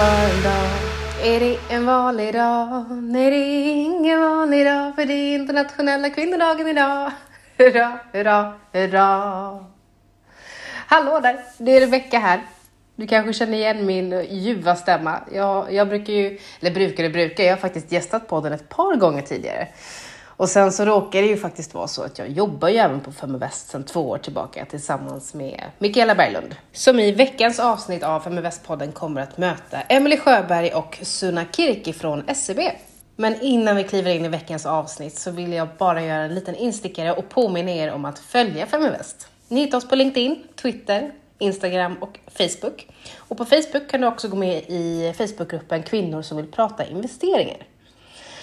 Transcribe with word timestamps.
för 0.00 0.42
dag? 0.42 0.70
Är 1.22 1.40
det 1.40 1.58
en 1.68 1.86
vanlig 1.86 2.34
dag? 2.34 2.84
Nej, 2.90 3.30
det 3.30 3.36
är 3.36 3.74
ingen 3.74 4.20
vanlig 4.20 4.66
dag 4.66 4.94
för 4.94 5.04
det 5.04 5.12
är 5.12 5.34
internationella 5.34 6.10
kvinnodagen 6.10 6.68
idag. 6.68 7.12
Hurra, 7.58 7.98
hurra, 8.12 8.52
hurra. 8.72 9.64
Hallå 10.86 11.20
där, 11.20 11.36
det 11.58 11.76
är 11.76 11.80
Rebecka 11.80 12.18
här. 12.18 12.40
Du 12.96 13.06
kanske 13.06 13.32
känner 13.32 13.58
igen 13.58 13.86
min 13.86 14.24
ljuva 14.30 14.76
stämma. 14.76 15.20
Jag, 15.32 15.72
jag 15.72 15.88
brukar 15.88 16.12
ju, 16.12 16.38
eller 16.60 16.70
brukar 16.70 17.04
och 17.04 17.12
brukar, 17.12 17.44
jag 17.44 17.52
har 17.52 17.58
faktiskt 17.58 17.92
gästat 17.92 18.28
podden 18.28 18.52
ett 18.52 18.68
par 18.68 18.96
gånger 18.96 19.22
tidigare. 19.22 19.68
Och 20.40 20.48
sen 20.48 20.72
så 20.72 20.84
råkar 20.84 21.22
det 21.22 21.28
ju 21.28 21.36
faktiskt 21.36 21.74
vara 21.74 21.88
så 21.88 22.02
att 22.02 22.18
jag 22.18 22.28
jobbar 22.28 22.68
ju 22.68 22.76
även 22.76 23.00
på 23.00 23.12
Feminvest 23.12 23.68
sedan 23.68 23.84
två 23.84 24.08
år 24.08 24.18
tillbaka 24.18 24.64
tillsammans 24.64 25.34
med 25.34 25.62
Mikaela 25.78 26.14
Berglund. 26.14 26.56
Som 26.72 27.00
i 27.00 27.12
veckans 27.12 27.60
avsnitt 27.60 28.02
av 28.02 28.22
Feminvest-podden 28.22 28.92
kommer 28.92 29.20
att 29.20 29.38
möta 29.38 29.80
Emelie 29.80 30.18
Sjöberg 30.18 30.74
och 30.74 30.98
Suna 31.02 31.44
Kirki 31.56 31.92
från 31.92 32.34
SEB. 32.34 32.58
Men 33.16 33.40
innan 33.40 33.76
vi 33.76 33.84
kliver 33.84 34.10
in 34.10 34.24
i 34.24 34.28
veckans 34.28 34.66
avsnitt 34.66 35.18
så 35.18 35.30
vill 35.30 35.52
jag 35.52 35.68
bara 35.78 36.02
göra 36.02 36.22
en 36.22 36.34
liten 36.34 36.54
instickare 36.54 37.12
och 37.12 37.28
påminna 37.28 37.70
er 37.70 37.92
om 37.92 38.04
att 38.04 38.18
följa 38.18 38.66
Feminvest. 38.66 39.28
Ni 39.48 39.60
hittar 39.60 39.78
oss 39.78 39.88
på 39.88 39.94
LinkedIn, 39.94 40.42
Twitter, 40.62 41.12
Instagram 41.38 41.96
och 42.00 42.18
Facebook. 42.26 42.88
Och 43.16 43.38
på 43.38 43.44
Facebook 43.44 43.90
kan 43.90 44.00
du 44.00 44.06
också 44.06 44.28
gå 44.28 44.36
med 44.36 44.62
i 44.68 45.14
Facebookgruppen 45.18 45.82
Kvinnor 45.82 46.22
som 46.22 46.36
vill 46.36 46.46
prata 46.46 46.86
investeringar. 46.86 47.66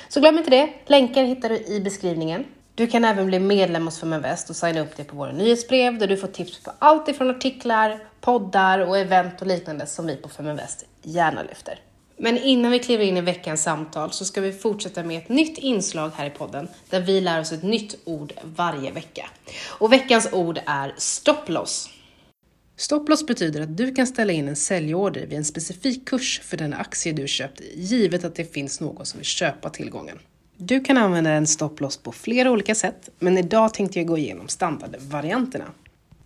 Så 0.10 0.20
glöm 0.20 0.38
inte 0.38 0.50
det. 0.50 0.70
Länkar 0.86 1.24
hittar 1.24 1.50
du 1.50 1.56
i 1.56 1.80
beskrivningen. 1.80 2.46
Du 2.76 2.88
kan 2.88 3.06
även 3.06 3.26
bli 3.26 3.40
medlem 3.40 3.86
hos 3.86 4.00
Feminvest 4.00 4.50
och 4.50 4.56
signa 4.56 4.82
upp 4.82 4.98
dig 4.98 5.06
på 5.06 5.16
våra 5.16 5.32
nyhetsbrev 5.32 5.98
där 5.98 6.08
du 6.08 6.18
får 6.18 6.28
tips 6.28 6.64
på 6.64 6.72
allt 6.80 7.08
ifrån 7.08 7.30
artiklar, 7.30 8.00
poddar 8.22 8.80
och 8.80 8.98
event 8.98 9.42
och 9.42 9.48
liknande 9.48 9.86
som 9.86 10.08
vi 10.08 10.16
på 10.16 10.30
Feminvest 10.30 10.86
gärna 11.04 11.44
lyfter. 11.44 11.80
Men 12.18 12.38
innan 12.38 12.72
vi 12.72 12.80
kliver 12.80 13.06
in 13.06 13.18
i 13.18 13.22
veckans 13.22 13.64
samtal 13.64 14.12
så 14.12 14.26
ska 14.26 14.42
vi 14.42 14.54
fortsätta 14.54 15.04
med 15.04 15.18
ett 15.18 15.30
nytt 15.30 15.58
inslag 15.58 16.12
här 16.16 16.26
i 16.26 16.30
podden 16.30 16.68
där 16.90 17.02
vi 17.02 17.22
lär 17.22 17.42
oss 17.42 17.52
ett 17.52 17.64
nytt 17.64 17.96
ord 18.06 18.34
varje 18.44 18.92
vecka. 18.92 19.30
Och 19.68 19.94
veckans 19.94 20.34
ord 20.34 20.60
är 20.66 20.94
stopploss. 20.98 21.90
Stopploss 22.80 23.26
betyder 23.26 23.62
att 23.62 23.78
du 23.78 23.94
kan 23.94 24.08
ställa 24.08 24.34
in 24.34 24.48
en 24.48 24.56
säljorder 24.56 25.26
vid 25.26 25.38
en 25.38 25.46
specifik 25.46 26.06
kurs 26.08 26.42
för 26.44 26.58
den 26.58 26.74
aktie 26.74 27.14
du 27.14 27.28
köpt 27.28 27.62
givet 27.76 28.24
att 28.24 28.36
det 28.36 28.54
finns 28.54 28.80
någon 28.80 29.06
som 29.06 29.18
vill 29.18 29.26
köpa 29.26 29.70
tillgången. 29.70 30.20
Du 30.58 30.80
kan 30.80 30.98
använda 30.98 31.30
en 31.30 31.48
stopploss 31.48 31.98
på 31.98 32.12
flera 32.12 32.52
olika 32.52 32.76
sätt, 32.76 33.10
men 33.20 33.38
idag 33.38 33.74
tänkte 33.74 34.00
jag 34.00 34.08
gå 34.08 34.18
igenom 34.18 34.48
standardvarianterna. 34.48 35.66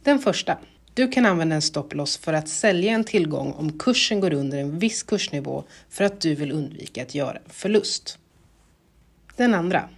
Den 0.03 0.19
första. 0.19 0.57
Du 0.93 1.07
kan 1.07 1.25
använda 1.25 1.55
en 1.55 1.61
stopploss 1.61 2.17
för 2.17 2.33
att 2.33 2.49
sälja 2.49 2.91
en 2.91 3.03
tillgång 3.03 3.51
om 3.51 3.79
kursen 3.79 4.19
går 4.19 4.33
under 4.33 4.57
en 4.57 4.79
viss 4.79 5.03
kursnivå 5.03 5.63
för 5.89 6.03
att 6.03 6.21
du 6.21 6.35
vill 6.35 6.51
undvika 6.51 7.01
att 7.01 7.15
göra 7.15 7.37
en 7.37 7.49
förlust. 7.49 8.17
Den 9.35 9.53
andra. 9.53 9.89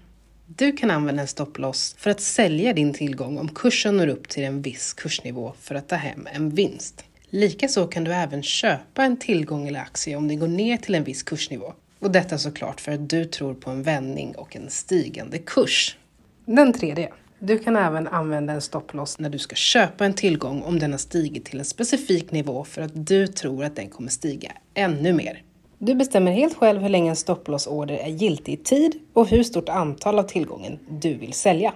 Du 0.55 0.71
kan 0.71 0.91
använda 0.91 1.21
en 1.21 1.27
stopploss 1.27 1.95
för 1.97 2.11
att 2.11 2.21
sälja 2.21 2.73
din 2.73 2.93
tillgång 2.93 3.37
om 3.37 3.49
kursen 3.49 3.97
når 3.97 4.07
upp 4.07 4.29
till 4.29 4.43
en 4.43 4.61
viss 4.61 4.93
kursnivå 4.93 5.53
för 5.59 5.75
att 5.75 5.89
ta 5.89 5.95
hem 5.95 6.27
en 6.33 6.49
vinst. 6.49 7.05
Likaså 7.29 7.87
kan 7.87 8.03
du 8.03 8.13
även 8.13 8.43
köpa 8.43 9.03
en 9.03 9.17
tillgång 9.17 9.67
eller 9.67 9.79
aktie 9.79 10.15
om 10.15 10.27
den 10.27 10.39
går 10.39 10.47
ner 10.47 10.77
till 10.77 10.95
en 10.95 11.03
viss 11.03 11.23
kursnivå. 11.23 11.73
Och 11.99 12.11
detta 12.11 12.37
såklart 12.37 12.81
för 12.81 12.91
att 12.91 13.09
du 13.09 13.25
tror 13.25 13.53
på 13.53 13.69
en 13.69 13.83
vändning 13.83 14.35
och 14.35 14.55
en 14.55 14.69
stigande 14.69 15.37
kurs. 15.37 15.97
Den 16.45 16.73
tredje. 16.73 17.09
Du 17.39 17.59
kan 17.59 17.75
även 17.75 18.07
använda 18.07 18.53
en 18.53 18.61
stopploss 18.61 19.19
när 19.19 19.29
du 19.29 19.39
ska 19.39 19.55
köpa 19.55 20.05
en 20.05 20.13
tillgång 20.13 20.61
om 20.61 20.79
den 20.79 20.91
har 20.91 20.97
stigit 20.97 21.45
till 21.45 21.59
en 21.59 21.65
specifik 21.65 22.31
nivå 22.31 22.63
för 22.63 22.81
att 22.81 23.07
du 23.07 23.27
tror 23.27 23.63
att 23.63 23.75
den 23.75 23.89
kommer 23.89 24.09
stiga 24.09 24.51
ännu 24.73 25.13
mer. 25.13 25.41
Du 25.85 25.95
bestämmer 25.95 26.31
helt 26.31 26.57
själv 26.57 26.81
hur 26.81 26.89
länge 26.89 27.09
en 27.09 27.15
stopploss-order 27.15 27.95
är 27.95 28.09
giltig 28.09 28.53
i 28.53 28.57
tid 28.57 28.99
och 29.13 29.27
hur 29.27 29.43
stort 29.43 29.69
antal 29.69 30.19
av 30.19 30.23
tillgången 30.23 30.79
du 30.89 31.13
vill 31.13 31.33
sälja. 31.33 31.73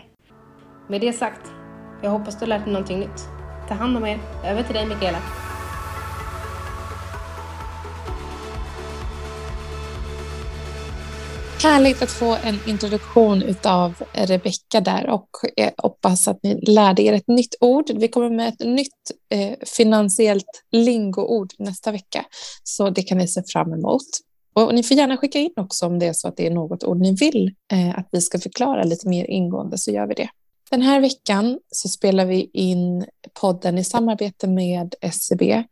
Med 0.90 1.02
det 1.02 1.14
sagt, 1.14 1.52
jag 2.04 2.10
hoppas 2.10 2.36
du 2.36 2.40
har 2.40 2.48
lärt 2.48 2.64
dig 2.64 2.74
någonting 2.74 3.00
nytt. 3.00 3.28
Ta 3.68 3.74
hand 3.74 3.98
om 3.98 4.06
er. 4.06 4.20
Över 4.46 4.64
till 4.64 4.76
dig 4.76 4.86
Mikaela. 4.86 5.18
Härligt 11.64 12.02
att 12.02 12.12
få 12.12 12.38
en 12.44 12.60
introduktion 12.68 13.44
av 13.64 13.94
Rebecka 14.14 14.82
där 14.82 15.10
och 15.10 15.30
jag 15.56 15.72
hoppas 15.78 16.28
att 16.28 16.40
ni 16.44 16.62
lärde 16.62 17.02
er 17.02 17.14
ett 17.14 17.28
nytt 17.28 17.56
ord. 17.60 17.92
Vi 17.96 18.08
kommer 18.08 18.30
med 18.30 18.48
ett 18.48 18.60
nytt 18.60 19.12
eh, 19.30 19.54
finansiellt 19.66 20.64
lingoord 20.72 21.54
nästa 21.58 21.92
vecka, 21.92 22.26
så 22.64 22.90
det 22.90 23.02
kan 23.02 23.18
ni 23.18 23.28
se 23.28 23.44
fram 23.48 23.74
emot. 23.74 24.06
Och 24.54 24.76
ni 24.76 24.84
får 24.84 24.98
gärna 24.98 25.18
skicka 25.18 25.40
in 25.40 25.54
också 25.56 25.86
om 25.86 26.00
det 26.00 26.06
är 26.06 26.14
så 26.14 26.28
att 26.28 26.38
det 26.38 26.48
är 26.48 26.52
något 26.52 26.84
ord 26.84 27.00
ni 27.00 27.16
vill 27.16 27.56
eh, 27.72 28.00
att 28.00 28.08
vi 28.12 28.22
ska 28.22 28.40
förklara 28.40 28.84
lite 28.84 29.10
mer 29.10 29.26
ingående 29.26 29.78
så 29.78 29.92
gör 29.92 30.08
vi 30.08 30.14
det. 30.14 30.30
Den 30.70 30.82
här 30.82 31.00
veckan 31.00 31.60
så 31.72 31.90
spelar 31.90 32.26
vi 32.26 32.50
in 32.54 33.06
podden 33.42 33.78
i 33.78 33.84
samarbete 33.84 34.48
med 34.48 34.96
SCB 35.02 35.64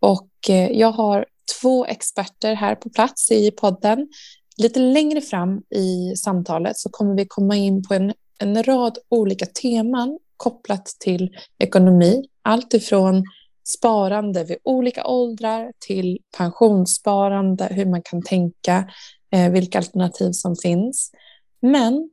och 0.00 0.28
eh, 0.48 0.70
jag 0.70 0.92
har 0.92 1.26
två 1.60 1.86
experter 1.86 2.54
här 2.54 2.74
på 2.74 2.90
plats 2.90 3.30
i 3.30 3.50
podden. 3.50 4.08
Lite 4.56 4.80
längre 4.80 5.20
fram 5.20 5.62
i 5.70 6.16
samtalet 6.16 6.78
så 6.78 6.88
kommer 6.88 7.16
vi 7.16 7.26
komma 7.26 7.56
in 7.56 7.82
på 7.82 7.94
en, 7.94 8.12
en 8.38 8.62
rad 8.62 8.98
olika 9.08 9.46
teman 9.46 10.18
kopplat 10.36 10.86
till 10.86 11.36
ekonomi. 11.58 12.24
Allt 12.42 12.74
ifrån 12.74 13.24
sparande 13.64 14.44
vid 14.44 14.56
olika 14.62 15.06
åldrar 15.06 15.72
till 15.78 16.18
pensionssparande, 16.36 17.68
hur 17.70 17.86
man 17.86 18.02
kan 18.02 18.22
tänka, 18.22 18.90
eh, 19.32 19.50
vilka 19.50 19.78
alternativ 19.78 20.32
som 20.32 20.56
finns. 20.56 21.12
Men 21.60 22.10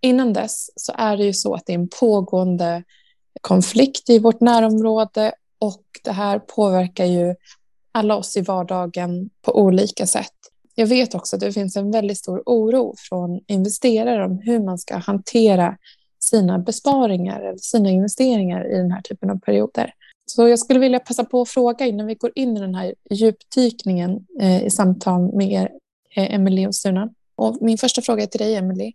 innan 0.00 0.32
dess 0.32 0.70
så 0.76 0.92
är 0.96 1.16
det 1.16 1.24
ju 1.24 1.32
så 1.32 1.54
att 1.54 1.66
det 1.66 1.72
är 1.72 1.78
en 1.78 1.88
pågående 2.00 2.84
konflikt 3.40 4.10
i 4.10 4.18
vårt 4.18 4.40
närområde 4.40 5.32
och 5.58 5.82
det 6.04 6.12
här 6.12 6.38
påverkar 6.38 7.04
ju 7.04 7.34
alla 7.92 8.16
oss 8.16 8.36
i 8.36 8.40
vardagen 8.40 9.30
på 9.42 9.58
olika 9.58 10.06
sätt. 10.06 10.37
Jag 10.78 10.86
vet 10.86 11.14
också 11.14 11.36
att 11.36 11.40
det 11.40 11.52
finns 11.52 11.76
en 11.76 11.90
väldigt 11.90 12.18
stor 12.18 12.42
oro 12.46 12.94
från 12.98 13.40
investerare 13.46 14.24
om 14.24 14.38
hur 14.38 14.64
man 14.64 14.78
ska 14.78 14.96
hantera 14.96 15.76
sina 16.18 16.58
besparingar 16.58 17.40
eller 17.40 17.58
sina 17.58 17.90
investeringar 17.90 18.72
i 18.72 18.76
den 18.76 18.90
här 18.90 19.00
typen 19.00 19.30
av 19.30 19.38
perioder. 19.38 19.92
Så 20.26 20.48
jag 20.48 20.58
skulle 20.58 20.80
vilja 20.80 20.98
passa 20.98 21.24
på 21.24 21.40
att 21.40 21.48
fråga 21.48 21.86
innan 21.86 22.06
vi 22.06 22.14
går 22.14 22.32
in 22.34 22.56
i 22.56 22.60
den 22.60 22.74
här 22.74 22.94
djupdykningen 23.10 24.26
eh, 24.40 24.64
i 24.64 24.70
samtal 24.70 25.36
med 25.36 25.52
er, 25.52 25.70
eh, 26.16 26.34
Emelie 26.34 26.66
och 26.66 26.74
Suna. 26.74 27.10
Och 27.34 27.58
min 27.60 27.78
första 27.78 28.02
fråga 28.02 28.22
är 28.22 28.26
till 28.26 28.40
dig, 28.40 28.54
Emelie. 28.54 28.92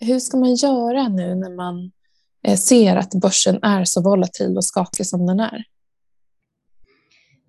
Hur 0.00 0.18
ska 0.18 0.36
man 0.36 0.54
göra 0.54 1.08
nu 1.08 1.34
när 1.34 1.50
man 1.50 1.92
eh, 2.42 2.56
ser 2.56 2.96
att 2.96 3.14
börsen 3.14 3.58
är 3.62 3.84
så 3.84 4.02
volatil 4.02 4.56
och 4.56 4.64
skakig 4.64 5.06
som 5.06 5.26
den 5.26 5.40
är? 5.40 5.64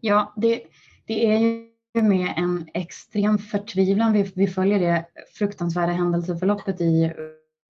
Ja, 0.01 0.33
det, 0.37 0.61
det 1.07 1.25
är 1.25 1.37
ju 1.37 1.76
med 1.93 2.33
en 2.37 2.67
extrem 2.73 3.37
förtvivlan 3.37 4.13
vi, 4.13 4.31
vi 4.35 4.47
följer 4.47 4.79
det 4.79 5.05
fruktansvärda 5.33 5.91
händelseförloppet 5.91 6.81
i 6.81 7.13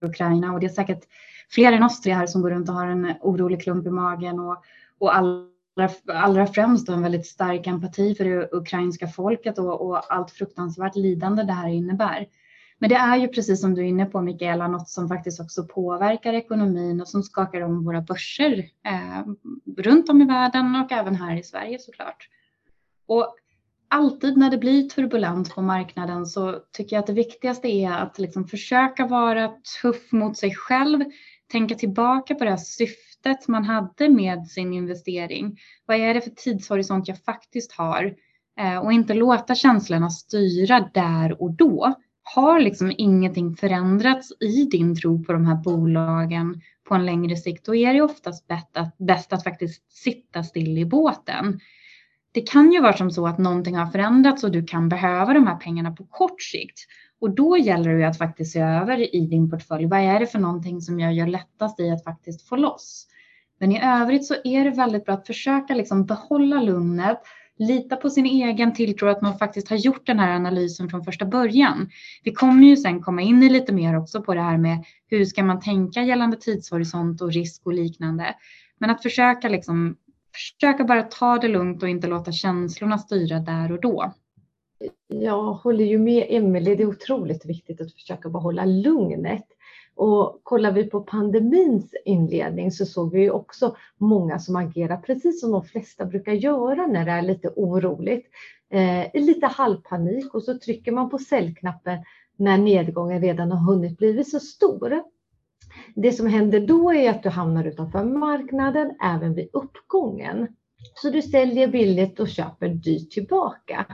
Ukraina 0.02 0.54
och 0.54 0.60
det 0.60 0.66
är 0.66 0.70
säkert 0.70 1.04
fler 1.50 1.72
än 1.72 1.84
oss 1.84 2.02
tre 2.02 2.14
här 2.14 2.28
som 2.28 2.42
går 2.42 2.50
runt 2.50 2.70
och 2.70 2.76
har 2.76 2.88
en 2.88 3.14
orolig 3.22 3.62
klump 3.62 3.88
i 3.88 3.90
magen 3.90 4.40
och, 4.40 4.64
och 5.00 5.16
allra, 5.16 5.90
allra 6.08 6.48
främst 6.48 6.90
en 6.90 7.02
väldigt 7.02 7.28
stark 7.28 7.68
empati 7.68 8.16
för 8.16 8.26
det 8.26 8.50
ukrainska 8.52 9.08
folket 9.08 9.60
och, 9.60 9.90
och, 9.90 10.14
allt 10.14 10.32
fruktansvärt 10.32 10.96
lidande 10.96 11.44
det 11.44 11.54
här 11.54 11.70
innebär. 11.70 12.28
Men 12.80 12.90
det 12.90 12.96
är 12.96 13.18
ju 13.18 13.28
precis 13.28 13.62
som 13.62 13.76
du 13.76 13.82
är 13.82 13.86
inne 13.86 14.06
på 14.06 14.22
Mikaela, 14.22 14.68
något 14.68 14.90
som 14.90 15.08
faktiskt 15.08 15.40
också 15.40 15.64
påverkar 15.64 16.34
ekonomin 16.34 17.02
och 17.02 17.08
som 17.08 17.24
skakar 17.24 17.62
om 17.62 17.86
våra 17.86 18.02
börser 18.02 18.66
eh, 18.86 19.26
runt 19.78 20.10
om 20.10 20.22
i 20.22 20.26
världen 20.26 20.76
och 20.76 20.92
även 20.92 21.16
här 21.16 21.36
i 21.36 21.44
Sverige 21.44 21.80
såklart. 21.80 22.30
Och 23.06 23.36
alltid 23.90 24.38
när 24.38 24.50
det 24.50 24.58
blir 24.58 24.90
turbulent 24.90 25.56
på 25.56 25.62
marknaden 25.62 26.26
så 26.26 26.60
tycker 26.72 26.96
jag 26.96 27.02
att 27.02 27.08
det 27.08 27.14
viktigaste 27.14 27.68
är 27.68 27.92
att 27.92 28.20
liksom 28.20 28.48
försöka 28.48 29.08
vara 29.08 29.52
tuff 29.82 30.12
mot 30.12 30.38
sig 30.38 30.56
själv, 30.56 31.04
tänka 31.52 31.76
tillbaka 31.76 32.36
på 32.36 32.44
det 32.44 32.50
här 32.50 32.58
syftet 32.58 33.48
man 33.48 33.64
hade 33.64 34.10
med 34.10 34.48
sin 34.48 34.74
investering. 34.74 35.58
Vad 35.86 35.98
är 35.98 36.14
det 36.14 36.22
för 36.22 36.30
tidshorisont 36.30 37.08
jag 37.08 37.24
faktiskt 37.24 37.72
har? 37.72 38.16
Eh, 38.60 38.78
och 38.78 38.94
inte 38.94 39.14
låta 39.14 39.56
känslorna 39.56 40.10
styra 40.10 40.90
där 40.94 41.42
och 41.42 41.52
då. 41.52 41.96
Har 42.36 42.60
liksom 42.60 42.94
ingenting 42.98 43.56
förändrats 43.56 44.32
i 44.40 44.64
din 44.64 44.96
tro 44.96 45.24
på 45.24 45.34
de 45.34 45.46
här 45.46 45.56
bolagen 45.56 46.62
på 46.88 46.96
en 46.96 47.06
längre 47.06 47.36
sikt, 47.36 47.66
då 47.66 47.76
är 47.76 47.94
det 47.94 48.02
oftast 48.02 48.48
bäst 48.48 48.78
att, 48.78 48.98
bäst 48.98 49.34
att 49.34 49.44
faktiskt 49.44 49.92
sitta 49.92 50.44
still 50.44 50.78
i 50.78 50.86
båten 50.86 51.60
det 52.38 52.42
kan 52.42 52.72
ju 52.72 52.82
vara 52.82 52.98
som 52.98 53.12
så 53.12 53.28
att 53.28 53.38
någonting 53.38 53.76
har 53.76 53.86
förändrats 53.86 54.44
och 54.44 54.52
du 54.52 54.64
kan 54.64 54.90
behöva 54.90 55.34
de 55.34 55.48
här 55.48 55.56
pengarna 55.56 55.92
på 55.92 56.04
kort 56.04 56.42
sikt. 56.42 56.80
Och 57.22 57.36
då 57.36 57.58
gäller 57.58 57.92
det 57.92 57.98
ju 57.98 58.04
att 58.04 58.18
faktiskt 58.18 58.52
se 58.52 58.60
över 58.60 59.16
i 59.16 59.28
din 59.28 59.50
portfölj. 59.50 59.86
Vad 59.86 60.00
är 60.00 60.20
det 60.20 60.28
för 60.28 60.40
någonting 60.40 60.82
som 60.82 61.00
jag 61.00 61.14
gör 61.14 61.28
lättast 61.28 61.80
i 61.80 61.90
att 61.90 62.04
faktiskt 62.04 62.48
få 62.50 62.56
loss? 62.56 63.08
Men 63.60 63.72
i 63.72 63.82
övrigt 63.84 64.26
så 64.26 64.36
är 64.44 64.64
det 64.64 64.70
väldigt 64.70 65.06
bra 65.06 65.14
att 65.14 65.28
försöka 65.28 65.76
liksom 65.76 66.06
behålla 66.06 66.62
lugnet, 66.62 67.22
lita 67.58 67.96
på 67.96 68.10
sin 68.10 68.26
egen 68.26 68.74
tilltro 68.74 69.08
att 69.08 69.22
man 69.22 69.38
faktiskt 69.38 69.70
har 69.70 69.78
gjort 69.78 70.06
den 70.06 70.20
här 70.20 70.36
analysen 70.36 70.90
från 70.90 71.04
första 71.04 71.26
början. 71.26 71.90
Vi 72.24 72.34
kommer 72.34 72.68
ju 72.68 72.78
sen 72.78 73.02
komma 73.02 73.22
in 73.22 73.44
i 73.44 73.50
lite 73.50 73.74
mer 73.74 73.98
också 73.98 74.22
på 74.22 74.34
det 74.34 74.42
här 74.42 74.58
med 74.58 74.86
hur 75.08 75.26
ska 75.26 75.44
man 75.44 75.60
tänka 75.60 76.04
gällande 76.04 76.38
tidshorisont 76.38 77.22
och 77.22 77.34
risk 77.34 77.62
och 77.66 77.74
liknande. 77.74 78.36
Men 78.78 78.90
att 78.90 79.04
försöka 79.04 79.50
liksom 79.50 79.96
försöka 80.38 80.84
bara 80.84 81.04
ta 81.04 81.38
det 81.38 81.48
lugnt 81.48 81.84
och 81.84 81.90
inte 81.90 82.08
låta 82.08 82.32
känslorna 82.32 82.98
styra 82.98 83.40
där 83.40 83.72
och 83.72 83.82
då. 83.82 84.14
Jag 85.08 85.54
håller 85.54 85.86
ju 85.86 86.00
med 86.00 86.26
Emelie, 86.30 86.76
det 86.76 86.84
är 86.84 86.88
otroligt 86.88 87.46
viktigt 87.46 87.82
att 87.82 87.94
försöka 87.94 88.30
behålla 88.30 88.66
lugnet. 88.66 89.46
Och 89.96 90.40
kollar 90.44 90.72
vi 90.72 90.84
på 90.84 91.02
pandemins 91.02 91.94
inledning 92.06 92.72
så 92.72 92.86
såg 92.86 93.12
vi 93.12 93.22
ju 93.22 93.32
också 93.32 93.76
många 93.98 94.40
som 94.40 94.56
agerar 94.56 94.98
precis 94.98 95.42
som 95.42 95.52
de 95.52 95.64
flesta 95.64 96.06
brukar 96.06 96.34
göra 96.34 96.88
när 96.88 97.06
det 97.06 97.12
är 97.12 97.22
lite 97.22 97.50
oroligt. 97.56 98.28
Eh, 98.70 99.22
lite 99.22 99.46
halvpanik 99.48 100.34
och 100.34 100.44
så 100.44 100.60
trycker 100.60 100.92
man 100.92 101.10
på 101.10 101.18
säljknappen 101.18 102.00
när 102.38 102.58
nedgången 102.58 103.22
redan 103.22 103.52
har 103.52 103.74
hunnit 103.74 103.98
bli 103.98 104.24
så 104.24 104.40
stor. 104.40 105.04
Det 105.96 106.12
som 106.12 106.28
händer 106.28 106.60
då 106.60 106.94
är 106.94 107.10
att 107.10 107.24
du 107.24 107.30
hamnar 107.30 107.66
utanför 107.66 108.04
marknaden 108.04 108.96
även 109.04 109.34
vid 109.34 109.50
uppgången. 109.54 110.48
Så 110.96 111.10
du 111.10 111.22
säljer 111.22 111.68
billigt 111.68 112.20
och 112.20 112.30
köper 112.30 112.70
dyrt 112.70 113.12
tillbaka. 113.12 113.86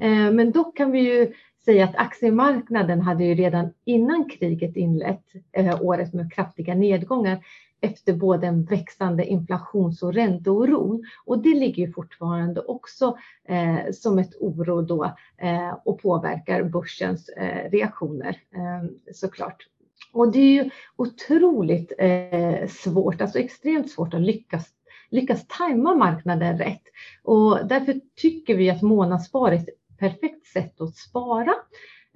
Eh, 0.00 0.30
men 0.32 0.52
dock 0.52 0.76
kan 0.76 0.90
vi 0.90 1.00
ju 1.00 1.32
säga 1.64 1.84
att 1.84 1.96
aktiemarknaden 1.96 3.00
hade 3.00 3.24
ju 3.24 3.34
redan 3.34 3.72
innan 3.84 4.28
kriget 4.28 4.76
inlett 4.76 5.24
eh, 5.52 5.82
året 5.82 6.14
med 6.14 6.32
kraftiga 6.32 6.74
nedgångar 6.74 7.44
efter 7.80 8.12
både 8.12 8.46
en 8.46 8.64
växande 8.64 9.24
inflations 9.24 10.02
och 10.02 10.14
ränteoro. 10.14 11.02
Och 11.24 11.42
det 11.42 11.54
ligger 11.54 11.86
ju 11.86 11.92
fortfarande 11.92 12.60
också 12.60 13.16
eh, 13.48 13.92
som 13.92 14.18
ett 14.18 14.34
oro 14.40 14.82
då 14.82 15.04
eh, 15.38 15.76
och 15.84 16.02
påverkar 16.02 16.62
börsens 16.62 17.28
eh, 17.28 17.70
reaktioner 17.70 18.36
eh, 18.54 18.90
såklart. 19.12 19.66
Och 20.12 20.32
det 20.32 20.38
är 20.38 20.64
ju 20.64 20.70
otroligt 20.96 21.92
eh, 21.98 22.68
svårt, 22.68 23.20
alltså 23.20 23.38
extremt 23.38 23.90
svårt 23.90 24.14
att 24.14 24.20
lyckas 24.20 24.68
lyckas 25.10 25.46
tajma 25.46 25.94
marknaden 25.94 26.58
rätt. 26.58 26.82
Och 27.22 27.66
därför 27.66 28.00
tycker 28.16 28.56
vi 28.56 28.70
att 28.70 28.82
månadsspar 28.82 29.52
är 29.52 29.56
ett 29.56 29.68
perfekt 29.98 30.46
sätt 30.46 30.80
att 30.80 30.96
spara 30.96 31.54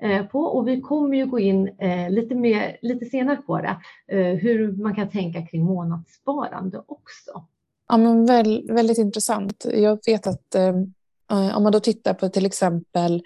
eh, 0.02 0.26
på 0.26 0.40
och 0.40 0.68
vi 0.68 0.80
kommer 0.80 1.16
ju 1.16 1.26
gå 1.26 1.38
in 1.38 1.68
eh, 1.68 2.10
lite, 2.10 2.34
mer, 2.34 2.76
lite 2.82 3.04
senare 3.04 3.36
på 3.36 3.58
det, 3.58 3.76
eh, 4.08 4.36
hur 4.36 4.72
man 4.72 4.94
kan 4.94 5.08
tänka 5.08 5.46
kring 5.46 5.64
månadssparande 5.64 6.78
också. 6.86 7.46
Ja, 7.88 7.96
men 7.96 8.26
väl, 8.26 8.66
väldigt 8.72 8.98
intressant. 8.98 9.66
Jag 9.74 9.98
vet 10.06 10.26
att 10.26 10.54
eh, 10.54 10.76
om 11.56 11.62
man 11.62 11.72
då 11.72 11.80
tittar 11.80 12.14
på 12.14 12.28
till 12.28 12.46
exempel 12.46 13.22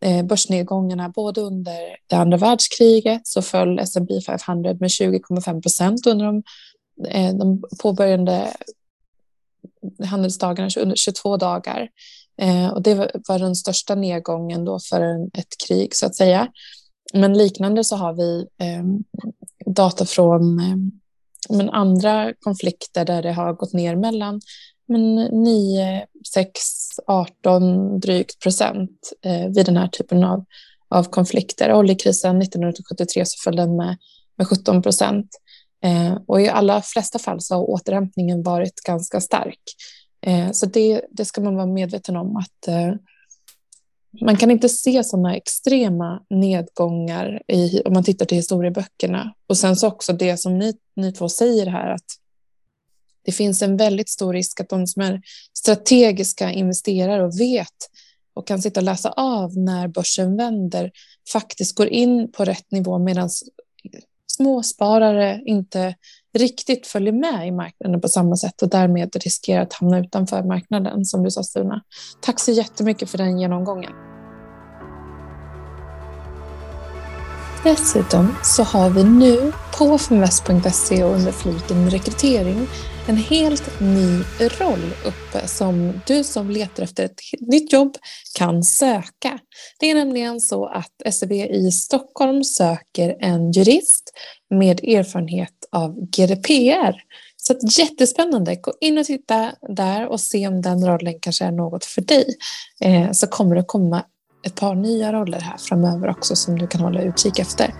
Eh, 0.00 0.24
börsnedgångarna 0.24 1.08
både 1.08 1.40
under 1.40 1.96
det 2.06 2.16
andra 2.16 2.36
världskriget 2.36 3.26
så 3.26 3.42
föll 3.42 3.78
S&P 3.78 4.20
500 4.20 4.76
med 4.80 4.90
20,5 4.90 5.62
procent 5.62 6.06
under 6.06 6.26
de, 6.26 6.42
eh, 7.08 7.34
de 7.34 7.62
påbörjande 7.82 8.52
handelsdagarna 10.04 10.70
under 10.78 10.96
22 10.96 11.36
dagar. 11.36 11.88
Eh, 12.42 12.68
och 12.68 12.82
det 12.82 12.94
var, 13.28 13.38
den 13.38 13.56
största 13.56 13.94
nedgången 13.94 14.64
då 14.64 14.78
för 14.78 15.28
ett 15.38 15.66
krig 15.66 15.94
så 15.94 16.06
att 16.06 16.16
säga. 16.16 16.48
Men 17.14 17.38
liknande 17.38 17.84
så 17.84 17.96
har 17.96 18.12
vi 18.12 18.46
eh, 18.58 18.84
data 19.66 20.06
från 20.06 20.60
eh, 20.60 20.76
men 21.48 21.70
andra 21.70 22.32
konflikter 22.40 23.04
där 23.04 23.22
det 23.22 23.32
har 23.32 23.52
gått 23.52 23.72
ner 23.72 23.96
mellan 23.96 24.40
men 24.88 25.14
9, 25.14 26.06
6, 26.34 26.50
18 27.06 28.00
drygt 28.00 28.38
procent 28.38 29.12
eh, 29.24 29.46
vid 29.48 29.66
den 29.66 29.76
här 29.76 29.88
typen 29.88 30.24
av, 30.24 30.44
av 30.88 31.04
konflikter. 31.04 31.72
Oljekrisen 31.72 32.42
1973 32.42 33.26
så 33.26 33.42
föll 33.44 33.56
den 33.56 33.76
med, 33.76 33.96
med 34.36 34.46
17 34.46 34.82
procent. 34.82 35.28
Eh, 35.84 36.18
och 36.26 36.40
i 36.40 36.48
alla 36.48 36.82
flesta 36.82 37.18
fall 37.18 37.40
så 37.40 37.54
har 37.54 37.70
återhämtningen 37.70 38.42
varit 38.42 38.80
ganska 38.86 39.20
stark. 39.20 39.60
Eh, 40.26 40.50
så 40.52 40.66
det, 40.66 41.00
det 41.10 41.24
ska 41.24 41.40
man 41.40 41.56
vara 41.56 41.66
medveten 41.66 42.16
om 42.16 42.36
att 42.36 42.68
eh, 42.68 42.94
man 44.20 44.36
kan 44.36 44.50
inte 44.50 44.68
se 44.68 45.04
sådana 45.04 45.36
extrema 45.36 46.22
nedgångar 46.30 47.42
i, 47.48 47.82
om 47.84 47.92
man 47.92 48.04
tittar 48.04 48.26
till 48.26 48.36
historieböckerna. 48.36 49.34
Och 49.46 49.58
sen 49.58 49.76
så 49.76 49.88
också 49.88 50.12
det 50.12 50.36
som 50.36 50.58
ni, 50.58 50.74
ni 50.96 51.12
två 51.12 51.28
säger 51.28 51.66
här 51.66 51.90
att 51.90 52.04
det 53.26 53.32
finns 53.32 53.62
en 53.62 53.76
väldigt 53.76 54.08
stor 54.08 54.32
risk 54.32 54.60
att 54.60 54.68
de 54.68 54.86
som 54.86 55.02
är 55.02 55.20
strategiska 55.58 56.52
investerare 56.52 57.24
och 57.24 57.40
vet 57.40 57.90
och 58.34 58.46
kan 58.46 58.62
sitta 58.62 58.80
och 58.80 58.84
läsa 58.84 59.10
av 59.10 59.58
när 59.58 59.88
börsen 59.88 60.36
vänder 60.36 60.90
faktiskt 61.32 61.76
går 61.76 61.86
in 61.86 62.32
på 62.32 62.44
rätt 62.44 62.70
nivå 62.70 62.98
medan 62.98 63.30
småsparare 64.32 65.42
inte 65.44 65.94
riktigt 66.38 66.86
följer 66.86 67.12
med 67.12 67.48
i 67.48 67.50
marknaden 67.50 68.00
på 68.00 68.08
samma 68.08 68.36
sätt 68.36 68.62
och 68.62 68.68
därmed 68.68 69.16
riskerar 69.16 69.62
att 69.62 69.72
hamna 69.72 69.98
utanför 69.98 70.42
marknaden 70.42 71.04
som 71.04 71.22
du 71.22 71.30
sa 71.30 71.42
Stina. 71.42 71.82
Tack 72.20 72.40
så 72.40 72.52
jättemycket 72.52 73.10
för 73.10 73.18
den 73.18 73.38
genomgången. 73.38 73.92
Dessutom 77.64 78.34
så 78.42 78.62
har 78.62 78.90
vi 78.90 79.04
nu 79.04 79.52
på 79.78 79.94
fmvest.se 79.94 81.04
och 81.04 81.14
under 81.14 81.32
fliken 81.32 81.90
rekrytering 81.90 82.66
en 83.08 83.16
helt 83.16 83.80
ny 83.80 84.22
roll 84.40 84.94
uppe 85.04 85.48
som 85.48 86.00
du 86.06 86.24
som 86.24 86.50
letar 86.50 86.82
efter 86.82 87.04
ett 87.04 87.20
nytt 87.40 87.72
jobb 87.72 87.96
kan 88.38 88.62
söka. 88.62 89.38
Det 89.80 89.90
är 89.90 89.94
nämligen 89.94 90.40
så 90.40 90.66
att 90.66 91.14
SEB 91.14 91.32
i 91.32 91.70
Stockholm 91.70 92.44
söker 92.44 93.16
en 93.20 93.52
jurist 93.52 94.12
med 94.50 94.84
erfarenhet 94.84 95.52
av 95.72 96.00
GDPR. 96.00 97.02
Så 97.36 97.52
att 97.52 97.78
jättespännande. 97.78 98.56
Gå 98.56 98.72
in 98.80 98.98
och 98.98 99.04
titta 99.04 99.52
där 99.76 100.06
och 100.06 100.20
se 100.20 100.48
om 100.48 100.62
den 100.62 100.86
rollen 100.86 101.14
kanske 101.20 101.44
är 101.44 101.52
något 101.52 101.84
för 101.84 102.02
dig. 102.02 102.36
Eh, 102.80 103.12
så 103.12 103.26
kommer 103.26 103.56
det 103.56 103.64
komma 103.66 104.04
ett 104.46 104.54
par 104.54 104.74
nya 104.74 105.12
roller 105.12 105.40
här 105.40 105.56
framöver 105.58 106.10
också 106.10 106.36
som 106.36 106.58
du 106.58 106.66
kan 106.66 106.80
hålla 106.80 107.02
utkik 107.02 107.38
efter. 107.38 107.74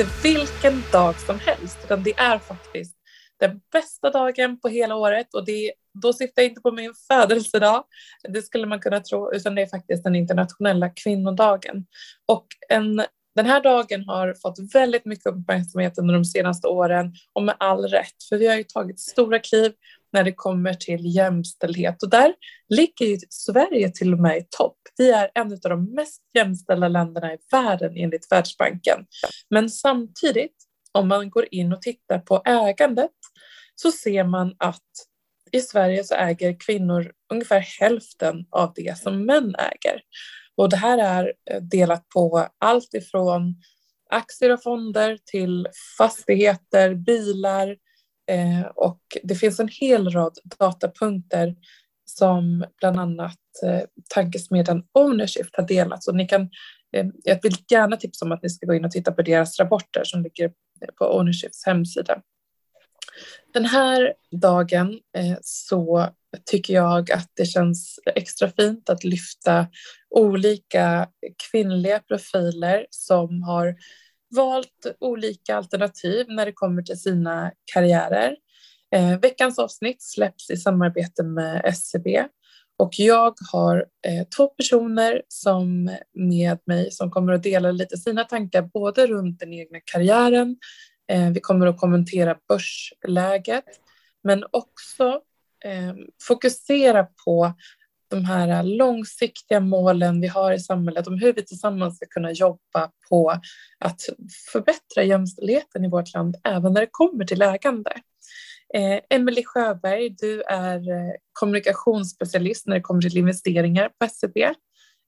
Inte 0.00 0.12
vilken 0.22 0.82
dag 0.92 1.20
som 1.20 1.38
helst, 1.38 1.78
utan 1.84 2.02
det 2.02 2.18
är 2.18 2.38
faktiskt 2.38 2.96
den 3.40 3.60
bästa 3.72 4.10
dagen 4.10 4.60
på 4.60 4.68
hela 4.68 4.96
året 4.96 5.34
och 5.34 5.44
det, 5.44 5.72
då 6.02 6.12
syftar 6.12 6.42
jag 6.42 6.50
inte 6.50 6.60
på 6.60 6.72
min 6.72 6.94
födelsedag, 7.08 7.84
det 8.28 8.42
skulle 8.42 8.66
man 8.66 8.80
kunna 8.80 9.00
tro, 9.00 9.32
utan 9.32 9.54
det 9.54 9.62
är 9.62 9.66
faktiskt 9.66 10.04
den 10.04 10.16
internationella 10.16 10.88
kvinnodagen. 10.88 11.86
Och 12.26 12.46
en, 12.68 12.96
den 13.36 13.46
här 13.46 13.62
dagen 13.62 14.04
har 14.04 14.34
fått 14.42 14.74
väldigt 14.74 15.04
mycket 15.04 15.26
uppmärksamhet 15.26 15.98
under 15.98 16.14
de 16.14 16.24
senaste 16.24 16.68
åren 16.68 17.12
och 17.32 17.42
med 17.42 17.54
all 17.58 17.88
rätt, 17.88 18.22
för 18.28 18.36
vi 18.36 18.46
har 18.46 18.56
ju 18.56 18.64
tagit 18.64 19.00
stora 19.00 19.38
kliv 19.38 19.72
när 20.12 20.24
det 20.24 20.32
kommer 20.32 20.74
till 20.74 21.16
jämställdhet 21.16 22.02
och 22.02 22.10
där 22.10 22.34
ligger 22.68 23.06
ju 23.06 23.18
Sverige 23.30 23.90
till 23.90 24.12
och 24.12 24.18
med 24.18 24.38
i 24.38 24.46
topp. 24.50 24.76
Vi 24.96 25.10
är 25.10 25.30
en 25.34 25.52
av 25.52 25.58
de 25.58 25.94
mest 25.94 26.22
jämställda 26.34 26.88
länderna 26.88 27.34
i 27.34 27.38
världen 27.52 27.96
enligt 27.96 28.32
Världsbanken. 28.32 29.06
Men 29.50 29.70
samtidigt, 29.70 30.56
om 30.92 31.08
man 31.08 31.30
går 31.30 31.46
in 31.50 31.72
och 31.72 31.82
tittar 31.82 32.18
på 32.18 32.42
ägandet 32.44 33.10
så 33.74 33.92
ser 33.92 34.24
man 34.24 34.54
att 34.58 34.82
i 35.52 35.60
Sverige 35.60 36.04
så 36.04 36.14
äger 36.14 36.56
kvinnor 36.60 37.12
ungefär 37.32 37.60
hälften 37.80 38.46
av 38.50 38.72
det 38.76 38.98
som 38.98 39.26
män 39.26 39.54
äger. 39.54 40.00
Och 40.56 40.68
det 40.70 40.76
här 40.76 40.98
är 40.98 41.32
eh, 41.50 41.62
delat 41.62 42.08
på 42.08 42.48
allt 42.58 42.94
ifrån 42.94 43.54
aktier 44.10 44.52
och 44.52 44.62
fonder 44.62 45.18
till 45.24 45.68
fastigheter, 45.98 46.94
bilar 46.94 47.76
eh, 48.28 48.66
och 48.74 49.00
det 49.22 49.34
finns 49.34 49.60
en 49.60 49.68
hel 49.68 50.10
rad 50.10 50.38
datapunkter 50.58 51.54
som 52.04 52.64
bland 52.80 53.00
annat 53.00 53.38
eh, 53.66 53.82
tankesmedjan 54.14 54.84
Ownership 54.92 55.46
har 55.52 55.66
delat. 55.66 56.04
Så 56.04 56.12
ni 56.12 56.26
kan, 56.26 56.42
eh, 56.92 57.06
jag 57.24 57.42
vill 57.42 57.56
gärna 57.70 57.96
tipsa 57.96 58.24
om 58.24 58.32
att 58.32 58.42
ni 58.42 58.50
ska 58.50 58.66
gå 58.66 58.74
in 58.74 58.84
och 58.84 58.90
titta 58.90 59.12
på 59.12 59.22
deras 59.22 59.58
rapporter 59.60 60.04
som 60.04 60.22
ligger 60.22 60.44
eh, 60.44 60.94
på 60.98 61.04
Ownerships 61.04 61.66
hemsida. 61.66 62.22
Den 63.52 63.64
här 63.64 64.14
dagen 64.30 65.00
eh, 65.16 65.38
så 65.42 66.08
tycker 66.50 66.74
jag 66.74 67.12
att 67.12 67.30
det 67.34 67.46
känns 67.46 68.00
extra 68.14 68.50
fint 68.50 68.90
att 68.90 69.04
lyfta 69.04 69.66
olika 70.10 71.08
kvinnliga 71.50 71.98
profiler 71.98 72.86
som 72.90 73.42
har 73.42 73.76
valt 74.30 74.86
olika 75.00 75.56
alternativ 75.56 76.26
när 76.28 76.46
det 76.46 76.52
kommer 76.52 76.82
till 76.82 77.00
sina 77.00 77.52
karriärer. 77.74 78.36
Eh, 78.94 79.20
veckans 79.20 79.58
avsnitt 79.58 80.02
släpps 80.02 80.50
i 80.50 80.56
samarbete 80.56 81.22
med 81.22 81.62
SCB 81.64 82.24
Och 82.78 82.90
jag 82.98 83.34
har 83.52 83.86
eh, 84.06 84.26
två 84.36 84.46
personer 84.46 85.22
som 85.28 85.90
med 86.14 86.58
mig 86.64 86.90
som 86.90 87.10
kommer 87.10 87.32
att 87.32 87.42
dela 87.42 87.70
lite 87.70 87.96
sina 87.96 88.24
tankar 88.24 88.62
både 88.62 89.06
runt 89.06 89.40
den 89.40 89.52
egna 89.52 89.78
karriären, 89.84 90.56
eh, 91.12 91.30
vi 91.30 91.40
kommer 91.40 91.66
att 91.66 91.78
kommentera 91.80 92.36
börsläget, 92.48 93.64
men 94.24 94.44
också 94.50 95.20
eh, 95.64 95.94
fokusera 96.22 97.06
på 97.24 97.52
de 98.10 98.24
här 98.24 98.48
äh, 98.48 98.64
långsiktiga 98.64 99.60
målen 99.60 100.20
vi 100.20 100.26
har 100.26 100.52
i 100.52 100.58
samhället, 100.58 101.06
om 101.06 101.18
hur 101.18 101.32
vi 101.32 101.44
tillsammans 101.44 101.96
ska 101.96 102.06
kunna 102.06 102.32
jobba 102.32 102.90
på 103.08 103.30
att 103.78 104.00
förbättra 104.52 105.02
jämställdheten 105.04 105.84
i 105.84 105.88
vårt 105.88 106.14
land, 106.14 106.36
även 106.44 106.72
när 106.72 106.80
det 106.80 106.88
kommer 106.90 107.24
till 107.24 107.42
ägande. 107.42 107.92
Eh, 108.74 109.00
Emelie 109.10 109.44
Sjöberg, 109.44 110.10
du 110.10 110.42
är 110.42 110.76
eh, 110.76 111.12
kommunikationsspecialist 111.32 112.66
när 112.66 112.74
det 112.74 112.80
kommer 112.80 113.02
till 113.02 113.18
investeringar 113.18 113.90
på 113.98 114.08
SEB 114.08 114.36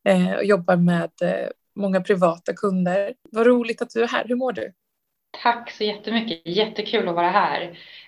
eh, 0.09 0.33
och 0.33 0.45
jobbar 0.45 0.77
med 0.77 1.11
eh, 1.23 1.49
många 1.77 2.01
privata 2.01 2.53
kunder. 2.53 3.15
Vad 3.31 3.47
roligt 3.47 3.83
att 3.83 3.91
du 3.91 4.03
är 4.03 4.09
här. 4.09 4.25
Hur 4.29 4.37
mår 4.37 4.53
du? 4.53 4.73
Tack 5.43 5.71
så 5.71 5.85
jättemycket. 5.85 6.41
Jättekul 6.45 7.09
att 7.09 7.15
vara 7.15 7.31
här. 7.31 7.63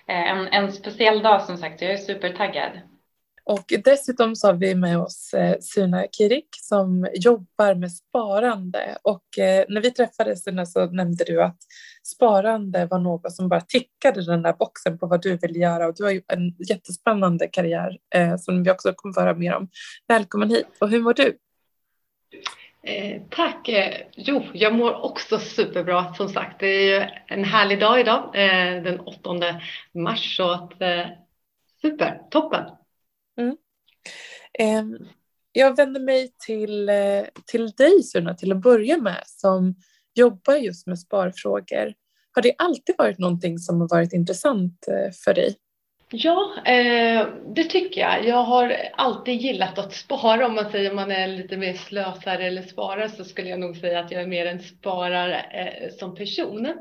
Eh, 0.07 0.31
en, 0.31 0.47
en 0.47 0.71
speciell 0.71 1.23
dag 1.23 1.41
som 1.41 1.57
sagt, 1.57 1.81
jag 1.81 1.91
är 1.91 1.97
supertaggad. 1.97 2.71
Och 3.45 3.73
dessutom 3.83 4.35
så 4.35 4.47
har 4.47 4.53
vi 4.53 4.75
med 4.75 4.99
oss 4.99 5.33
eh, 5.33 5.55
Suna 5.61 6.05
Kirik 6.11 6.47
som 6.51 7.07
jobbar 7.13 7.75
med 7.75 7.91
sparande. 7.91 8.97
Och 9.01 9.39
eh, 9.39 9.65
när 9.69 9.81
vi 9.81 9.91
träffades 9.91 10.43
Suna 10.43 10.65
så 10.65 10.85
nämnde 10.85 11.23
du 11.23 11.43
att 11.43 11.57
sparande 12.15 12.85
var 12.85 12.99
något 12.99 13.31
som 13.31 13.49
bara 13.49 13.61
tickade 13.61 14.25
den 14.25 14.41
där 14.41 14.53
boxen 14.53 14.99
på 14.99 15.07
vad 15.07 15.21
du 15.21 15.37
vill 15.37 15.55
göra. 15.55 15.87
Och 15.87 15.95
du 15.95 16.03
har 16.03 16.11
ju 16.11 16.21
en 16.27 16.55
jättespännande 16.69 17.47
karriär 17.47 17.97
eh, 18.15 18.37
som 18.37 18.63
vi 18.63 18.71
också 18.71 18.93
kommer 18.93 19.11
att 19.11 19.23
höra 19.23 19.33
mer 19.33 19.53
om. 19.53 19.69
Välkommen 20.07 20.49
hit. 20.49 20.67
Och 20.79 20.89
hur 20.89 21.01
mår 21.01 21.13
du? 21.13 21.37
Eh, 22.83 23.21
tack! 23.29 23.69
Eh, 23.69 23.93
jo, 24.15 24.43
jag 24.53 24.75
mår 24.75 25.05
också 25.05 25.39
superbra 25.39 26.13
som 26.13 26.29
sagt. 26.29 26.59
Det 26.59 26.67
är 26.67 26.99
ju 26.99 27.07
en 27.27 27.43
härlig 27.43 27.79
dag 27.79 27.99
idag, 27.99 28.31
eh, 28.35 28.83
den 28.83 28.99
8 28.99 29.59
mars. 29.93 30.37
Så 30.37 30.51
att, 30.51 30.81
eh, 30.81 31.05
super, 31.81 32.21
toppen! 32.29 32.63
Mm. 33.37 33.57
Eh, 34.59 35.07
jag 35.51 35.77
vänder 35.77 36.01
mig 36.01 36.33
till, 36.45 36.89
eh, 36.89 37.23
till 37.45 37.71
dig 37.71 38.03
Suna 38.03 38.33
till 38.33 38.51
att 38.51 38.61
börja 38.61 38.97
med 38.97 39.23
som 39.25 39.75
jobbar 40.13 40.55
just 40.55 40.87
med 40.87 40.99
sparfrågor. 40.99 41.93
Har 42.31 42.41
det 42.41 42.53
alltid 42.57 42.95
varit 42.97 43.19
någonting 43.19 43.59
som 43.59 43.81
har 43.81 43.87
varit 43.87 44.13
intressant 44.13 44.87
eh, 44.87 45.11
för 45.25 45.33
dig? 45.33 45.55
Ja, 46.15 46.53
eh, 46.65 47.27
det 47.55 47.63
tycker 47.63 48.01
jag. 48.01 48.25
Jag 48.25 48.43
har 48.43 48.75
alltid 48.93 49.41
gillat 49.41 49.79
att 49.79 49.93
spara. 49.93 50.45
Om 50.45 50.55
man 50.55 50.71
säger 50.71 50.89
att 50.89 50.95
man 50.95 51.11
är 51.11 51.27
lite 51.27 51.57
mer 51.57 51.73
slösare 51.73 52.47
eller 52.47 52.61
sparare 52.61 53.09
så 53.09 53.23
skulle 53.23 53.49
jag 53.49 53.59
nog 53.59 53.77
säga 53.77 53.99
att 53.99 54.11
jag 54.11 54.21
är 54.21 54.27
mer 54.27 54.45
en 54.45 54.59
sparare 54.59 55.39
eh, 55.39 55.89
som 55.99 56.15
person. 56.15 56.73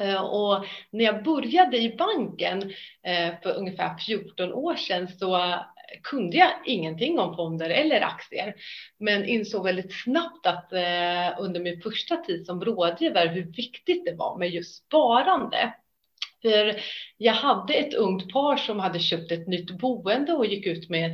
Eh, 0.00 0.22
och 0.22 0.64
när 0.90 1.04
jag 1.04 1.24
började 1.24 1.78
i 1.78 1.96
banken 1.96 2.62
eh, 3.02 3.34
för 3.42 3.56
ungefär 3.56 3.98
14 3.98 4.52
år 4.52 4.76
sedan 4.76 5.08
så 5.08 5.54
kunde 6.02 6.36
jag 6.36 6.50
ingenting 6.66 7.18
om 7.18 7.36
fonder 7.36 7.70
eller 7.70 8.00
aktier, 8.00 8.54
men 8.98 9.24
insåg 9.24 9.64
väldigt 9.64 10.02
snabbt 10.02 10.46
att 10.46 10.72
eh, 10.72 11.40
under 11.40 11.60
min 11.60 11.82
första 11.82 12.16
tid 12.16 12.46
som 12.46 12.64
rådgivare 12.64 13.28
hur 13.28 13.44
viktigt 13.44 14.04
det 14.04 14.14
var 14.14 14.38
med 14.38 14.50
just 14.50 14.84
sparande. 14.84 15.74
För 16.42 16.80
jag 17.16 17.32
hade 17.32 17.74
ett 17.74 17.94
ungt 17.94 18.32
par 18.32 18.56
som 18.56 18.80
hade 18.80 18.98
köpt 18.98 19.32
ett 19.32 19.48
nytt 19.48 19.70
boende 19.70 20.32
och 20.32 20.46
gick 20.46 20.66
ut 20.66 20.88
med 20.88 21.10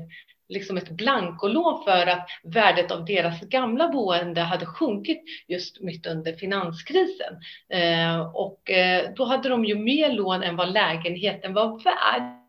liksom 0.48 0.76
ett 0.76 0.90
blankolån 0.90 1.84
för 1.84 2.06
att 2.06 2.26
värdet 2.42 2.90
av 2.90 3.04
deras 3.04 3.40
gamla 3.40 3.88
boende 3.88 4.40
hade 4.40 4.66
sjunkit 4.66 5.22
just 5.48 5.80
mitt 5.80 6.06
under 6.06 6.32
finanskrisen. 6.32 7.34
Eh, 7.68 8.20
och 8.20 8.70
eh, 8.70 9.10
då 9.16 9.24
hade 9.24 9.48
de 9.48 9.64
ju 9.64 9.74
mer 9.74 10.12
lån 10.12 10.42
än 10.42 10.56
vad 10.56 10.72
lägenheten 10.72 11.54
var 11.54 11.84
värd. 11.84 12.43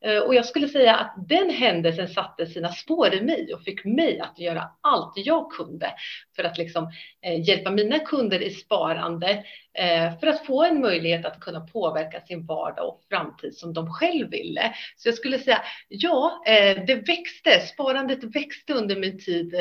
Eh, 0.00 0.18
och 0.18 0.34
jag 0.34 0.46
skulle 0.46 0.68
säga 0.68 0.96
att 0.96 1.14
den 1.28 1.50
händelsen 1.50 2.08
satte 2.08 2.46
sina 2.46 2.72
spår 2.72 3.14
i 3.14 3.20
mig 3.20 3.54
och 3.54 3.62
fick 3.62 3.84
mig 3.84 4.20
att 4.20 4.38
göra 4.38 4.70
allt 4.80 5.12
jag 5.16 5.52
kunde 5.52 5.94
för 6.36 6.44
att 6.44 6.58
liksom 6.58 6.92
eh, 7.22 7.48
hjälpa 7.48 7.70
mina 7.70 7.98
kunder 7.98 8.42
i 8.42 8.50
sparande 8.50 9.44
eh, 9.74 10.18
för 10.20 10.26
att 10.26 10.46
få 10.46 10.64
en 10.64 10.80
möjlighet 10.80 11.26
att 11.26 11.40
kunna 11.40 11.60
påverka 11.60 12.20
sin 12.20 12.46
vardag 12.46 12.88
och 12.88 13.00
framtid 13.08 13.54
som 13.56 13.72
de 13.72 13.92
själv 13.92 14.30
ville. 14.30 14.74
Så 14.96 15.08
jag 15.08 15.14
skulle 15.14 15.38
säga 15.38 15.62
ja, 15.88 16.42
det 16.86 16.94
växte. 17.08 17.60
Sparandet 17.60 18.24
växte 18.24 18.72
under 18.74 18.96
min 18.96 19.18
tid 19.18 19.54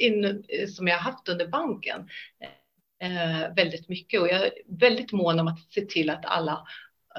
in, 0.00 0.44
som 0.68 0.88
jag 0.88 0.98
haft 0.98 1.28
under 1.28 1.46
banken 1.46 2.08
väldigt 3.56 3.88
mycket 3.88 4.20
och 4.20 4.28
jag 4.28 4.46
är 4.46 4.52
väldigt 4.66 5.12
mån 5.12 5.40
om 5.40 5.48
att 5.48 5.72
se 5.72 5.80
till 5.80 6.10
att 6.10 6.26
alla 6.26 6.66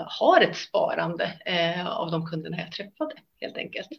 har 0.10 0.42
ett 0.42 0.58
sparande 0.58 1.42
eh, 1.46 1.88
av 1.88 2.12
de 2.12 2.28
kunderna 2.28 2.58
jag 2.58 2.72
träffade 2.72 3.14
helt 3.40 3.58
enkelt. 3.58 3.90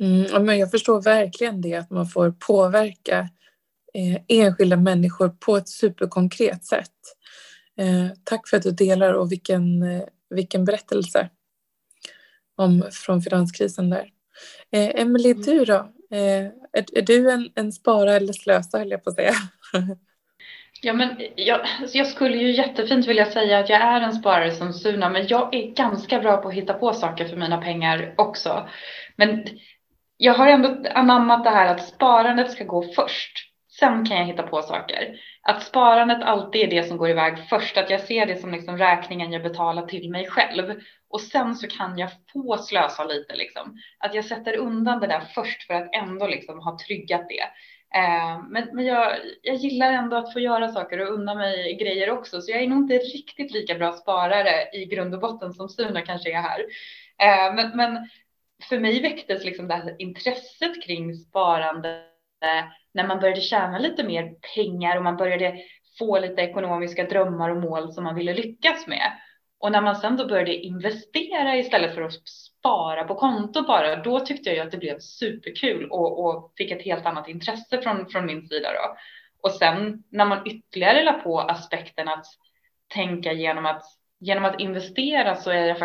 Mm, 0.00 0.44
men 0.46 0.58
jag 0.58 0.70
förstår 0.70 1.02
verkligen 1.02 1.60
det 1.60 1.74
att 1.74 1.90
man 1.90 2.06
får 2.06 2.30
påverka 2.30 3.28
eh, 3.94 4.22
enskilda 4.28 4.76
människor 4.76 5.28
på 5.28 5.56
ett 5.56 5.68
superkonkret 5.68 6.64
sätt. 6.64 6.90
Eh, 7.78 8.06
tack 8.24 8.48
för 8.48 8.56
att 8.56 8.62
du 8.62 8.70
delar 8.70 9.12
och 9.12 9.32
vilken, 9.32 9.84
vilken 10.30 10.64
berättelse 10.64 11.28
om, 12.56 12.88
från 12.92 13.22
finanskrisen 13.22 13.90
där. 13.90 14.10
Eh, 14.70 15.00
Emelie, 15.00 15.32
mm. 15.32 15.42
du 15.42 15.64
då? 15.64 15.92
Eh, 16.10 16.46
är, 16.72 16.84
är, 16.92 17.02
du 17.02 17.30
en, 17.30 17.50
en 17.54 17.72
spara 17.72 18.14
eller 18.14 18.32
slösa 18.32 18.78
höll 18.78 18.90
jag 18.90 19.04
på 19.04 19.10
att 19.10 19.16
säga? 19.16 19.34
Ja, 20.84 20.92
men 20.92 21.22
jag, 21.36 21.60
alltså, 21.80 21.98
jag, 21.98 22.06
skulle 22.06 22.36
ju 22.36 22.50
jättefint 22.50 23.06
vilja 23.06 23.26
säga 23.26 23.58
att 23.58 23.68
jag 23.68 23.80
är 23.80 24.00
en 24.00 24.12
sparare 24.12 24.50
som 24.50 24.72
Suna, 24.72 25.08
men 25.08 25.26
jag 25.26 25.54
är 25.54 25.74
ganska 25.74 26.20
bra 26.20 26.36
på 26.36 26.48
att 26.48 26.54
hitta 26.54 26.74
på 26.74 26.92
saker 26.92 27.24
för 27.24 27.36
mina 27.36 27.60
pengar 27.60 28.14
också. 28.16 28.68
Men 29.16 29.46
jag 30.16 30.34
har 30.34 30.46
ändå 30.46 30.88
anammat 30.94 31.44
det 31.44 31.50
här 31.50 31.74
att 31.74 31.86
sparandet 31.88 32.52
ska 32.52 32.64
gå 32.64 32.82
först. 32.82 33.52
Sen 33.78 34.06
kan 34.06 34.16
jag 34.16 34.26
hitta 34.26 34.42
på 34.42 34.62
saker. 34.62 35.20
Att 35.42 35.62
sparandet 35.62 36.22
alltid 36.22 36.62
är 36.62 36.70
det 36.70 36.88
som 36.88 36.96
går 36.96 37.10
iväg 37.10 37.48
först, 37.48 37.76
att 37.76 37.90
jag 37.90 38.00
ser 38.00 38.26
det 38.26 38.36
som 38.36 38.52
liksom 38.52 38.78
räkningen 38.78 39.32
jag 39.32 39.42
betalar 39.42 39.86
till 39.86 40.10
mig 40.10 40.26
själv. 40.26 40.80
Och 41.10 41.20
sen 41.20 41.54
så 41.54 41.66
kan 41.66 41.98
jag 41.98 42.10
få 42.32 42.56
slösa 42.56 43.04
lite 43.04 43.36
liksom. 43.36 43.78
Att 43.98 44.14
jag 44.14 44.24
sätter 44.24 44.56
undan 44.56 45.00
det 45.00 45.06
där 45.06 45.22
först 45.34 45.66
för 45.66 45.74
att 45.74 45.94
ändå 45.94 46.26
liksom 46.26 46.58
ha 46.58 46.78
tryggat 46.86 47.28
det. 47.28 47.44
Eh, 47.94 48.42
men, 48.48 48.68
men 48.72 48.84
jag, 48.84 49.16
jag 49.42 49.56
gillar 49.56 49.92
ändå 49.92 50.16
att 50.16 50.32
få 50.32 50.40
göra 50.40 50.68
saker 50.68 51.00
och 51.00 51.14
unna 51.14 51.34
mig 51.34 51.76
grejer 51.76 52.10
också, 52.10 52.40
så 52.40 52.50
jag 52.50 52.62
är 52.62 52.68
nog 52.68 52.78
inte 52.78 52.94
riktigt 52.94 53.52
lika 53.52 53.74
bra 53.74 53.92
sparare 53.92 54.70
i 54.72 54.84
grund 54.84 55.14
och 55.14 55.20
botten 55.20 55.52
som 55.52 55.68
Suna 55.68 56.02
kanske 56.02 56.32
är 56.32 56.42
här. 56.42 56.60
Eh, 57.22 57.54
men, 57.54 57.76
men 57.76 58.08
för 58.68 58.78
mig 58.78 59.02
väcktes 59.02 59.44
liksom 59.44 59.68
det 59.68 59.74
här 59.74 59.96
intresset 59.98 60.82
kring 60.84 61.14
sparande 61.14 62.02
när 62.94 63.06
man 63.06 63.20
började 63.20 63.40
tjäna 63.40 63.78
lite 63.78 64.04
mer 64.04 64.34
pengar 64.54 64.96
och 64.96 65.02
man 65.02 65.16
började 65.16 65.58
få 65.98 66.18
lite 66.18 66.42
ekonomiska 66.42 67.04
drömmar 67.04 67.50
och 67.50 67.62
mål 67.62 67.92
som 67.92 68.04
man 68.04 68.14
ville 68.14 68.34
lyckas 68.34 68.86
med. 68.86 69.12
Och 69.58 69.72
när 69.72 69.82
man 69.82 69.96
sen 69.96 70.16
då 70.16 70.26
började 70.26 70.54
investera 70.54 71.56
istället 71.56 71.94
för 71.94 72.02
att 72.02 72.12
spara 72.62 73.04
på 73.04 73.14
konto 73.14 73.62
bara, 73.62 73.96
då 73.96 74.20
tyckte 74.20 74.48
jag 74.48 74.56
ju 74.56 74.62
att 74.62 74.70
det 74.70 74.78
blev 74.78 74.98
superkul 74.98 75.90
och, 75.90 76.24
och 76.24 76.52
fick 76.56 76.70
ett 76.70 76.82
helt 76.82 77.06
annat 77.06 77.28
intresse 77.28 77.82
från, 77.82 78.08
från 78.08 78.26
min 78.26 78.48
sida 78.48 78.68
då. 78.72 78.96
Och 79.42 79.54
sen 79.54 80.02
när 80.10 80.24
man 80.24 80.46
ytterligare 80.46 81.04
la 81.04 81.12
på 81.12 81.40
aspekten 81.40 82.08
att 82.08 82.26
tänka 82.94 83.32
genom 83.32 83.66
att, 83.66 83.82
genom 84.20 84.44
att 84.44 84.60
investera 84.60 85.36
så 85.36 85.50
är 85.50 85.66
jag 85.66 85.78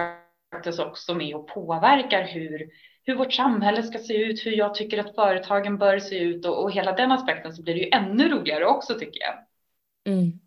faktiskt 0.51 0.79
också 0.79 1.13
med 1.13 1.35
och 1.35 1.47
påverkar 1.47 2.23
hur, 2.23 2.69
hur 3.03 3.15
vårt 3.15 3.33
samhälle 3.33 3.83
ska 3.83 3.99
se 3.99 4.17
ut, 4.17 4.45
hur 4.45 4.51
jag 4.51 4.75
tycker 4.75 4.97
att 4.97 5.15
företagen 5.15 5.77
bör 5.77 5.99
se 5.99 6.19
ut 6.19 6.45
och, 6.45 6.63
och 6.63 6.71
hela 6.71 6.91
den 6.91 7.11
aspekten 7.11 7.53
så 7.53 7.63
blir 7.63 7.73
det 7.73 7.79
ju 7.79 7.89
ännu 7.89 8.29
roligare 8.29 8.65
också 8.65 8.93
tycker 8.93 9.19
jag. 9.19 9.35
Mm. 10.13 10.39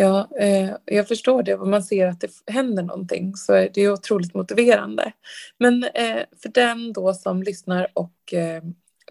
Ja, 0.00 0.28
eh, 0.38 0.70
jag 0.84 1.08
förstår 1.08 1.42
det. 1.42 1.54
Om 1.54 1.70
man 1.70 1.82
ser 1.82 2.06
att 2.06 2.20
det 2.20 2.30
händer 2.46 2.82
någonting 2.82 3.36
så 3.36 3.52
är 3.52 3.70
det 3.74 3.90
otroligt 3.90 4.34
motiverande. 4.34 5.12
Men 5.58 5.84
eh, 5.84 6.22
för 6.42 6.48
den 6.48 6.92
då 6.92 7.14
som 7.14 7.42
lyssnar 7.42 7.86
och 7.94 8.34
eh, 8.34 8.62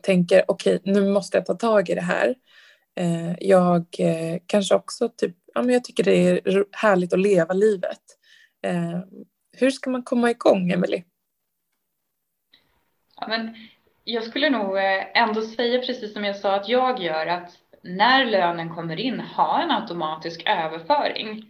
tänker 0.01 0.43
okej, 0.47 0.75
okay, 0.75 0.93
nu 0.93 1.09
måste 1.11 1.37
jag 1.37 1.45
ta 1.45 1.53
tag 1.53 1.89
i 1.89 1.95
det 1.95 2.01
här. 2.01 2.35
Eh, 2.95 3.35
jag 3.39 3.85
eh, 3.99 4.39
kanske 4.45 4.75
också 4.75 5.09
typ, 5.09 5.35
ja 5.53 5.61
men 5.61 5.73
jag 5.73 5.83
tycker 5.83 6.03
det 6.03 6.15
är 6.15 6.65
härligt 6.71 7.13
att 7.13 7.19
leva 7.19 7.53
livet. 7.53 8.01
Eh, 8.61 8.99
hur 9.57 9.71
ska 9.71 9.89
man 9.89 10.03
komma 10.03 10.31
igång, 10.31 10.71
Emelie? 10.71 11.03
Ja, 13.15 13.27
men 13.27 13.55
jag 14.03 14.23
skulle 14.23 14.49
nog 14.49 14.77
eh, 14.77 15.21
ändå 15.21 15.41
säga 15.41 15.79
precis 15.79 16.13
som 16.13 16.23
jag 16.23 16.35
sa 16.35 16.55
att 16.55 16.69
jag 16.69 16.99
gör 16.99 17.27
att 17.27 17.57
när 17.87 18.25
lönen 18.25 18.75
kommer 18.75 18.99
in 18.99 19.19
ha 19.19 19.61
en 19.61 19.71
automatisk 19.71 20.43
överföring 20.45 21.43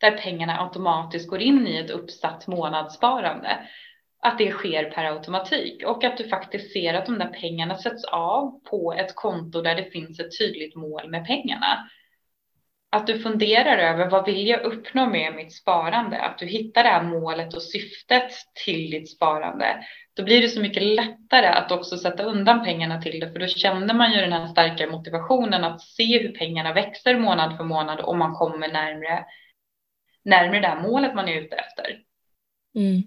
där 0.00 0.10
pengarna 0.10 0.60
automatiskt 0.62 1.28
går 1.28 1.40
in 1.40 1.66
i 1.66 1.76
ett 1.76 1.90
uppsatt 1.90 2.46
månadssparande. 2.46 3.68
att 4.22 4.38
det 4.38 4.50
sker 4.50 4.90
per 4.90 5.04
automatik 5.04 5.86
och 5.86 6.04
att 6.04 6.16
du 6.16 6.28
faktiskt 6.28 6.72
ser 6.72 6.94
att 6.94 7.06
de 7.06 7.18
där 7.18 7.38
pengarna 7.40 7.78
sätts 7.78 8.04
av 8.04 8.60
på 8.70 8.92
ett 8.92 9.14
konto 9.14 9.62
där 9.62 9.74
det 9.74 9.90
finns 9.90 10.20
ett 10.20 10.38
tydligt 10.38 10.76
mål 10.76 11.10
med 11.10 11.26
pengarna. 11.26 11.88
Att 12.90 13.06
du 13.06 13.18
funderar 13.18 13.78
över 13.78 14.10
vad 14.10 14.26
vill 14.26 14.46
jag 14.46 14.62
uppnå 14.62 15.06
med 15.06 15.34
mitt 15.34 15.52
sparande? 15.52 16.20
Att 16.20 16.38
du 16.38 16.46
hittar 16.46 16.82
det 16.82 16.88
här 16.88 17.02
målet 17.02 17.54
och 17.54 17.62
syftet 17.62 18.32
till 18.64 18.90
ditt 18.90 19.10
sparande. 19.10 19.84
Då 20.18 20.24
blir 20.24 20.42
det 20.42 20.48
så 20.48 20.60
mycket 20.60 20.82
lättare 20.82 21.46
att 21.46 21.72
också 21.72 21.98
sätta 21.98 22.22
undan 22.22 22.64
pengarna 22.64 23.02
till 23.02 23.20
det, 23.20 23.32
för 23.32 23.38
då 23.38 23.46
känner 23.46 23.94
man 23.94 24.12
ju 24.12 24.20
den 24.20 24.32
här 24.32 24.46
starka 24.46 24.90
motivationen 24.90 25.64
att 25.64 25.80
se 25.80 26.18
hur 26.22 26.32
pengarna 26.32 26.72
växer 26.72 27.18
månad 27.18 27.56
för 27.56 27.64
månad 27.64 28.00
och 28.00 28.16
man 28.16 28.34
kommer 28.34 28.68
närmre, 28.68 29.24
närmre 30.24 30.60
det 30.60 30.66
här 30.66 30.82
målet 30.82 31.14
man 31.14 31.28
är 31.28 31.40
ute 31.40 31.56
efter. 31.56 32.02
Mm. 32.74 33.02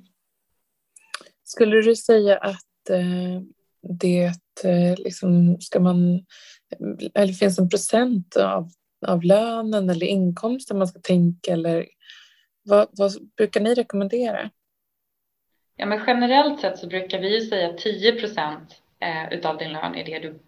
Skulle 1.43 1.81
du 1.81 1.95
säga 1.95 2.37
att 2.37 2.89
eh, 2.89 3.41
det 3.99 4.25
eh, 4.63 4.95
liksom, 4.97 5.61
ska 5.61 5.79
man, 5.79 6.15
eh, 6.15 7.11
eller 7.15 7.33
finns 7.33 7.59
en 7.59 7.69
procent 7.69 8.35
av, 8.35 8.69
av 9.07 9.23
lönen 9.23 9.89
eller 9.89 10.05
inkomsten 10.05 10.77
man 10.77 10.87
ska 10.87 10.99
tänka 10.99 11.51
eller 11.51 11.85
vad, 12.63 12.87
vad 12.91 13.11
brukar 13.37 13.61
ni 13.61 13.73
rekommendera? 13.73 14.49
Ja, 15.81 15.87
men 15.87 16.03
generellt 16.07 16.59
sett 16.59 16.77
så 16.77 16.87
brukar 16.87 17.19
vi 17.19 17.41
säga 17.41 17.73
10 17.73 18.11
procent 18.11 18.81
eh, 18.99 19.33
utav 19.33 19.57
din 19.57 19.71
lön 19.71 19.95
är 19.95 20.05
det 20.05 20.19
du 20.19 20.39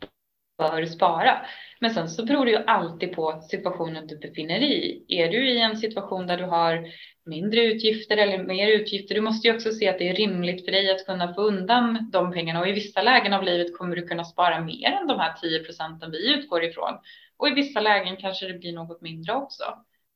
bör 0.57 0.85
spara. 0.85 1.45
Men 1.79 1.93
sen 1.93 2.09
så 2.09 2.25
beror 2.25 2.45
det 2.45 2.51
ju 2.51 2.57
alltid 2.57 3.15
på 3.15 3.41
situationen 3.41 4.07
du 4.07 4.17
befinner 4.17 4.59
dig 4.59 4.85
i. 4.87 5.21
Är 5.21 5.31
du 5.31 5.49
i 5.49 5.59
en 5.59 5.77
situation 5.77 6.27
där 6.27 6.37
du 6.37 6.43
har 6.43 6.87
mindre 7.25 7.63
utgifter 7.63 8.17
eller 8.17 8.43
mer 8.43 8.67
utgifter, 8.67 9.15
du 9.15 9.21
måste 9.21 9.47
ju 9.47 9.55
också 9.55 9.71
se 9.71 9.89
att 9.89 9.99
det 9.99 10.09
är 10.09 10.13
rimligt 10.13 10.65
för 10.65 10.71
dig 10.71 10.91
att 10.91 11.05
kunna 11.05 11.33
få 11.33 11.41
undan 11.41 12.09
de 12.11 12.31
pengarna 12.31 12.59
och 12.59 12.67
i 12.67 12.71
vissa 12.71 13.01
lägen 13.01 13.33
av 13.33 13.43
livet 13.43 13.77
kommer 13.77 13.95
du 13.95 14.07
kunna 14.07 14.25
spara 14.25 14.61
mer 14.61 14.91
än 15.01 15.07
de 15.07 15.19
här 15.19 15.33
10 15.33 15.63
procenten 15.63 16.11
vi 16.11 16.33
utgår 16.33 16.63
ifrån. 16.63 16.93
Och 17.37 17.47
i 17.47 17.51
vissa 17.51 17.79
lägen 17.79 18.17
kanske 18.17 18.47
det 18.47 18.59
blir 18.59 18.73
något 18.73 19.01
mindre 19.01 19.33
också. 19.33 19.63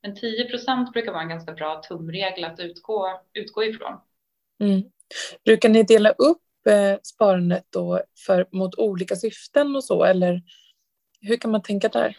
Men 0.01 0.15
10 0.15 0.45
procent 0.50 0.93
brukar 0.93 1.12
vara 1.12 1.21
en 1.21 1.29
ganska 1.29 1.51
bra 1.51 1.81
tumregel 1.81 2.43
att 2.43 2.59
utgå, 2.59 3.21
utgå 3.33 3.63
ifrån. 3.63 3.93
Mm. 4.59 4.81
Brukar 5.45 5.69
ni 5.69 5.83
dela 5.83 6.09
upp 6.09 6.67
eh, 6.69 6.97
sparandet 7.03 7.65
då 7.69 8.01
för, 8.25 8.47
mot 8.51 8.75
olika 8.75 9.15
syften 9.15 9.75
och 9.75 9.83
så 9.83 10.03
eller 10.03 10.41
hur 11.21 11.37
kan 11.37 11.51
man 11.51 11.61
tänka 11.61 11.89
där? 11.89 12.17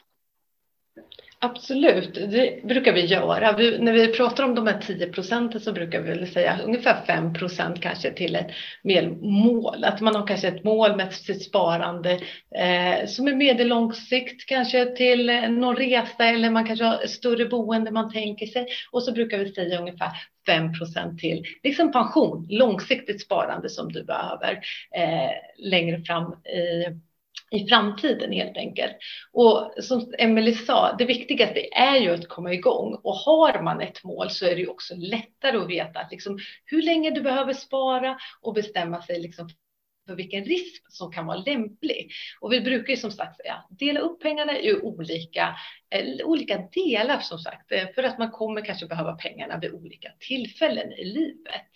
Absolut, 1.40 2.14
det 2.14 2.64
brukar 2.64 2.92
vi 2.92 3.04
göra. 3.06 3.56
Vi, 3.56 3.78
när 3.78 3.92
vi 3.92 4.08
pratar 4.08 4.44
om 4.44 4.54
de 4.54 4.66
här 4.66 4.80
10 4.80 5.06
procenten 5.12 5.60
så 5.60 5.72
brukar 5.72 6.00
vi 6.00 6.08
väl 6.08 6.26
säga 6.26 6.58
ungefär 6.64 7.04
5 7.06 7.34
procent 7.34 7.80
kanske 7.80 8.12
till 8.12 8.34
ett 8.36 8.50
mer 8.82 9.08
mål. 9.20 9.84
Att 9.84 10.00
man 10.00 10.14
har 10.14 10.26
kanske 10.26 10.48
ett 10.48 10.64
mål 10.64 10.96
med 10.96 11.12
sitt 11.12 11.42
sparande 11.42 12.12
eh, 12.54 13.06
som 13.06 13.28
är 13.28 13.34
medellång 13.34 13.92
sikt, 13.92 14.46
kanske 14.46 14.96
till 14.96 15.26
någon 15.48 15.76
resa 15.76 16.24
eller 16.24 16.50
man 16.50 16.66
kanske 16.66 16.84
har 16.84 17.06
större 17.06 17.44
boende 17.44 17.90
man 17.90 18.12
tänker 18.12 18.46
sig. 18.46 18.66
Och 18.90 19.02
så 19.02 19.12
brukar 19.12 19.38
vi 19.38 19.52
säga 19.52 19.80
ungefär 19.80 20.10
5 20.46 20.72
procent 20.78 21.18
till 21.18 21.44
liksom 21.62 21.92
pension, 21.92 22.46
långsiktigt 22.50 23.22
sparande 23.22 23.68
som 23.68 23.92
du 23.92 24.04
behöver 24.04 24.52
eh, 24.96 25.30
längre 25.58 26.00
fram 26.00 26.32
i 26.32 26.84
i 27.50 27.68
framtiden 27.68 28.32
helt 28.32 28.56
enkelt. 28.56 28.96
Och 29.32 29.72
som 29.80 30.14
Emelie 30.18 30.54
sa, 30.54 30.96
det 30.98 31.04
viktigaste 31.04 31.60
är 31.72 31.96
ju 31.96 32.10
att 32.10 32.28
komma 32.28 32.52
igång 32.52 33.00
och 33.04 33.14
har 33.14 33.62
man 33.62 33.80
ett 33.80 34.04
mål 34.04 34.30
så 34.30 34.46
är 34.46 34.54
det 34.54 34.60
ju 34.60 34.66
också 34.66 34.94
lättare 34.96 35.56
att 35.56 35.68
veta 35.70 36.00
liksom 36.10 36.38
hur 36.64 36.82
länge 36.82 37.10
du 37.10 37.20
behöver 37.20 37.52
spara 37.52 38.18
och 38.40 38.54
bestämma 38.54 39.02
sig 39.02 39.20
liksom 39.20 39.50
för 40.08 40.14
vilken 40.14 40.44
risk 40.44 40.82
som 40.88 41.12
kan 41.12 41.26
vara 41.26 41.36
lämplig. 41.36 42.10
Och 42.40 42.52
vi 42.52 42.60
brukar 42.60 42.90
ju 42.90 42.96
som 42.96 43.10
sagt 43.10 43.36
säga 43.36 43.64
dela 43.70 44.00
upp 44.00 44.22
pengarna 44.22 44.58
i 44.58 44.74
olika, 44.74 45.56
eh, 45.90 46.26
olika 46.26 46.68
delar 46.72 47.20
som 47.20 47.38
sagt, 47.38 47.72
eh, 47.72 47.88
för 47.94 48.02
att 48.02 48.18
man 48.18 48.30
kommer 48.30 48.64
kanske 48.64 48.86
behöva 48.86 49.12
pengarna 49.12 49.58
vid 49.58 49.72
olika 49.72 50.12
tillfällen 50.18 50.92
i 50.92 51.04
livet. 51.04 51.70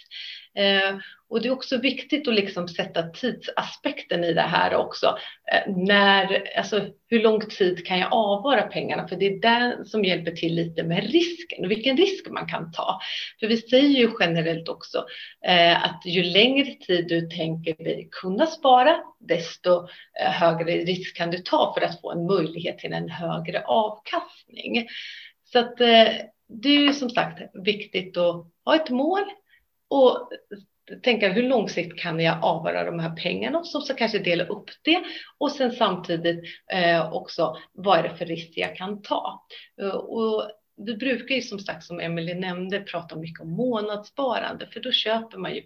Eh, 0.54 0.98
och 1.28 1.42
det 1.42 1.48
är 1.48 1.52
också 1.52 1.76
viktigt 1.76 2.28
att 2.28 2.34
liksom 2.34 2.68
sätta 2.68 3.02
tidsaspekten 3.02 4.24
i 4.24 4.32
det 4.32 4.40
här 4.40 4.74
också. 4.74 5.06
Eh, 5.52 5.72
när, 5.76 6.48
alltså, 6.58 6.86
hur 7.08 7.22
lång 7.22 7.40
tid 7.40 7.86
kan 7.86 7.98
jag 7.98 8.12
avvara 8.12 8.62
pengarna? 8.62 9.08
För 9.08 9.16
det 9.16 9.26
är 9.26 9.40
det 9.40 9.84
som 9.84 10.04
hjälper 10.04 10.32
till 10.32 10.54
lite 10.54 10.82
med 10.82 11.10
risken 11.10 11.64
och 11.64 11.70
vilken 11.70 11.96
risk 11.96 12.28
man 12.30 12.46
kan 12.46 12.72
ta. 12.72 13.00
För 13.40 13.46
vi 13.46 13.56
säger 13.56 13.98
ju 13.98 14.10
generellt 14.20 14.68
också 14.68 15.04
eh, 15.46 15.84
att 15.84 16.02
ju 16.06 16.22
längre 16.22 16.74
tid 16.74 17.08
du 17.08 17.20
tänker 17.20 17.84
dig 17.84 18.08
kunna 18.10 18.46
spara, 18.46 18.96
desto 19.20 19.88
eh, 20.20 20.30
högre 20.30 20.72
risk 20.72 21.16
kan 21.16 21.30
du 21.30 21.38
ta 21.38 21.74
för 21.74 21.86
att 21.86 22.00
få 22.00 22.12
en 22.12 22.26
möjlighet 22.26 22.78
till 22.78 22.92
en 22.92 23.08
högre 23.08 23.62
avkastning. 23.64 24.86
Så 25.44 25.58
att 25.58 25.80
eh, 25.80 26.08
det 26.48 26.68
är 26.68 26.80
ju 26.80 26.92
som 26.92 27.10
sagt 27.10 27.42
viktigt 27.54 28.16
att 28.16 28.46
ha 28.64 28.76
ett 28.76 28.90
mål 28.90 29.24
och 29.92 30.28
tänka 31.02 31.28
hur 31.28 31.42
långsiktigt 31.42 32.00
kan 32.00 32.20
jag 32.20 32.44
avvara 32.44 32.84
de 32.84 32.98
här 32.98 33.16
pengarna 33.16 33.64
så, 33.64 33.80
så 33.80 33.94
kanske 33.94 34.18
dela 34.18 34.44
upp 34.44 34.70
det 34.82 35.02
och 35.38 35.50
sen 35.50 35.72
samtidigt 35.72 36.44
eh, 36.72 37.12
också 37.12 37.56
vad 37.72 37.98
är 37.98 38.02
det 38.02 38.16
för 38.16 38.26
risk 38.26 38.50
jag 38.56 38.76
kan 38.76 39.02
ta. 39.02 39.46
Uh, 39.82 39.94
och 39.94 40.50
vi 40.86 40.96
brukar 40.96 41.34
ju 41.34 41.42
som 41.42 41.58
sagt 41.58 41.84
som 41.84 42.00
Emelie 42.00 42.34
nämnde 42.34 42.80
prata 42.80 43.16
mycket 43.16 43.40
om 43.40 43.50
månadssparande 43.50 44.66
för 44.66 44.80
då 44.80 44.92
köper 44.92 45.38
man 45.38 45.54
ju 45.54 45.62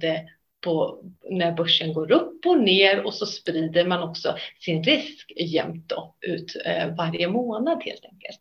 det 0.00 0.26
på 0.60 1.04
när 1.30 1.52
börsen 1.52 1.92
går 1.92 2.12
upp 2.12 2.46
och 2.46 2.60
ner 2.60 3.06
och 3.06 3.14
så 3.14 3.26
sprider 3.26 3.86
man 3.86 4.02
också 4.02 4.36
sin 4.60 4.84
risk 4.84 5.32
jämnt 5.36 5.92
ut 6.20 6.56
eh, 6.64 6.94
varje 6.94 7.28
månad 7.28 7.82
helt 7.84 8.04
enkelt. 8.04 8.40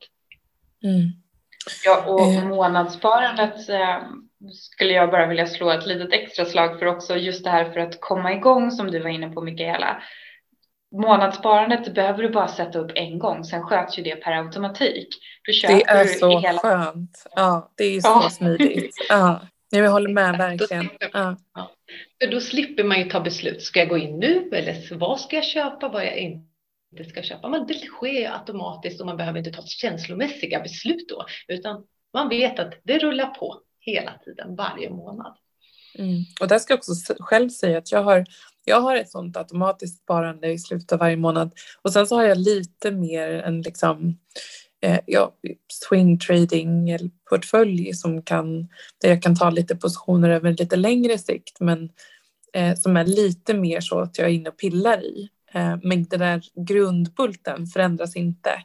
Mm. 0.84 1.10
Ja, 1.86 2.06
och 2.08 2.34
eh. 2.34 2.48
månadssparandet 2.48 3.70
eh, 3.70 4.02
skulle 4.54 4.94
jag 4.94 5.12
bara 5.12 5.28
vilja 5.28 5.48
slå 5.48 5.72
ett 5.72 5.86
litet 5.86 6.14
extra 6.14 6.46
slag 6.46 6.80
för 6.80 6.86
också 6.86 7.18
just 7.18 7.44
det 7.44 7.50
här 7.50 7.72
för 7.72 7.80
att 7.80 8.02
komma 8.02 8.34
igång 8.34 8.72
som 8.72 8.92
du 8.92 9.00
var 9.00 9.10
inne 9.10 9.30
på 9.30 9.42
Mikaela. 9.42 10.04
Månadssparandet 10.92 11.94
behöver 11.94 12.24
du 12.24 12.30
bara 12.30 12.48
sätta 12.48 12.80
upp 12.80 12.92
en 12.96 13.20
gång, 13.20 13.44
sen 13.44 13.64
sköts 13.64 14.00
ju 14.00 14.04
det 14.04 14.16
per 14.16 14.32
automatik. 14.32 15.08
det 15.46 15.84
är 15.84 16.06
så 16.06 16.40
hela... 16.40 16.60
skönt. 16.60 17.26
Ja, 17.36 17.72
det 17.78 17.84
är 17.84 18.02
så 18.02 18.22
ja. 18.24 18.30
smidigt. 18.30 18.96
Ja. 19.10 19.42
Jag 19.70 19.92
håller 19.92 20.10
med 20.10 20.38
verkligen. 20.38 20.90
Ja. 21.14 21.38
För 22.22 22.32
då 22.32 22.42
slipper 22.42 22.84
man 22.84 23.00
ju 23.00 23.10
ta 23.10 23.20
beslut. 23.20 23.62
Ska 23.62 23.80
jag 23.80 23.90
gå 23.90 23.98
in 23.98 24.20
nu 24.20 24.50
eller 24.54 24.96
vad 24.96 25.20
ska 25.20 25.36
jag 25.36 25.46
köpa? 25.46 25.90
Vad 25.90 26.06
jag 26.06 26.18
inte 26.18 27.10
ska 27.10 27.22
köpa. 27.22 27.48
Men 27.48 27.68
det 27.68 27.74
sker 27.74 28.32
automatiskt 28.32 29.00
och 29.02 29.06
man 29.06 29.18
behöver 29.18 29.40
inte 29.40 29.52
ta 29.52 29.62
känslomässiga 29.62 30.60
beslut 30.60 31.10
då, 31.10 31.26
utan 31.48 31.84
man 32.14 32.30
vet 32.30 32.60
att 32.60 32.74
det 32.84 32.98
rullar 32.98 33.26
på 33.26 33.62
hela 33.80 34.14
tiden, 34.26 34.56
varje 34.56 34.90
månad. 34.90 35.38
Mm. 35.96 36.24
Och 36.42 36.48
där 36.48 36.60
ska 36.60 36.74
jag 36.74 36.78
också 36.78 37.14
själv 37.20 37.50
säga 37.50 37.78
att 37.78 37.92
jag 37.92 38.04
har, 38.04 38.26
jag 38.66 38.82
har 38.82 38.96
ett 38.96 39.10
sånt 39.10 39.38
automatiskt 39.38 40.04
sparande 40.04 40.52
i 40.52 40.60
slutet 40.60 40.92
av 40.92 41.00
varje 41.00 41.18
månad 41.18 41.54
och 41.82 41.94
sen 41.94 42.08
så 42.08 42.16
har 42.16 42.24
jag 42.24 42.38
lite 42.38 42.92
mer 42.92 43.30
en 43.30 43.62
liksom 43.62 44.18
eh, 44.82 45.00
ja, 45.06 45.36
swing 45.68 46.20
trading 46.20 46.90
eller 46.90 47.10
portfölj 47.30 47.94
som 47.94 48.22
kan, 48.22 48.68
där 49.02 49.10
jag 49.10 49.24
kan 49.24 49.36
ta 49.36 49.50
lite 49.50 49.76
positioner 49.76 50.30
över 50.30 50.52
lite 50.52 50.76
längre 50.76 51.18
sikt 51.18 51.60
men 51.60 51.90
eh, 52.54 52.76
som 52.76 52.98
är 52.98 53.06
lite 53.06 53.54
mer 53.54 53.82
så 53.82 54.00
att 54.00 54.18
jag 54.18 54.28
är 54.28 54.34
inne 54.34 54.50
och 54.50 54.58
pillar 54.58 55.04
i. 55.04 55.30
Eh, 55.54 55.78
men 55.84 56.04
den 56.04 56.20
där 56.20 56.42
grundbulten 56.68 57.68
förändras 57.68 58.16
inte. 58.16 58.64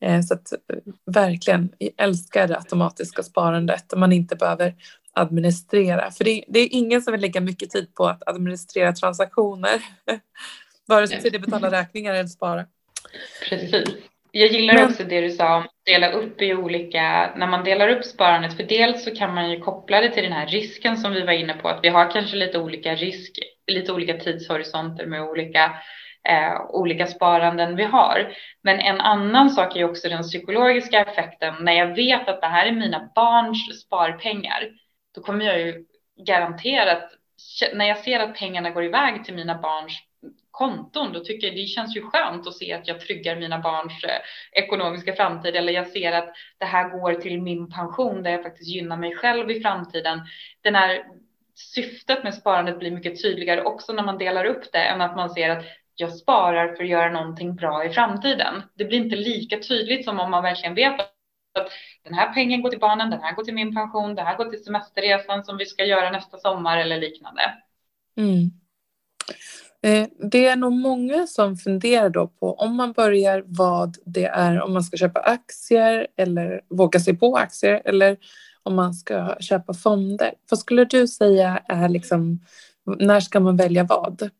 Eh, 0.00 0.20
så 0.20 0.34
att 0.34 0.52
eh, 0.52 0.58
verkligen, 1.06 1.72
jag 1.78 1.92
älskar 1.96 2.48
det 2.48 2.56
automatiska 2.56 3.22
sparandet. 3.22 3.92
Man 3.96 4.12
inte 4.12 4.36
behöver 4.36 4.74
administrera. 5.12 6.10
För 6.10 6.24
det, 6.24 6.44
det, 6.48 6.58
är 6.60 6.68
ingen 6.70 7.02
som 7.02 7.12
vill 7.12 7.20
lägga 7.20 7.40
mycket 7.40 7.70
tid 7.70 7.94
på 7.94 8.06
att 8.06 8.28
administrera 8.28 8.92
transaktioner. 8.92 9.82
Vare 10.86 11.08
sig 11.08 11.20
till 11.20 11.36
att 11.36 11.42
betala 11.42 11.70
räkningar 11.80 12.14
eller 12.14 12.28
spara. 12.28 12.66
Precis. 13.48 13.88
Jag 14.32 14.48
gillar 14.48 14.74
Men... 14.74 14.90
också 14.90 15.04
det 15.04 15.20
du 15.20 15.30
sa 15.30 15.56
om 15.56 15.62
att 15.62 15.84
dela 15.84 16.12
upp 16.12 16.42
i 16.42 16.54
olika, 16.54 17.32
när 17.36 17.46
man 17.46 17.64
delar 17.64 17.88
upp 17.88 18.04
sparandet, 18.04 18.56
för 18.56 18.62
dels 18.62 19.04
så 19.04 19.10
kan 19.10 19.34
man 19.34 19.50
ju 19.50 19.60
koppla 19.60 20.00
det 20.00 20.10
till 20.10 20.22
den 20.22 20.32
här 20.32 20.46
risken 20.46 20.96
som 20.96 21.12
vi 21.12 21.22
var 21.22 21.32
inne 21.32 21.54
på, 21.54 21.68
att 21.68 21.80
vi 21.82 21.88
har 21.88 22.10
kanske 22.10 22.36
lite 22.36 22.58
olika 22.58 22.94
risk, 22.94 23.38
lite 23.66 23.92
olika 23.92 24.14
tidshorisonter 24.14 25.06
med 25.06 25.22
olika 25.22 25.72
eh, 26.28 26.60
olika 26.68 27.06
sparanden 27.06 27.76
vi 27.76 27.84
har. 27.84 28.32
Men 28.62 28.80
en 28.80 29.00
annan 29.00 29.50
sak 29.50 29.76
är 29.76 29.84
också 29.84 30.08
den 30.08 30.22
psykologiska 30.22 31.04
effekten. 31.04 31.54
När 31.60 31.72
jag 31.72 31.94
vet 31.96 32.28
att 32.28 32.40
det 32.40 32.46
här 32.46 32.66
är 32.66 32.72
mina 32.72 33.10
barns 33.14 33.80
sparpengar, 33.80 34.68
då 35.14 35.20
kommer 35.20 35.44
jag 35.44 35.60
ju 35.60 35.84
garanterat, 36.26 37.10
när 37.74 37.84
jag 37.84 37.98
ser 37.98 38.20
att 38.20 38.38
pengarna 38.38 38.70
går 38.70 38.84
iväg 38.84 39.24
till 39.24 39.34
mina 39.34 39.54
barns 39.54 39.92
konton, 40.50 41.12
då 41.12 41.20
tycker 41.20 41.46
jag 41.46 41.56
det 41.56 41.66
känns 41.66 41.96
ju 41.96 42.02
skönt 42.02 42.46
att 42.46 42.54
se 42.54 42.72
att 42.72 42.88
jag 42.88 43.00
tryggar 43.00 43.36
mina 43.36 43.58
barns 43.58 44.04
eh, 44.04 44.20
ekonomiska 44.62 45.12
framtid 45.12 45.56
eller 45.56 45.72
jag 45.72 45.86
ser 45.86 46.12
att 46.12 46.34
det 46.58 46.64
här 46.64 46.88
går 46.88 47.14
till 47.14 47.42
min 47.42 47.70
pension 47.70 48.22
där 48.22 48.30
jag 48.30 48.42
faktiskt 48.42 48.70
gynnar 48.70 48.96
mig 48.96 49.16
själv 49.16 49.50
i 49.50 49.60
framtiden. 49.60 50.20
Den 50.62 50.74
här 50.74 51.04
syftet 51.54 52.24
med 52.24 52.34
sparandet 52.34 52.78
blir 52.78 52.90
mycket 52.90 53.22
tydligare 53.22 53.62
också 53.62 53.92
när 53.92 54.02
man 54.02 54.18
delar 54.18 54.44
upp 54.44 54.72
det 54.72 54.82
än 54.82 55.00
att 55.00 55.16
man 55.16 55.30
ser 55.30 55.50
att 55.50 55.64
jag 56.00 56.14
sparar 56.14 56.74
för 56.74 56.84
att 56.84 56.90
göra 56.90 57.12
någonting 57.12 57.54
bra 57.54 57.84
i 57.84 57.90
framtiden. 57.90 58.62
Det 58.74 58.84
blir 58.84 58.98
inte 58.98 59.16
lika 59.16 59.58
tydligt 59.58 60.04
som 60.04 60.20
om 60.20 60.30
man 60.30 60.42
verkligen 60.42 60.74
vet 60.74 61.00
att 61.00 61.70
den 62.04 62.14
här 62.14 62.34
pengen 62.34 62.62
går 62.62 62.70
till 62.70 62.78
barnen, 62.78 63.10
den 63.10 63.20
här 63.20 63.34
går 63.34 63.44
till 63.44 63.54
min 63.54 63.74
pension, 63.74 64.14
det 64.14 64.22
här 64.22 64.36
går 64.36 64.44
till 64.44 64.64
semesterresan 64.64 65.44
som 65.44 65.56
vi 65.56 65.66
ska 65.66 65.84
göra 65.84 66.10
nästa 66.10 66.38
sommar 66.38 66.78
eller 66.78 67.00
liknande. 67.00 67.42
Mm. 68.16 68.50
Eh, 69.82 70.08
det 70.30 70.46
är 70.46 70.56
nog 70.56 70.72
många 70.72 71.26
som 71.26 71.56
funderar 71.56 72.08
då 72.08 72.26
på 72.26 72.54
om 72.54 72.76
man 72.76 72.92
börjar 72.92 73.44
vad 73.46 73.96
det 74.04 74.24
är 74.24 74.62
om 74.62 74.72
man 74.72 74.82
ska 74.82 74.96
köpa 74.96 75.20
aktier 75.20 76.06
eller 76.16 76.60
våga 76.68 77.00
sig 77.00 77.16
på 77.16 77.36
aktier 77.36 77.82
eller 77.84 78.16
om 78.62 78.74
man 78.74 78.94
ska 78.94 79.36
köpa 79.40 79.74
fonder. 79.74 80.34
Vad 80.50 80.58
skulle 80.58 80.84
du 80.84 81.08
säga 81.08 81.62
är 81.68 81.88
liksom, 81.88 82.40
när 82.84 83.20
ska 83.20 83.40
man 83.40 83.56
välja 83.56 83.84
vad, 83.84 84.30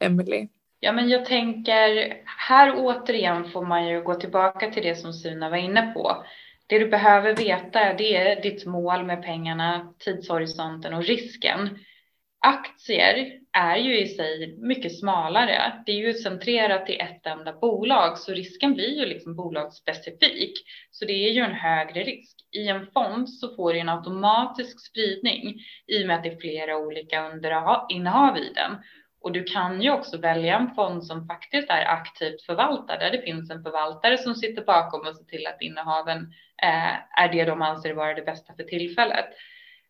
Emelie? 0.00 0.48
Ja, 0.84 0.92
men 0.92 1.08
jag 1.08 1.24
tänker 1.24 2.16
här 2.24 2.74
återigen 2.76 3.50
får 3.50 3.66
man 3.66 3.88
ju 3.88 4.02
gå 4.02 4.14
tillbaka 4.14 4.70
till 4.70 4.82
det 4.82 4.94
som 4.94 5.12
Suna 5.12 5.50
var 5.50 5.56
inne 5.56 5.92
på. 5.94 6.24
Det 6.66 6.78
du 6.78 6.88
behöver 6.88 7.36
veta 7.36 7.92
det 7.92 8.16
är 8.16 8.42
ditt 8.42 8.66
mål 8.66 9.04
med 9.04 9.22
pengarna, 9.22 9.94
tidshorisonten 9.98 10.94
och 10.94 11.04
risken. 11.04 11.78
Aktier 12.40 13.40
är 13.52 13.76
ju 13.76 13.98
i 13.98 14.08
sig 14.08 14.56
mycket 14.58 14.98
smalare. 14.98 15.82
Det 15.86 15.92
är 15.92 15.96
ju 15.96 16.14
centrerat 16.14 16.86
till 16.86 17.00
ett 17.00 17.26
enda 17.26 17.52
bolag, 17.52 18.18
så 18.18 18.32
risken 18.32 18.74
blir 18.74 18.98
ju 18.98 19.06
liksom 19.06 19.36
bolagsspecifik. 19.36 20.52
Så 20.90 21.04
det 21.04 21.28
är 21.28 21.30
ju 21.30 21.40
en 21.40 21.54
högre 21.54 22.02
risk. 22.02 22.36
I 22.52 22.68
en 22.68 22.86
fond 22.86 23.30
så 23.30 23.56
får 23.56 23.72
du 23.72 23.78
en 23.78 23.88
automatisk 23.88 24.90
spridning 24.90 25.60
i 25.86 26.02
och 26.02 26.06
med 26.06 26.16
att 26.16 26.22
det 26.22 26.32
är 26.32 26.40
flera 26.40 26.78
olika 26.78 27.30
underinnehav 27.30 28.38
i 28.38 28.52
den. 28.54 28.76
Och 29.24 29.32
du 29.32 29.44
kan 29.44 29.82
ju 29.82 29.90
också 29.90 30.18
välja 30.18 30.58
en 30.58 30.74
fond 30.74 31.04
som 31.04 31.26
faktiskt 31.26 31.70
är 31.70 31.84
aktivt 31.84 32.42
förvaltad, 32.42 32.96
där 32.96 33.10
det 33.10 33.22
finns 33.22 33.50
en 33.50 33.62
förvaltare 33.62 34.18
som 34.18 34.34
sitter 34.34 34.64
bakom 34.64 35.06
och 35.06 35.16
ser 35.16 35.24
till 35.24 35.46
att 35.46 35.62
innehaven 35.62 36.18
eh, 36.62 37.22
är 37.22 37.28
det 37.32 37.44
de 37.44 37.62
anser 37.62 37.94
vara 37.94 38.14
det 38.14 38.22
bästa 38.22 38.54
för 38.54 38.62
tillfället. 38.62 39.24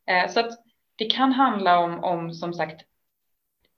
Eh, 0.06 0.28
så 0.28 0.40
att 0.40 0.50
det 0.96 1.04
kan 1.04 1.32
handla 1.32 1.78
om, 1.78 2.04
om 2.04 2.32
som 2.32 2.54
sagt 2.54 2.80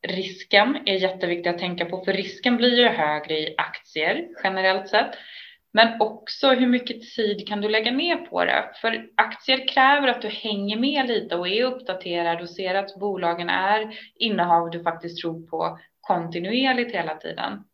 risken 0.03 0.77
är 0.87 0.95
jätteviktig 0.95 1.51
att 1.51 1.59
tänka 1.59 1.85
på, 1.85 2.05
för 2.05 2.13
risken 2.13 2.57
blir 2.57 2.79
ju 2.79 2.89
högre 2.89 3.39
i 3.39 3.55
aktier 3.59 4.29
generellt 4.45 4.89
sett. 4.89 5.11
Men 5.77 6.01
också 6.01 6.49
hur 6.49 6.67
mycket 6.67 7.15
tid 7.15 7.49
kan 7.49 7.61
du 7.61 7.69
lägga 7.69 7.91
ner 7.91 8.17
på 8.17 8.45
det? 8.45 8.71
För 8.81 9.09
aktier 9.15 9.69
kräver 9.69 10.09
att 10.09 10.23
du 10.23 10.29
hänger 10.29 10.77
med 10.77 11.07
lite 11.07 11.37
och 11.37 11.49
är 11.49 11.65
uppdaterad 11.65 12.41
och 12.41 12.51
ser 12.51 12.75
att 12.75 12.95
bolagen 13.01 13.49
är 13.49 13.99
innehav 14.15 14.71
du 14.71 14.83
faktiskt 14.83 15.21
tror 15.21 15.47
på 15.47 15.79
kontinuerligt 16.01 16.95
hela 16.95 17.15
tiden. 17.15 17.65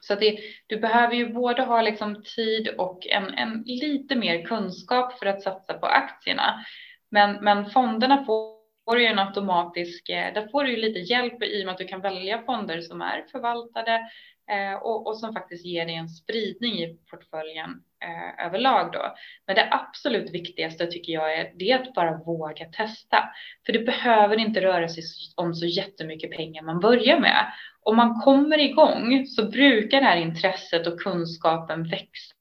Så 0.00 0.14
det, 0.14 0.38
du 0.66 0.76
behöver 0.76 1.14
ju 1.14 1.32
både 1.32 1.62
ha 1.62 1.82
liksom 1.82 2.22
tid 2.36 2.68
och 2.68 3.06
en, 3.06 3.34
en 3.34 3.62
lite 3.66 4.14
mer 4.14 4.42
kunskap 4.42 5.18
för 5.18 5.26
att 5.26 5.42
satsa 5.42 5.74
på 5.74 5.86
aktierna. 5.86 6.64
Men, 7.10 7.44
men 7.44 7.70
fonderna 7.70 8.24
får 8.24 8.62
får 8.84 9.00
ju 9.00 9.06
en 9.06 9.18
automatisk, 9.18 10.08
eh, 10.08 10.34
där 10.34 10.48
får 10.48 10.64
du 10.64 10.70
ju 10.70 10.76
lite 10.76 10.98
hjälp 10.98 11.42
i 11.42 11.62
och 11.62 11.66
med 11.66 11.72
att 11.72 11.78
du 11.78 11.84
kan 11.84 12.00
välja 12.00 12.42
fonder 12.42 12.80
som 12.80 13.02
är 13.02 13.24
förvaltade 13.32 14.00
Eh, 14.50 14.74
och, 14.74 15.06
och 15.06 15.18
som 15.18 15.32
faktiskt 15.32 15.66
ger 15.66 15.86
dig 15.86 15.94
en 15.94 16.08
spridning 16.08 16.72
i 16.72 16.98
portföljen 17.10 17.70
eh, 18.04 18.46
överlag 18.46 18.92
då. 18.92 19.14
Men 19.46 19.56
det 19.56 19.68
absolut 19.70 20.30
viktigaste 20.30 20.86
tycker 20.86 21.12
jag 21.12 21.34
är 21.38 21.52
det 21.54 21.72
att 21.72 21.94
bara 21.94 22.18
våga 22.18 22.64
testa. 22.64 23.24
För 23.66 23.72
det 23.72 23.78
behöver 23.78 24.36
inte 24.36 24.60
röra 24.60 24.88
sig 24.88 25.04
om 25.36 25.54
så 25.54 25.66
jättemycket 25.66 26.36
pengar 26.36 26.62
man 26.62 26.80
börjar 26.80 27.20
med. 27.20 27.52
Om 27.80 27.96
man 27.96 28.20
kommer 28.20 28.58
igång 28.58 29.26
så 29.26 29.50
brukar 29.50 30.00
det 30.00 30.06
här 30.06 30.16
intresset 30.16 30.86
och 30.86 31.00
kunskapen 31.00 31.88
växa 31.88 32.34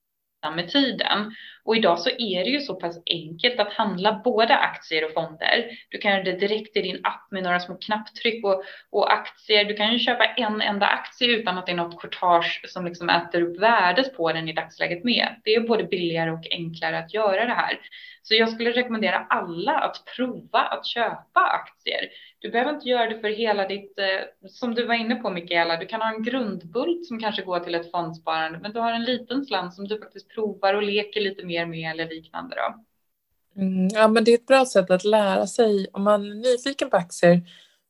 med 0.55 0.69
tiden. 0.69 1.31
Och 1.63 1.75
idag 1.75 1.99
så 1.99 2.09
är 2.09 2.43
det 2.43 2.49
ju 2.49 2.59
så 2.59 2.75
pass 2.75 2.99
enkelt 3.05 3.59
att 3.59 3.73
handla 3.73 4.21
både 4.23 4.57
aktier 4.57 5.05
och 5.05 5.13
fonder. 5.13 5.65
Du 5.89 5.97
kan 5.97 6.11
göra 6.11 6.23
det 6.23 6.39
direkt 6.39 6.77
i 6.77 6.81
din 6.81 6.99
app 7.03 7.31
med 7.31 7.43
några 7.43 7.59
små 7.59 7.75
knapptryck 7.75 8.45
och, 8.45 8.63
och 8.89 9.13
aktier. 9.13 9.65
Du 9.65 9.73
kan 9.73 9.93
ju 9.93 9.99
köpa 9.99 10.25
en 10.25 10.61
enda 10.61 10.85
aktie 10.85 11.27
utan 11.27 11.57
att 11.57 11.65
det 11.65 11.71
är 11.71 11.75
något 11.75 12.01
courtage 12.01 12.61
som 12.67 12.85
liksom 12.85 13.09
äter 13.09 13.41
upp 13.41 13.59
värdet 13.59 14.17
på 14.17 14.31
den 14.31 14.49
i 14.49 14.53
dagsläget 14.53 15.03
med. 15.03 15.27
Det 15.43 15.55
är 15.55 15.67
både 15.67 15.83
billigare 15.83 16.31
och 16.31 16.47
enklare 16.51 16.99
att 16.99 17.13
göra 17.13 17.45
det 17.45 17.53
här. 17.53 17.79
Så 18.23 18.35
jag 18.35 18.49
skulle 18.49 18.71
rekommendera 18.71 19.25
alla 19.29 19.77
att 19.77 20.03
prova 20.15 20.59
att 20.59 20.85
köpa 20.85 21.39
aktier. 21.39 22.09
Du 22.39 22.49
behöver 22.49 22.73
inte 22.73 22.89
göra 22.89 23.09
det 23.09 23.19
för 23.19 23.29
hela 23.29 23.67
ditt, 23.67 23.99
eh, 23.99 24.49
som 24.49 24.75
du 24.75 24.85
var 24.85 24.93
inne 24.93 25.15
på 25.15 25.29
Mikaela, 25.29 25.77
du 25.77 25.85
kan 25.85 26.01
ha 26.01 26.13
en 26.15 26.23
grundbult 26.23 27.05
som 27.05 27.19
kanske 27.19 27.41
går 27.41 27.59
till 27.59 27.75
ett 27.75 27.91
fondsparande, 27.91 28.59
men 28.59 28.73
du 28.73 28.79
har 28.79 28.93
en 28.93 29.03
liten 29.03 29.45
slant 29.45 29.73
som 29.73 29.87
du 29.87 29.99
faktiskt 29.99 30.29
provar 30.29 30.73
och 30.73 30.83
leker 30.83 31.21
lite 31.21 31.45
mer 31.51 31.65
med 31.65 31.91
eller 31.91 32.09
liknande 32.09 32.55
då. 32.55 32.85
Mm, 33.61 33.87
ja, 33.87 34.07
men 34.07 34.23
det 34.23 34.31
är 34.31 34.35
ett 34.35 34.47
bra 34.47 34.65
sätt 34.65 34.91
att 34.91 35.03
lära 35.03 35.47
sig. 35.47 35.87
Om 35.93 36.03
man 36.03 36.31
är 36.31 36.35
nyfiken 36.35 36.89
på 36.89 36.97
aktier 36.97 37.41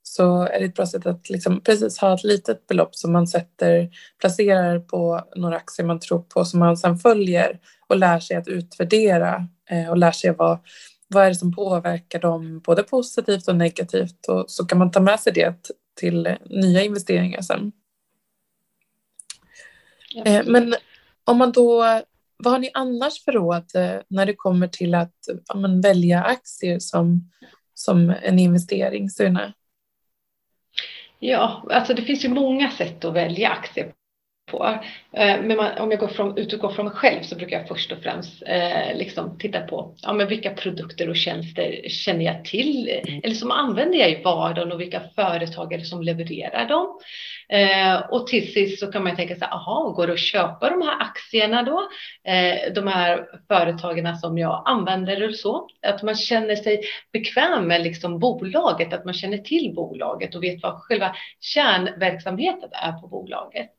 så 0.03 0.41
är 0.43 0.59
det 0.59 0.65
ett 0.65 0.75
bra 0.75 0.85
sätt 0.85 1.05
att 1.05 1.29
liksom 1.29 1.61
precis 1.61 1.97
ha 1.97 2.13
ett 2.13 2.23
litet 2.23 2.67
belopp 2.67 2.95
som 2.95 3.11
man 3.11 3.27
sätter, 3.27 3.89
placerar 4.19 4.79
på 4.79 5.21
några 5.35 5.55
aktier 5.55 5.85
man 5.85 5.99
tror 5.99 6.19
på 6.19 6.45
som 6.45 6.59
man 6.59 6.77
sedan 6.77 6.97
följer 6.97 7.59
och 7.87 7.97
lär 7.97 8.19
sig 8.19 8.37
att 8.37 8.47
utvärdera 8.47 9.47
eh, 9.69 9.89
och 9.89 9.97
lär 9.97 10.11
sig 10.11 10.31
vad, 10.31 10.59
vad 11.07 11.25
är 11.25 11.29
det 11.29 11.35
som 11.35 11.55
påverkar 11.55 12.19
dem 12.19 12.59
både 12.59 12.83
positivt 12.83 13.47
och 13.47 13.55
negativt 13.55 14.27
och 14.27 14.45
så 14.47 14.65
kan 14.65 14.77
man 14.77 14.91
ta 14.91 14.99
med 14.99 15.19
sig 15.19 15.33
det 15.33 15.71
till 15.95 16.35
nya 16.45 16.83
investeringar 16.83 17.41
sen. 17.41 17.71
Eh, 20.25 20.41
men 20.45 20.75
om 21.23 21.37
man 21.37 21.51
då, 21.51 22.01
vad 22.43 22.53
har 22.53 22.59
ni 22.59 22.69
annars 22.73 23.23
för 23.23 23.31
råd 23.31 23.65
eh, 23.75 24.01
när 24.07 24.25
det 24.25 24.35
kommer 24.35 24.67
till 24.67 24.95
att 24.95 25.15
ja, 25.47 25.55
välja 25.83 26.23
aktier 26.23 26.79
som, 26.79 27.31
som 27.73 28.13
en 28.21 28.39
investering, 28.39 29.09
Sune? 29.09 29.53
Ja, 31.19 31.63
alltså 31.69 31.93
det 31.93 32.01
finns 32.01 32.25
ju 32.25 32.29
många 32.29 32.71
sätt 32.71 33.05
att 33.05 33.13
välja 33.13 33.49
aktier 33.49 33.93
på. 34.51 34.79
Eh, 35.13 35.41
men 35.41 35.57
man, 35.57 35.77
om 35.77 35.91
jag 35.91 35.99
går 35.99 36.07
från, 36.07 36.37
utgår 36.37 36.69
från 36.69 36.85
mig 36.85 36.95
själv 36.95 37.23
så 37.23 37.35
brukar 37.35 37.57
jag 37.57 37.67
först 37.67 37.91
och 37.91 37.97
främst 37.97 38.43
eh, 38.45 38.97
liksom 38.97 39.37
titta 39.37 39.61
på 39.61 39.95
ja, 40.01 40.13
men 40.13 40.27
vilka 40.27 40.49
produkter 40.49 41.09
och 41.09 41.15
tjänster 41.15 41.89
känner 41.89 42.25
jag 42.25 42.45
till 42.45 43.01
mm. 43.07 43.21
eller 43.23 43.35
som 43.35 43.51
använder 43.51 43.97
jag 43.97 44.11
i 44.11 44.21
vardagen 44.23 44.71
och 44.71 44.81
vilka 44.81 45.01
företag 45.15 45.73
är 45.73 45.77
det 45.77 45.85
som 45.85 46.01
levererar 46.01 46.67
dem. 46.67 46.99
Eh, 47.51 47.99
och 48.09 48.27
till 48.27 48.53
sist 48.53 48.79
så 48.79 48.91
kan 48.91 49.03
man 49.03 49.15
tänka 49.15 49.35
sig, 49.35 49.47
aha, 49.51 49.89
går 49.89 50.07
det 50.07 50.13
att 50.13 50.19
köpa 50.19 50.69
de 50.69 50.81
här 50.81 51.01
aktierna 51.01 51.63
då? 51.63 51.89
Eh, 52.31 52.73
de 52.73 52.87
här 52.87 53.27
företagen 53.47 54.17
som 54.17 54.37
jag 54.37 54.63
använder 54.65 55.27
och 55.27 55.35
så. 55.35 55.67
Att 55.81 56.03
man 56.03 56.15
känner 56.15 56.55
sig 56.55 56.81
bekväm 57.13 57.67
med 57.67 57.83
liksom 57.83 58.19
bolaget, 58.19 58.93
att 58.93 59.05
man 59.05 59.13
känner 59.13 59.37
till 59.37 59.73
bolaget 59.75 60.35
och 60.35 60.43
vet 60.43 60.63
vad 60.63 60.73
själva 60.73 61.15
kärnverksamheten 61.39 62.69
är 62.73 62.91
på 62.91 63.07
bolaget. 63.07 63.69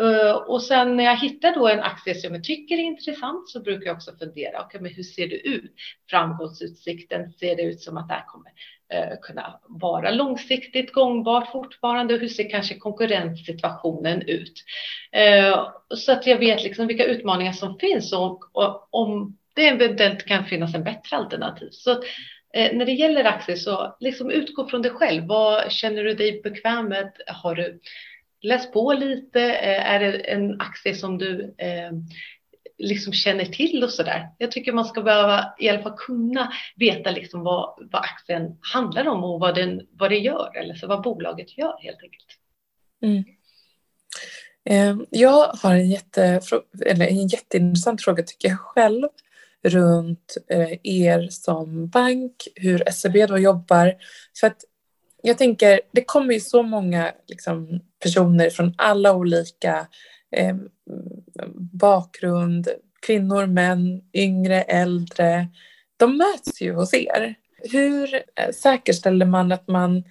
Eh, 0.00 0.32
och 0.32 0.62
sen 0.62 0.96
när 0.96 1.04
jag 1.04 1.16
hittar 1.16 1.54
då 1.54 1.68
en 1.68 1.80
aktie 1.80 2.14
som 2.14 2.34
jag 2.34 2.44
tycker 2.44 2.74
är 2.74 2.82
intressant 2.82 3.48
så 3.48 3.60
brukar 3.60 3.86
jag 3.86 3.96
också 3.96 4.12
fundera, 4.18 4.66
okay, 4.66 4.80
men 4.80 4.94
hur 4.94 5.02
ser 5.02 5.28
det 5.28 5.48
ut? 5.48 5.74
Framgångsutsikten, 6.10 7.32
ser 7.32 7.56
det 7.56 7.62
ut 7.62 7.80
som 7.80 7.96
att 7.96 8.08
det 8.08 8.14
här 8.14 8.26
kommer 8.26 8.52
Eh, 8.92 9.18
kunna 9.22 9.60
vara 9.68 10.10
långsiktigt 10.10 10.92
gångbart 10.92 11.52
fortfarande 11.52 12.14
och 12.14 12.20
hur 12.20 12.28
ser 12.28 12.50
kanske 12.50 12.74
konkurrenssituationen 12.74 14.22
ut? 14.22 14.64
Eh, 15.12 15.68
så 15.96 16.12
att 16.12 16.26
jag 16.26 16.38
vet 16.38 16.62
liksom 16.62 16.86
vilka 16.86 17.04
utmaningar 17.04 17.52
som 17.52 17.78
finns 17.78 18.12
och, 18.12 18.40
om 18.90 19.36
det 19.54 19.68
eventuellt 19.68 20.24
kan 20.24 20.44
finnas 20.44 20.74
en 20.74 20.84
bättre 20.84 21.16
alternativ. 21.16 21.68
Så 21.70 21.90
eh, 22.54 22.76
när 22.76 22.86
det 22.86 22.92
gäller 22.92 23.24
aktier 23.24 23.56
så 23.56 23.96
liksom 24.00 24.30
utgå 24.30 24.68
från 24.68 24.82
dig 24.82 24.90
själv. 24.90 25.26
Vad 25.26 25.72
känner 25.72 26.04
du 26.04 26.14
dig 26.14 26.40
bekväm 26.42 26.88
med? 26.88 27.12
Har 27.26 27.54
du 27.54 27.80
läst 28.42 28.72
på 28.72 28.92
lite? 28.92 29.40
Är 29.40 30.00
det 30.00 30.12
en 30.12 30.60
aktie 30.60 30.94
som 30.94 31.18
du 31.18 31.54
liksom 32.82 33.12
känner 33.12 33.44
till 33.44 33.84
och 33.84 33.90
så 33.90 34.02
där. 34.02 34.28
Jag 34.38 34.52
tycker 34.52 34.72
man 34.72 34.84
ska 34.84 35.02
behöva 35.02 35.54
i 35.58 35.68
alla 35.68 35.82
fall 35.82 35.96
kunna 35.96 36.52
veta 36.76 37.10
liksom 37.10 37.42
vad, 37.42 37.88
vad 37.92 38.02
aktien 38.02 38.58
handlar 38.60 39.08
om 39.08 39.24
och 39.24 39.40
vad, 39.40 39.54
den, 39.54 39.80
vad 39.90 40.10
det 40.10 40.18
gör 40.18 40.56
eller 40.56 40.74
så 40.74 40.86
vad 40.86 41.02
bolaget 41.02 41.58
gör 41.58 41.82
helt 41.82 42.02
enkelt. 42.02 42.26
Mm. 43.02 43.24
Ehm, 44.64 45.06
jag 45.10 45.46
har 45.46 45.74
en, 45.74 45.90
jätte, 45.90 46.40
eller 46.86 47.06
en 47.06 47.28
jätteintressant 47.28 48.02
fråga 48.02 48.22
tycker 48.22 48.48
jag 48.48 48.58
själv 48.58 49.08
runt 49.64 50.36
eh, 50.48 50.72
er 50.82 51.28
som 51.30 51.88
bank, 51.88 52.48
hur 52.54 52.90
SEB 52.90 53.28
då 53.28 53.38
jobbar. 53.38 53.94
För 54.40 54.46
att 54.46 54.64
jag 55.22 55.38
tänker, 55.38 55.80
det 55.92 56.04
kommer 56.04 56.34
ju 56.34 56.40
så 56.40 56.62
många 56.62 57.12
liksom, 57.28 57.80
personer 58.02 58.50
från 58.50 58.74
alla 58.78 59.14
olika 59.14 59.86
eh, 60.32 60.56
bakgrund, 61.72 62.68
kvinnor, 63.06 63.46
män, 63.46 64.02
yngre, 64.14 64.62
äldre. 64.62 65.46
De 65.96 66.16
möts 66.18 66.60
ju 66.60 66.74
hos 66.74 66.94
er. 66.94 67.34
hur 67.72 68.14
eh, 68.14 68.50
säkerställer 68.54 69.26
man 69.26 69.52
att 69.52 69.68
man 69.68 70.04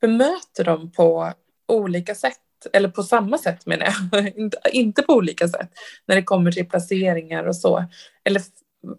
bemöter 0.00 0.64
dem 0.64 0.92
på 0.92 1.32
olika 1.68 2.14
sätt? 2.14 2.38
Eller 2.72 2.88
på 2.88 3.02
samma 3.02 3.38
sätt 3.38 3.66
menar 3.66 3.88
jag, 4.12 4.32
inte 4.72 5.02
på 5.02 5.12
olika 5.12 5.48
sätt 5.48 5.70
när 6.06 6.16
det 6.16 6.22
kommer 6.22 6.52
till 6.52 6.68
placeringar 6.68 7.44
och 7.44 7.56
så. 7.56 7.84
Eller 8.24 8.42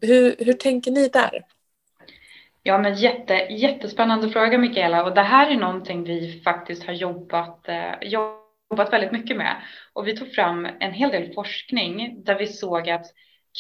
hur, 0.02 0.36
hur 0.40 0.54
tänker 0.54 0.92
ni 0.92 1.08
där? 1.08 1.46
Ja, 2.64 2.78
men 2.78 2.96
jätte, 2.96 3.34
jättespännande 3.34 4.30
fråga 4.30 4.58
Mikaela 4.58 5.04
och 5.04 5.16
det 5.16 5.22
här 5.22 5.52
är 5.52 5.56
någonting 5.56 6.04
vi 6.04 6.42
faktiskt 6.46 6.84
har 6.84 6.94
jobbat, 6.94 7.68
eh, 7.68 7.94
jobbat 8.02 8.94
väldigt 8.94 9.12
mycket 9.12 9.38
med. 9.38 9.56
Och 10.00 10.08
vi 10.08 10.18
tog 10.18 10.34
fram 10.34 10.68
en 10.80 10.92
hel 10.92 11.10
del 11.10 11.34
forskning 11.34 12.24
där 12.24 12.40
vi 12.40 12.48
såg 12.48 12.90
att 12.90 13.06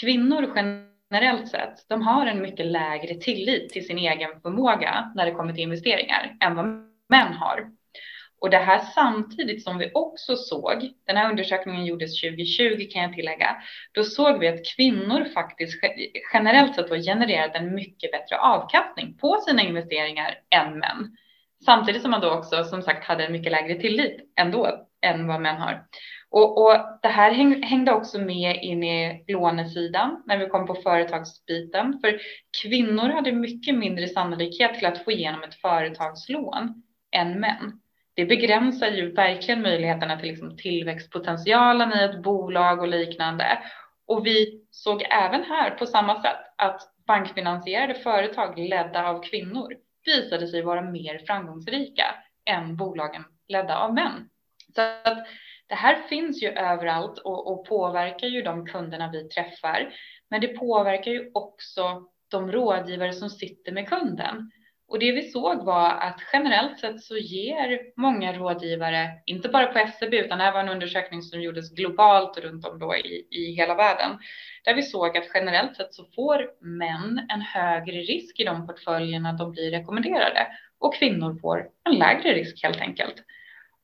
kvinnor 0.01 0.53
generellt 0.55 1.47
sett, 1.47 1.89
de 1.89 2.01
har 2.01 2.25
en 2.25 2.41
mycket 2.41 2.65
lägre 2.65 3.15
tillit 3.15 3.69
till 3.69 3.87
sin 3.87 3.97
egen 3.97 4.41
förmåga 4.41 5.11
när 5.15 5.25
det 5.25 5.31
kommer 5.31 5.53
till 5.53 5.63
investeringar 5.63 6.37
än 6.39 6.55
vad 6.55 6.65
män 7.09 7.33
har. 7.33 7.71
Och 8.41 8.49
det 8.49 8.57
här 8.57 8.79
samtidigt 8.79 9.63
som 9.63 9.77
vi 9.77 9.91
också 9.93 10.35
såg, 10.35 10.89
den 11.07 11.17
här 11.17 11.29
undersökningen 11.29 11.85
gjordes 11.85 12.21
2020 12.21 12.87
kan 12.91 13.01
jag 13.01 13.13
tillägga, 13.13 13.55
då 13.91 14.03
såg 14.03 14.39
vi 14.39 14.47
att 14.47 14.75
kvinnor 14.75 15.25
faktiskt 15.33 15.83
generellt 16.33 16.75
sett 16.75 16.89
har 16.89 16.97
genererat 16.97 17.55
en 17.55 17.75
mycket 17.75 18.11
bättre 18.11 18.37
avkastning 18.37 19.17
på 19.17 19.37
sina 19.47 19.61
investeringar 19.61 20.35
än 20.49 20.79
män. 20.79 21.17
Samtidigt 21.65 22.01
som 22.01 22.11
man 22.11 22.21
då 22.21 22.31
också 22.31 22.63
som 22.63 22.81
sagt 22.81 23.05
hade 23.05 23.25
en 23.25 23.31
mycket 23.31 23.51
lägre 23.51 23.75
tillit 23.75 24.17
ändå 24.35 24.85
än 25.01 25.27
vad 25.27 25.41
män 25.41 25.57
har. 25.57 25.83
Och, 26.31 26.61
och 26.61 26.75
det 27.01 27.07
här 27.07 27.31
häng, 27.31 27.63
hängde 27.63 27.93
också 27.93 28.19
med 28.19 28.59
in 28.63 28.83
i 28.83 29.23
lånesidan 29.27 30.23
när 30.25 30.37
vi 30.37 30.45
kom 30.45 30.67
på 30.67 30.75
företagsbiten. 30.75 31.99
För 32.01 32.19
kvinnor 32.63 33.09
hade 33.09 33.31
mycket 33.31 33.75
mindre 33.75 34.07
sannolikhet 34.07 34.75
till 34.75 34.87
att 34.87 35.03
få 35.03 35.11
igenom 35.11 35.43
ett 35.43 35.61
företagslån 35.61 36.83
än 37.11 37.39
män 37.39 37.79
det 38.19 38.25
begränsar 38.25 38.87
ju 38.87 39.11
verkligen 39.11 39.61
möjligheterna 39.61 40.19
till 40.19 40.29
liksom 40.29 40.57
tillväxtpotentialen 40.57 41.99
i 41.99 42.03
ett 42.03 42.23
bolag 42.23 42.79
och 42.79 42.87
liknande. 42.87 43.59
Och 44.07 44.25
vi 44.25 44.61
såg 44.71 45.01
även 45.09 45.43
här 45.43 45.71
på 45.71 45.85
samma 45.85 46.21
sätt 46.21 46.39
att 46.57 46.81
bankfinansierade 47.07 47.93
företag 47.93 48.59
ledda 48.59 49.07
av 49.07 49.23
kvinnor 49.23 49.73
visade 50.05 50.47
sig 50.47 50.61
vara 50.61 50.81
mer 50.81 51.19
framgångsrika 51.27 52.05
än 52.45 52.75
bolagen 52.75 53.23
ledda 53.47 53.77
av 53.77 53.93
män. 53.93 54.29
Så 54.75 54.81
att 54.81 55.27
det 55.69 55.75
här 55.75 55.95
finns 56.09 56.43
ju 56.43 56.47
överallt 56.47 57.17
och, 57.17 57.51
och 57.51 57.65
påverkar 57.65 58.27
ju 58.27 58.41
de 58.41 58.65
kunderna 58.65 59.11
vi 59.11 59.29
träffar. 59.29 59.93
Men 60.29 60.41
det 60.41 60.47
påverkar 60.47 61.11
ju 61.11 61.31
också 61.33 62.03
de 62.31 62.51
rådgivare 62.51 63.13
som 63.13 63.29
sitter 63.29 63.71
med 63.71 63.89
kunden. 63.89 64.51
Och 64.87 64.99
det 64.99 65.11
vi 65.11 65.21
såg 65.21 65.65
var 65.65 65.89
att 65.89 66.19
generellt 66.33 66.79
sett 66.79 67.01
så 67.01 67.17
ger 67.17 67.79
många 67.95 68.33
rådgivare, 68.33 69.09
inte 69.25 69.49
bara 69.49 69.65
på 69.65 69.91
SEB 69.99 70.13
utan 70.13 70.37
det 70.37 70.43
här 70.43 70.51
var 70.51 70.59
en 70.59 70.69
undersökning 70.69 71.21
som 71.21 71.41
gjordes 71.41 71.75
globalt 71.75 72.37
runt 72.37 72.65
om 72.65 72.79
då 72.79 72.95
i, 72.95 73.27
i 73.31 73.53
hela 73.55 73.75
världen, 73.75 74.17
där 74.63 74.75
vi 74.75 74.81
såg 74.81 75.17
att 75.17 75.29
generellt 75.33 75.75
sett 75.75 75.93
så 75.93 76.05
får 76.15 76.65
män 76.65 77.25
en 77.29 77.41
högre 77.41 77.97
risk 77.99 78.39
i 78.39 78.43
de 78.43 78.67
portföljerna 78.67 79.33
de 79.33 79.51
blir 79.51 79.71
rekommenderade 79.71 80.47
och 80.79 80.95
kvinnor 80.95 81.39
får 81.41 81.69
en 81.89 81.95
lägre 81.95 82.33
risk 82.33 82.63
helt 82.63 82.81
enkelt. 82.81 83.15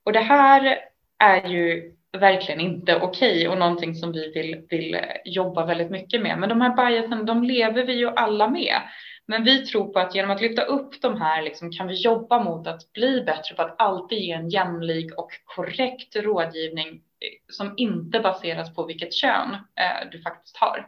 Och 0.05 0.13
det 0.13 0.19
här 0.19 0.79
är 1.19 1.47
ju 1.47 1.95
verkligen 2.17 2.59
inte 2.59 2.95
okej 2.95 3.37
okay 3.37 3.47
och 3.47 3.57
någonting 3.57 3.95
som 3.95 4.11
vi 4.11 4.31
vill, 4.31 4.65
vill 4.69 4.93
eh, 4.93 5.01
jobba 5.25 5.65
väldigt 5.65 5.91
mycket 5.91 6.21
med. 6.21 6.39
Men 6.39 6.49
de 6.49 6.61
här 6.61 6.75
biasen, 6.75 7.25
de 7.25 7.43
lever 7.43 7.85
vi 7.85 7.93
ju 7.93 8.09
alla 8.09 8.49
med. 8.49 8.81
Men 9.27 9.43
vi 9.43 9.65
tror 9.65 9.93
på 9.93 9.99
att 9.99 10.15
genom 10.15 10.31
att 10.31 10.41
lyfta 10.41 10.61
upp 10.61 11.01
de 11.01 11.21
här 11.21 11.41
liksom, 11.41 11.71
kan 11.71 11.87
vi 11.87 11.93
jobba 11.93 12.43
mot 12.43 12.67
att 12.67 12.93
bli 12.93 13.21
bättre 13.21 13.55
på 13.55 13.61
att 13.61 13.75
alltid 13.81 14.19
ge 14.19 14.31
en 14.31 14.49
jämlik 14.49 15.13
och 15.17 15.29
korrekt 15.45 16.15
rådgivning 16.15 16.87
eh, 16.87 17.53
som 17.53 17.73
inte 17.77 18.19
baseras 18.19 18.75
på 18.75 18.85
vilket 18.85 19.13
kön 19.13 19.53
eh, 19.53 20.09
du 20.11 20.21
faktiskt 20.21 20.57
har. 20.57 20.87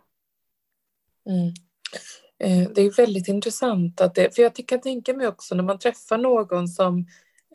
Mm. 1.29 1.53
Eh, 2.39 2.69
det 2.75 2.81
är 2.81 2.97
väldigt 2.97 3.27
intressant 3.27 4.01
att 4.01 4.15
det, 4.15 4.35
för 4.35 4.41
jag 4.41 4.55
kan 4.67 4.81
tänka 4.81 5.13
mig 5.13 5.27
också 5.27 5.55
när 5.55 5.63
man 5.63 5.79
träffar 5.79 6.17
någon 6.17 6.67
som 6.67 7.05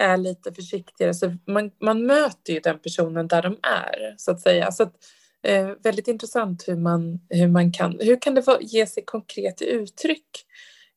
är 0.01 0.17
lite 0.17 0.53
försiktigare, 0.53 1.15
så 1.15 1.33
man, 1.47 1.71
man 1.81 2.07
möter 2.07 2.53
ju 2.53 2.61
den 2.61 2.79
personen 2.79 3.29
där 3.29 3.43
de 3.43 3.57
är 3.63 4.15
så 4.17 4.31
att 4.31 4.41
säga. 4.41 4.73
Så 4.73 4.83
att, 4.83 4.95
eh, 5.43 5.69
väldigt 5.83 6.09
intressant 6.09 6.69
hur 6.69 6.77
man, 6.77 7.21
hur 7.29 7.49
man 7.49 7.73
kan, 7.73 7.99
hur 8.01 8.21
kan 8.21 8.35
det 8.35 8.59
ge 8.61 8.87
sig 8.87 9.05
konkret 9.05 9.63
uttryck 9.63 10.47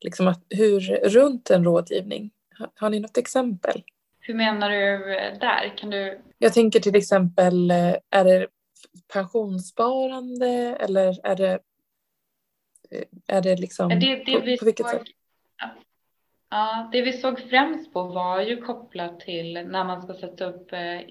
liksom 0.02 0.28
att, 0.28 0.46
hur, 0.50 0.80
runt 1.10 1.50
en 1.50 1.64
rådgivning? 1.64 2.32
Har, 2.58 2.70
har 2.76 2.90
ni 2.90 3.00
något 3.00 3.18
exempel? 3.18 3.84
Hur 4.20 4.34
menar 4.34 4.70
du 4.70 5.16
eh, 5.16 5.40
där? 5.40 5.78
Kan 5.78 5.90
du? 5.90 6.22
Jag 6.38 6.54
tänker 6.54 6.80
till 6.80 6.96
exempel, 6.96 7.72
eh, 7.72 7.96
är 8.10 8.24
det 8.24 8.48
pensionssparande 9.14 10.78
eller 10.80 11.26
är 11.26 11.36
det, 11.36 11.60
eh, 12.92 13.04
är 13.28 13.42
det 13.42 13.56
liksom, 13.56 13.90
det, 13.90 13.96
det 13.96 14.26
på, 14.26 14.58
på 14.60 14.66
vilket 14.66 14.90
sätt? 14.90 15.04
Ja, 16.56 16.90
det 16.92 17.02
vi 17.02 17.14
såg 17.14 17.40
främst 17.40 17.94
på 17.94 18.04
var 18.04 18.42
ju 18.42 18.62
kopplat 18.62 19.20
till 19.20 19.54
när 19.54 19.84
man 19.84 20.02
ska 20.02 20.14
sätta 20.14 20.46
upp 20.46 20.74
eh, 20.74 21.02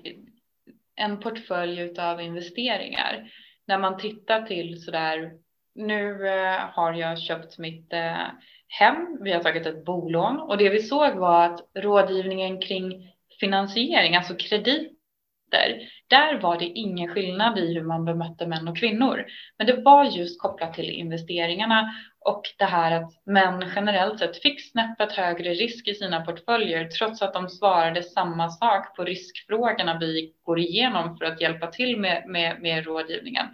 en 0.96 1.20
portfölj 1.20 1.98
av 1.98 2.20
investeringar. 2.20 3.30
När 3.66 3.78
man 3.78 3.98
tittar 3.98 4.42
till 4.42 4.82
sådär, 4.82 5.32
nu 5.74 6.28
eh, 6.28 6.60
har 6.72 6.92
jag 6.92 7.20
köpt 7.20 7.58
mitt 7.58 7.92
eh, 7.92 8.26
hem. 8.68 9.18
Vi 9.20 9.32
har 9.32 9.42
tagit 9.42 9.66
ett 9.66 9.84
bolån 9.84 10.40
och 10.40 10.58
det 10.58 10.68
vi 10.68 10.82
såg 10.82 11.14
var 11.14 11.44
att 11.44 11.60
rådgivningen 11.74 12.60
kring 12.60 13.12
finansiering, 13.40 14.16
alltså 14.16 14.34
konflikter, 15.54 15.88
där 16.08 16.40
var 16.40 16.58
det 16.58 16.64
ingen 16.64 17.08
skillnad 17.08 17.58
i 17.58 17.74
hur 17.74 17.82
man 17.82 18.04
bemötte 18.04 18.46
män 18.46 18.68
och 18.68 18.78
kvinnor. 18.78 19.24
Men 19.58 19.66
det 19.66 19.82
var 19.82 20.04
just 20.04 20.40
kopplat 20.40 20.74
till 20.74 20.90
investeringarna 20.90 21.94
och 22.20 22.42
det 22.58 22.64
här 22.64 22.92
att 22.92 23.10
män 23.26 23.64
generellt 23.74 24.18
sett 24.18 24.42
fick 24.42 24.70
snäppet 24.70 25.12
högre 25.12 25.50
risk 25.50 25.88
i 25.88 25.94
sina 25.94 26.20
portföljer 26.20 26.88
trots 26.88 27.22
att 27.22 27.34
de 27.34 27.48
svarade 27.48 28.02
samma 28.02 28.50
sak 28.50 28.96
på 28.96 29.04
riskfrågorna 29.04 29.98
vi 29.98 30.32
går 30.42 30.58
igenom 30.58 31.16
för 31.16 31.24
att 31.24 31.40
hjälpa 31.40 31.66
till 31.66 32.00
med, 32.00 32.24
med, 32.26 32.60
med 32.60 32.84
rådgivningen. 32.84 33.46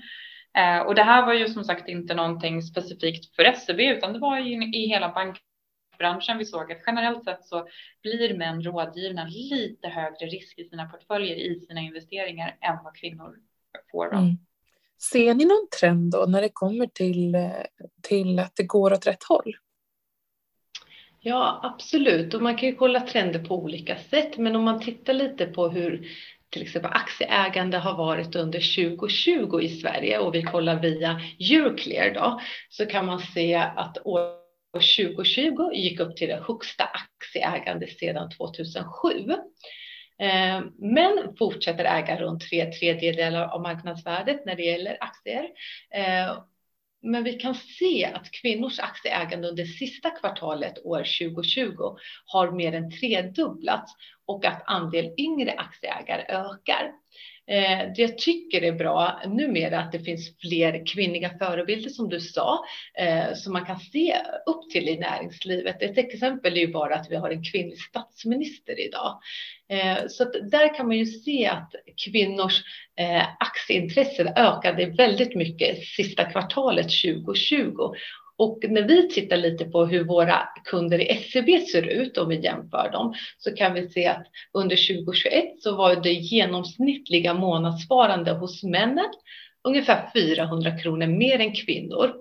Eh, 0.57 0.79
och 0.79 0.95
det 0.95 1.03
här 1.03 1.27
var 1.27 1.35
ju 1.35 1.49
som 1.49 1.65
sagt 1.65 1.89
inte 1.89 2.15
någonting 2.15 2.63
specifikt 2.63 3.37
för 3.37 3.53
SEB 3.53 3.81
utan 3.81 4.13
det 4.13 4.19
var 4.19 4.39
ju 4.39 4.65
i 4.65 4.87
hela 4.87 5.09
bankbranschen 6.01 6.39
vi 6.39 6.45
såg 6.45 6.73
att 6.73 6.83
generellt 6.87 7.25
sett 7.25 7.45
så 7.45 7.69
blir 8.03 8.39
män 8.39 8.63
rådgivna 8.63 9.25
lite 9.25 9.89
högre 9.89 10.27
risk 10.27 10.59
i 10.59 10.65
sina 10.65 10.87
portföljer 10.87 11.37
i 11.37 11.61
sina 11.61 11.81
investeringar 11.81 12.57
än 12.61 12.85
vad 12.85 12.97
kvinnor 12.97 13.37
får. 13.93 14.15
Mm. 14.15 14.39
Ser 15.13 15.35
ni 15.35 15.45
någon 15.45 15.69
trend 15.81 16.13
då 16.13 16.25
när 16.29 16.43
det 16.43 16.51
kommer 16.53 16.87
till, 16.87 17.37
till 18.03 18.39
att 18.39 18.57
det 18.57 18.65
går 18.65 18.93
åt 18.93 19.07
rätt 19.07 19.25
håll? 19.25 19.57
Ja, 21.21 21.61
absolut. 21.63 22.35
Och 22.35 22.43
man 22.43 22.57
kan 22.57 22.69
ju 22.69 22.75
kolla 22.75 23.01
trender 23.01 23.45
på 23.45 23.55
olika 23.55 23.97
sätt. 23.97 24.39
Men 24.39 24.57
om 24.57 24.65
man 24.65 24.81
tittar 24.81 25.13
lite 25.13 25.47
på 25.47 25.69
hur 25.69 26.09
till 26.51 26.63
exempel 26.63 26.91
aktieägande 26.93 27.79
har 27.79 27.97
varit 27.97 28.37
under 28.37 28.93
2020 28.93 29.61
i 29.61 29.69
Sverige 29.69 30.19
och 30.19 30.35
vi 30.35 30.43
kollar 30.43 30.81
via 30.81 31.21
Euroclear 31.39 32.15
då, 32.15 32.41
så 32.69 32.87
kan 32.87 33.07
man 33.07 33.19
se 33.19 33.55
att 33.55 33.99
år 34.05 34.40
2020 34.79 35.73
gick 35.75 36.01
upp 36.01 36.17
till 36.17 36.29
det 36.29 36.43
högsta 36.47 36.85
aktieägande 36.85 37.87
sedan 37.87 38.31
2007. 38.31 39.31
Eh, 40.19 40.61
men 40.79 41.37
fortsätter 41.39 41.85
äga 41.85 42.21
runt 42.21 42.43
tre 42.51 42.73
tredjedelar 42.73 43.49
av 43.49 43.63
marknadsvärdet 43.63 44.47
när 44.47 44.57
det 44.57 44.63
gäller 44.63 44.97
aktier. 45.01 45.45
Eh, 45.95 46.39
men 47.03 47.25
vi 47.25 47.33
kan 47.33 47.55
se 47.55 48.11
att 48.15 48.31
kvinnors 48.31 48.79
aktieägande 48.79 49.49
under 49.49 49.65
sista 49.65 50.11
kvartalet 50.11 50.85
år 50.85 50.99
2020 50.99 51.97
har 52.25 52.51
mer 52.51 52.73
än 52.73 52.91
tredubblats 52.91 53.93
och 54.27 54.45
att 54.45 54.63
andel 54.67 55.15
yngre 55.19 55.53
aktieägare 55.53 56.25
ökar. 56.29 56.93
Eh, 57.51 57.93
det 57.97 58.03
jag 58.03 58.19
tycker 58.19 58.63
är 58.63 58.73
bra 58.73 59.21
numera 59.27 59.81
att 59.81 59.93
det 59.93 59.99
finns 59.99 60.39
fler 60.39 60.87
kvinnliga 60.87 61.31
förebilder 61.39 61.91
som 61.91 62.09
du 62.09 62.21
sa, 62.21 62.65
eh, 62.95 63.35
som 63.35 63.53
man 63.53 63.67
kan 63.67 63.79
se 63.81 64.17
upp 64.47 64.71
till 64.71 64.89
i 64.89 64.99
näringslivet. 64.99 65.83
Ett 65.83 65.99
exempel 65.99 66.57
är 66.57 66.61
ju 66.61 66.73
bara 66.73 66.95
att 66.95 67.11
vi 67.11 67.17
har 67.17 67.31
en 67.31 67.45
kvinnlig 67.45 67.79
statsminister 67.79 68.81
idag. 68.81 69.21
Eh, 69.69 69.99
så 70.09 70.25
där 70.25 70.75
kan 70.75 70.87
man 70.87 70.97
ju 70.97 71.07
se 71.07 71.47
att 71.47 71.75
kvinnors 72.05 72.63
eh, 72.97 73.23
aktieintressen 73.41 74.29
ökade 74.29 74.87
väldigt 74.87 75.35
mycket 75.35 75.85
sista 75.85 76.25
kvartalet 76.25 76.87
2020 76.87 77.95
och 78.41 78.65
när 78.69 78.83
vi 78.83 79.09
tittar 79.09 79.37
lite 79.37 79.65
på 79.65 79.87
hur 79.87 80.05
våra 80.05 80.49
kunder 80.65 81.01
i 81.01 81.17
SEB 81.17 81.69
ser 81.73 81.83
ut, 81.83 82.19
om 82.19 82.29
vi 82.29 82.41
jämför 82.41 82.91
dem, 82.93 83.15
så 83.39 83.55
kan 83.55 83.75
vi 83.75 83.89
se 83.89 84.07
att 84.07 84.27
under 84.53 84.77
2021 84.95 85.45
så 85.63 85.77
var 85.77 85.97
det 85.97 86.13
genomsnittliga 86.13 87.35
månadssparande 87.35 88.33
hos 88.33 88.63
männen 88.63 89.11
ungefär 89.65 90.11
400 90.15 90.79
kronor 90.79 91.07
mer 91.07 91.41
än 91.41 91.53
kvinnor. 91.55 92.15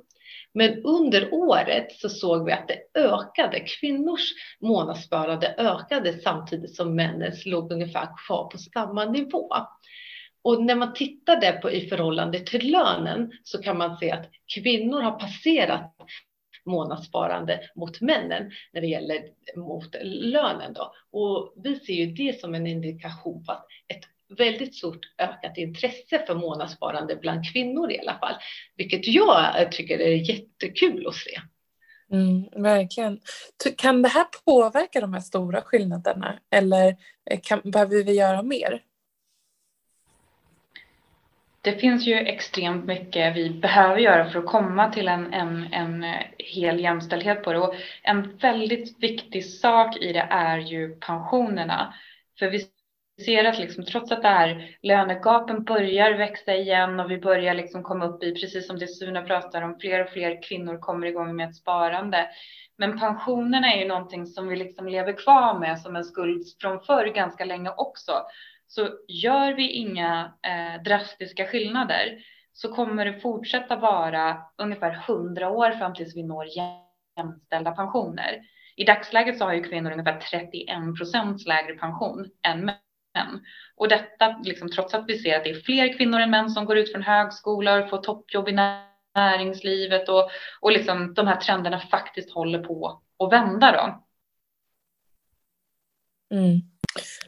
Men 0.53 0.83
under 0.83 1.33
året 1.33 1.91
så 1.91 2.09
såg 2.09 2.45
vi 2.45 2.51
att 2.51 2.67
det 2.67 2.99
ökade. 2.99 3.59
Kvinnors 3.59 4.33
månadssparande 4.61 5.55
ökade 5.57 6.13
samtidigt 6.13 6.75
som 6.75 6.95
männens 6.95 7.45
låg 7.45 7.71
ungefär 7.71 8.07
kvar 8.27 8.43
på 8.43 8.57
samma 8.57 9.05
nivå. 9.05 9.49
Och 10.41 10.63
när 10.63 10.75
man 10.75 10.93
tittade 10.93 11.51
på 11.51 11.71
i 11.71 11.89
förhållande 11.89 12.39
till 12.39 12.71
lönen 12.71 13.31
så 13.43 13.61
kan 13.61 13.77
man 13.77 13.97
se 13.97 14.11
att 14.11 14.29
kvinnor 14.55 15.01
har 15.01 15.19
passerat 15.19 15.95
månadssparande 16.65 17.59
mot 17.75 18.01
männen 18.01 18.51
när 18.73 18.81
det 18.81 18.87
gäller 18.87 19.21
mot 19.55 19.95
lönen. 20.03 20.73
Då. 20.73 20.93
Och 21.11 21.53
vi 21.63 21.79
ser 21.79 21.93
ju 21.93 22.05
det 22.05 22.39
som 22.39 22.55
en 22.55 22.67
indikation 22.67 23.45
på 23.45 23.51
att 23.51 23.65
ett 23.87 24.03
väldigt 24.37 24.75
stort 24.75 25.05
ökat 25.17 25.57
intresse 25.57 26.25
för 26.27 26.35
månadssparande 26.35 27.15
bland 27.15 27.51
kvinnor 27.53 27.91
i 27.91 27.99
alla 27.99 28.19
fall, 28.19 28.35
vilket 28.75 29.07
jag 29.07 29.71
tycker 29.71 29.99
är 29.99 30.29
jättekul 30.29 31.07
att 31.07 31.15
se. 31.15 31.41
Mm, 32.11 32.63
verkligen. 32.63 33.19
Kan 33.77 34.01
det 34.01 34.09
här 34.09 34.25
påverka 34.45 35.01
de 35.01 35.13
här 35.13 35.21
stora 35.21 35.61
skillnaderna 35.61 36.39
eller 36.51 36.95
eh, 37.31 37.39
kan, 37.43 37.61
behöver 37.63 38.03
vi 38.03 38.13
göra 38.13 38.41
mer? 38.43 38.81
Det 41.61 41.73
finns 41.73 42.07
ju 42.07 42.15
extremt 42.15 42.85
mycket 42.85 43.35
vi 43.35 43.49
behöver 43.49 43.97
göra 43.97 44.29
för 44.29 44.39
att 44.39 44.45
komma 44.45 44.91
till 44.91 45.07
en, 45.07 45.33
en, 45.33 45.73
en 45.73 46.03
eh, 46.03 46.19
hel 46.37 46.79
jämställdhet 46.79 47.43
på 47.43 47.53
det. 47.53 47.59
Och 47.59 47.75
en 48.03 48.37
väldigt 48.37 49.03
viktig 49.03 49.45
sak 49.45 49.97
i 49.97 50.13
det 50.13 50.27
är 50.29 50.57
ju 50.57 50.95
pensionerna. 50.95 51.93
För 52.39 52.49
vi 52.49 52.59
ser 53.25 53.43
att 53.43 53.59
liksom, 53.59 53.85
trots 53.85 54.11
att 54.11 54.21
det 54.21 54.27
här 54.27 54.77
lönegapen 54.81 55.63
börjar 55.63 56.13
växa 56.13 56.55
igen 56.55 56.99
och 56.99 57.11
vi 57.11 57.17
börjar 57.17 57.53
liksom 57.53 57.83
komma 57.83 58.05
upp 58.05 58.23
i, 58.23 58.33
precis 58.33 58.67
som 58.67 58.79
det 58.79 58.87
Suna 58.87 59.21
pratar 59.21 59.61
om, 59.61 59.79
fler 59.79 60.03
och 60.03 60.09
fler 60.09 60.43
kvinnor 60.43 60.77
kommer 60.77 61.07
igång 61.07 61.35
med 61.35 61.49
ett 61.49 61.55
sparande. 61.55 62.27
Men 62.77 62.99
pensionerna 62.99 63.73
är 63.73 63.79
ju 63.79 63.87
någonting 63.87 64.25
som 64.25 64.47
vi 64.47 64.55
liksom 64.55 64.87
lever 64.87 65.13
kvar 65.13 65.59
med 65.59 65.79
som 65.79 65.95
en 65.95 66.03
skuld 66.03 66.43
från 66.61 66.79
förr 66.81 67.05
ganska 67.05 67.45
länge 67.45 67.69
också. 67.77 68.11
Så 68.71 68.89
gör 69.07 69.53
vi 69.53 69.71
inga 69.71 70.33
eh, 70.43 70.83
drastiska 70.83 71.45
skillnader 71.45 72.19
så 72.53 72.75
kommer 72.75 73.05
det 73.05 73.19
fortsätta 73.19 73.75
vara 73.75 74.41
ungefär 74.57 75.03
100 75.07 75.49
år 75.49 75.71
fram 75.71 75.93
tills 75.93 76.15
vi 76.15 76.23
når 76.23 76.45
jämställda 77.17 77.71
pensioner. 77.71 78.41
I 78.75 78.83
dagsläget 78.83 79.37
så 79.37 79.45
har 79.45 79.53
ju 79.53 79.63
kvinnor 79.63 79.91
ungefär 79.91 80.19
31 80.19 80.97
procents 80.97 81.45
lägre 81.45 81.73
pension 81.73 82.29
än 82.47 82.65
män. 82.65 83.45
Och 83.75 83.89
detta 83.89 84.37
liksom, 84.43 84.69
trots 84.69 84.93
att 84.93 85.05
vi 85.07 85.17
ser 85.17 85.37
att 85.37 85.43
det 85.43 85.49
är 85.49 85.61
fler 85.61 85.97
kvinnor 85.97 86.19
än 86.19 86.31
män 86.31 86.49
som 86.49 86.65
går 86.65 86.77
ut 86.77 86.91
från 86.91 87.03
högskolor, 87.03 87.87
får 87.87 87.97
toppjobb 87.97 88.49
i 88.49 88.57
näringslivet 89.15 90.09
och, 90.09 90.29
och 90.61 90.71
liksom, 90.71 91.13
de 91.13 91.27
här 91.27 91.35
trenderna 91.35 91.79
faktiskt 91.79 92.33
håller 92.33 92.59
på 92.59 93.01
att 93.19 93.31
vända. 93.31 93.71
Då. 93.71 94.05
Mm. 96.35 96.78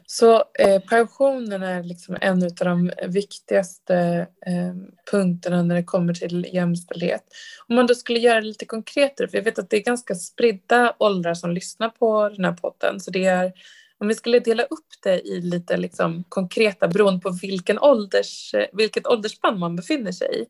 Så 0.06 0.44
eh, 0.60 0.82
pensionen 0.90 1.64
är 1.64 1.84
liksom 1.84 2.18
en 2.22 2.44
av 2.44 2.50
de 2.56 2.92
viktigaste 3.08 4.28
eh, 4.46 4.74
punkterna 5.12 5.64
när 5.64 5.76
det 5.76 5.84
kommer 5.84 6.14
till 6.14 6.48
jämställdhet. 6.54 7.24
Om 7.68 7.76
man 7.76 7.88
då 7.88 7.96
skulle 7.96 8.20
göra 8.20 8.42
det 8.42 8.48
lite 8.48 8.66
konkretare, 8.66 9.28
för 9.28 9.38
jag 9.38 9.44
vet 9.44 9.60
att 9.60 9.70
det 9.70 9.78
är 9.78 9.84
ganska 9.84 10.16
spridda 10.16 10.96
åldrar 11.00 11.34
som 11.34 11.52
lyssnar 11.52 11.90
på 11.90 12.30
den 12.30 12.46
här 12.46 12.54
podden, 12.54 13.00
så 13.00 13.12
det 13.12 13.26
är 13.26 13.54
om 13.98 14.08
vi 14.08 14.16
skulle 14.16 14.40
dela 14.40 14.64
upp 14.64 14.88
det 15.04 15.22
i 15.22 15.42
lite 15.42 15.78
liksom 15.78 16.24
konkreta 16.30 16.88
beroende 16.88 17.22
på 17.22 17.30
vilken 17.42 17.80
ålders, 17.80 18.56
vilket 18.74 19.08
åldersspann 19.08 19.60
man 19.60 19.76
befinner 19.76 20.12
sig 20.12 20.28
i. 20.42 20.46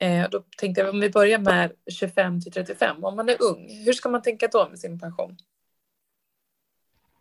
Eh, 0.00 0.28
då 0.30 0.42
tänkte 0.58 0.80
jag 0.80 0.90
om 0.90 1.00
vi 1.00 1.10
börjar 1.10 1.38
med 1.38 1.72
25 1.90 2.40
till 2.40 2.52
35, 2.52 3.04
om 3.04 3.16
man 3.16 3.28
är 3.28 3.42
ung, 3.42 3.68
hur 3.84 3.92
ska 3.92 4.08
man 4.08 4.22
tänka 4.22 4.48
då 4.52 4.68
med 4.68 4.78
sin 4.78 5.00
pension? 5.00 5.36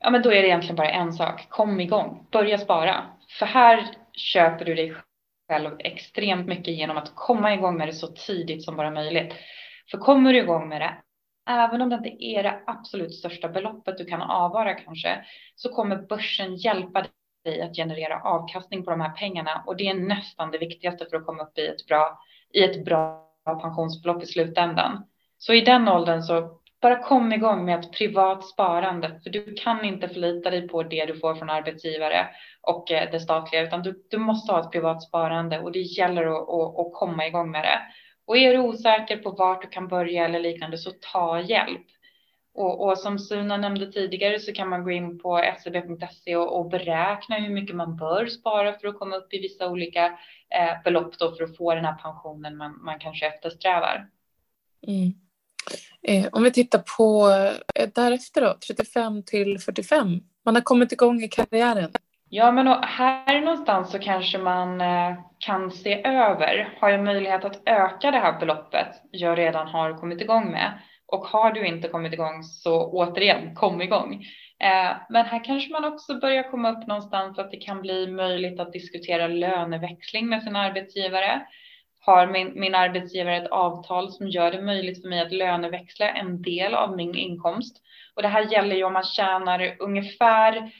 Ja, 0.08 0.12
men 0.12 0.22
då 0.22 0.32
är 0.32 0.42
det 0.42 0.48
egentligen 0.48 0.76
bara 0.76 0.90
en 0.90 1.14
sak. 1.14 1.50
Kom 1.50 1.80
igång, 1.80 2.28
börja 2.32 2.58
spara. 2.58 3.06
För 3.40 3.46
här 3.46 3.88
köper 4.14 4.66
du 4.66 4.76
dig 4.76 4.96
själv 5.50 5.76
extremt 5.80 6.48
mycket 6.48 6.74
genom 6.74 6.98
att 6.98 7.16
komma 7.16 7.54
igång 7.54 7.78
med 7.78 7.88
det 7.88 7.94
så 7.94 8.08
tidigt 8.08 8.64
som 8.64 8.76
bara 8.76 8.92
möjligt. 8.92 9.34
För 9.92 9.98
kommer 9.98 10.34
du 10.34 10.40
igång 10.40 10.70
med 10.70 10.82
det, 10.82 10.94
även 11.50 11.82
om 11.82 11.90
det 11.90 11.96
inte 11.96 12.26
är 12.26 12.44
det 12.44 12.60
absolut 12.68 13.16
största 13.16 13.50
beloppet 13.50 13.98
du 13.98 14.06
kan 14.06 14.22
avvara 14.22 14.74
kanske, 14.74 15.26
så 15.56 15.70
kommer 15.70 15.96
börsen 15.96 16.56
hjälpa 16.56 17.06
dig 17.44 17.62
att 17.62 17.76
generera 17.76 18.22
avkastning 18.22 18.84
på 18.84 18.92
de 18.92 19.02
här 19.02 19.12
pengarna 19.12 19.64
och 19.66 19.78
det 19.78 19.88
är 19.88 19.94
nästan 19.94 20.52
det 20.52 20.58
viktigaste 20.58 21.06
för 21.10 21.18
att 21.18 21.26
komma 21.26 21.44
upp 21.44 21.58
i 21.58 21.68
ett 21.68 21.88
bra, 21.88 22.20
i 22.54 22.64
ett 22.64 22.86
bra 22.86 23.32
pensionsbelopp 23.46 24.24
i 24.24 24.26
slutändan. 24.26 25.06
Så 25.38 25.54
i 25.54 25.62
den 25.62 25.88
åldern 25.88 26.22
så 26.22 26.57
bara 26.82 27.04
kom 27.04 27.34
igång 27.34 27.66
med 27.66 27.80
ett 27.80 27.92
privat 27.92 28.48
sparande, 28.48 29.20
för 29.24 29.30
du 29.30 29.54
kan 29.54 29.86
inte 29.86 30.08
förlita 30.08 30.50
dig 30.50 30.68
på 30.68 30.84
det 30.84 31.06
du 31.06 31.20
får 31.20 31.36
från 31.36 31.50
arbetsgivare 31.50 32.28
och 32.62 32.92
eh, 32.92 33.12
det 33.12 33.20
statliga, 33.20 33.62
utan 33.62 33.84
du, 33.84 34.06
du 34.10 34.18
måste 34.18 34.52
ha 34.52 34.60
ett 34.60 34.72
privat 34.72 35.04
sparande 35.04 35.60
och 35.60 35.72
det 35.72 35.80
gäller 35.80 36.24
att, 36.24 36.50
att, 36.50 36.80
att 36.80 36.94
komma 36.94 37.28
igång 37.28 37.52
med 37.52 37.64
det. 37.64 37.80
Och 38.26 38.38
är 38.38 38.54
du 38.54 38.60
osäker 38.60 39.18
på 39.18 39.32
vart 39.32 39.62
du 39.62 39.68
kan 39.68 39.88
börja 39.88 40.26
eller 40.26 40.40
liknande, 40.40 40.78
så 40.78 40.92
ta 41.14 41.42
hjälp. 41.42 41.86
Och, 42.54 42.88
och 42.88 42.98
som 42.98 43.20
Suna 43.20 43.58
nämnde 43.58 43.92
tidigare 43.92 44.40
så 44.40 44.54
kan 44.54 44.70
man 44.70 44.84
gå 44.84 44.92
in 44.92 45.20
på 45.20 45.54
scb.se 45.60 46.36
och, 46.36 46.60
och, 46.60 46.70
beräkna 46.70 47.36
hur 47.36 47.50
mycket 47.50 47.76
man 47.76 47.96
bör 47.96 48.26
spara 48.26 48.74
för 48.80 48.88
att 48.88 49.00
komma 49.00 49.16
upp 49.16 49.34
i 49.34 49.40
vissa 49.40 49.70
olika 49.70 50.06
eh, 50.50 50.84
belopp 50.84 51.20
då 51.20 51.36
för 51.36 51.44
att 51.44 51.58
få 51.58 51.76
den 51.76 51.86
här 51.86 51.96
pensionen 51.96 52.58
man, 52.58 52.84
man 52.84 53.00
kanske 53.00 53.28
eftersträvar. 53.28 54.08
Mm. 54.88 55.27
Eh, 56.08 56.26
om 56.32 56.44
vi 56.44 56.52
tittar 56.52 56.84
på 56.98 57.30
eh, 57.76 57.90
därefter 57.96 58.42
då, 58.42 58.56
35 58.68 59.24
till 59.24 59.60
45. 59.60 60.20
Man 60.46 60.56
har 60.56 60.62
kommit 60.62 60.92
igång 60.92 61.22
i 61.24 61.28
karriären. 61.28 61.92
Ja, 62.30 62.52
men 62.52 62.68
här 62.84 63.42
någonstans 63.42 63.92
så 63.92 64.00
kanske 64.00 64.38
man 64.38 64.82
eh, 64.82 65.14
kan 65.40 65.72
se 65.72 66.08
över. 66.08 66.78
Har 66.80 66.90
jag 66.90 67.04
möjlighet 67.04 67.46
att 67.46 67.62
öka 67.66 68.12
det 68.12 68.18
här 68.18 68.40
beloppet 68.40 68.88
jag 69.12 69.38
redan 69.38 69.68
har 69.68 69.98
kommit 69.98 70.22
igång 70.22 70.52
med? 70.52 70.80
Och 71.06 71.26
har 71.26 71.52
du 71.52 71.68
inte 71.68 71.88
kommit 71.88 72.14
igång 72.14 72.44
så 72.44 72.92
återigen, 72.92 73.56
kom 73.56 73.82
igång. 73.82 74.14
Eh, 74.60 74.98
men 75.10 75.26
här 75.26 75.44
kanske 75.44 75.72
man 75.72 75.94
också 75.94 76.20
börjar 76.20 76.52
komma 76.52 76.72
upp 76.72 76.88
någonstans 76.88 77.40
att 77.40 77.52
det 77.52 77.58
kan 77.58 77.82
bli 77.82 78.08
möjligt 78.08 78.60
att 78.60 78.74
diskutera 78.74 79.28
löneväxling 79.28 80.30
med 80.30 80.44
sin 80.44 80.56
arbetsgivare 80.56 81.42
har 82.08 82.28
min, 82.28 82.52
min 82.56 82.76
arbetsgivare 82.76 83.38
ett 83.38 83.52
avtal 83.52 84.12
som 84.12 84.28
gör 84.28 84.52
det 84.52 84.62
möjligt 84.62 85.02
för 85.02 85.10
mig 85.10 85.22
att 85.22 85.32
löneväxla 85.32 86.10
en 86.10 86.42
del 86.42 86.74
av 86.74 86.96
min 86.96 87.16
inkomst. 87.16 87.82
Och 88.16 88.22
det 88.22 88.28
här 88.28 88.52
gäller 88.52 88.76
ju 88.76 88.84
om 88.84 88.94
man 88.94 89.04
tjänar 89.04 89.76
ungefär 89.80 90.72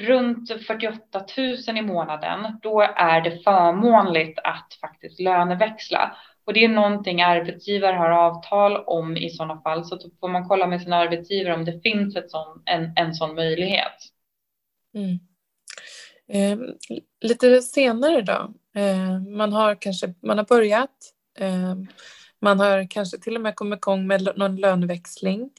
runt 0.00 0.66
48 0.66 1.24
000 1.68 1.78
i 1.78 1.82
månaden. 1.82 2.58
Då 2.62 2.80
är 2.80 3.20
det 3.20 3.44
förmånligt 3.44 4.38
att 4.44 4.78
faktiskt 4.80 5.20
löneväxla. 5.20 6.16
Och 6.46 6.52
det 6.52 6.64
är 6.64 6.68
någonting 6.68 7.22
arbetsgivare 7.22 7.96
har 7.96 8.10
avtal 8.10 8.76
om 8.76 9.16
i 9.16 9.30
sådana 9.30 9.60
fall. 9.60 9.84
Så 9.84 9.96
då 9.96 10.10
får 10.20 10.28
man 10.28 10.48
kolla 10.48 10.66
med 10.66 10.82
sin 10.82 10.92
arbetsgivare 10.92 11.54
om 11.54 11.64
det 11.64 11.80
finns 11.82 12.16
ett 12.16 12.30
sån, 12.30 12.62
en, 12.64 12.92
en 12.96 13.14
sån 13.14 13.34
möjlighet. 13.34 13.96
Mm. 14.94 15.18
Eh, 16.28 16.58
lite 17.20 17.62
senare 17.62 18.22
då, 18.22 18.54
Eh, 18.76 19.20
man 19.20 19.52
har 19.52 19.74
kanske 19.74 20.14
man 20.20 20.38
har 20.38 20.44
börjat. 20.44 21.14
Eh, 21.38 21.74
man 22.38 22.60
har 22.60 22.90
kanske 22.90 23.18
till 23.18 23.34
och 23.36 23.40
med 23.40 23.56
kommit 23.56 23.76
igång 23.76 24.06
med 24.06 24.32
någon 24.36 24.56
löneväxling. 24.56 25.50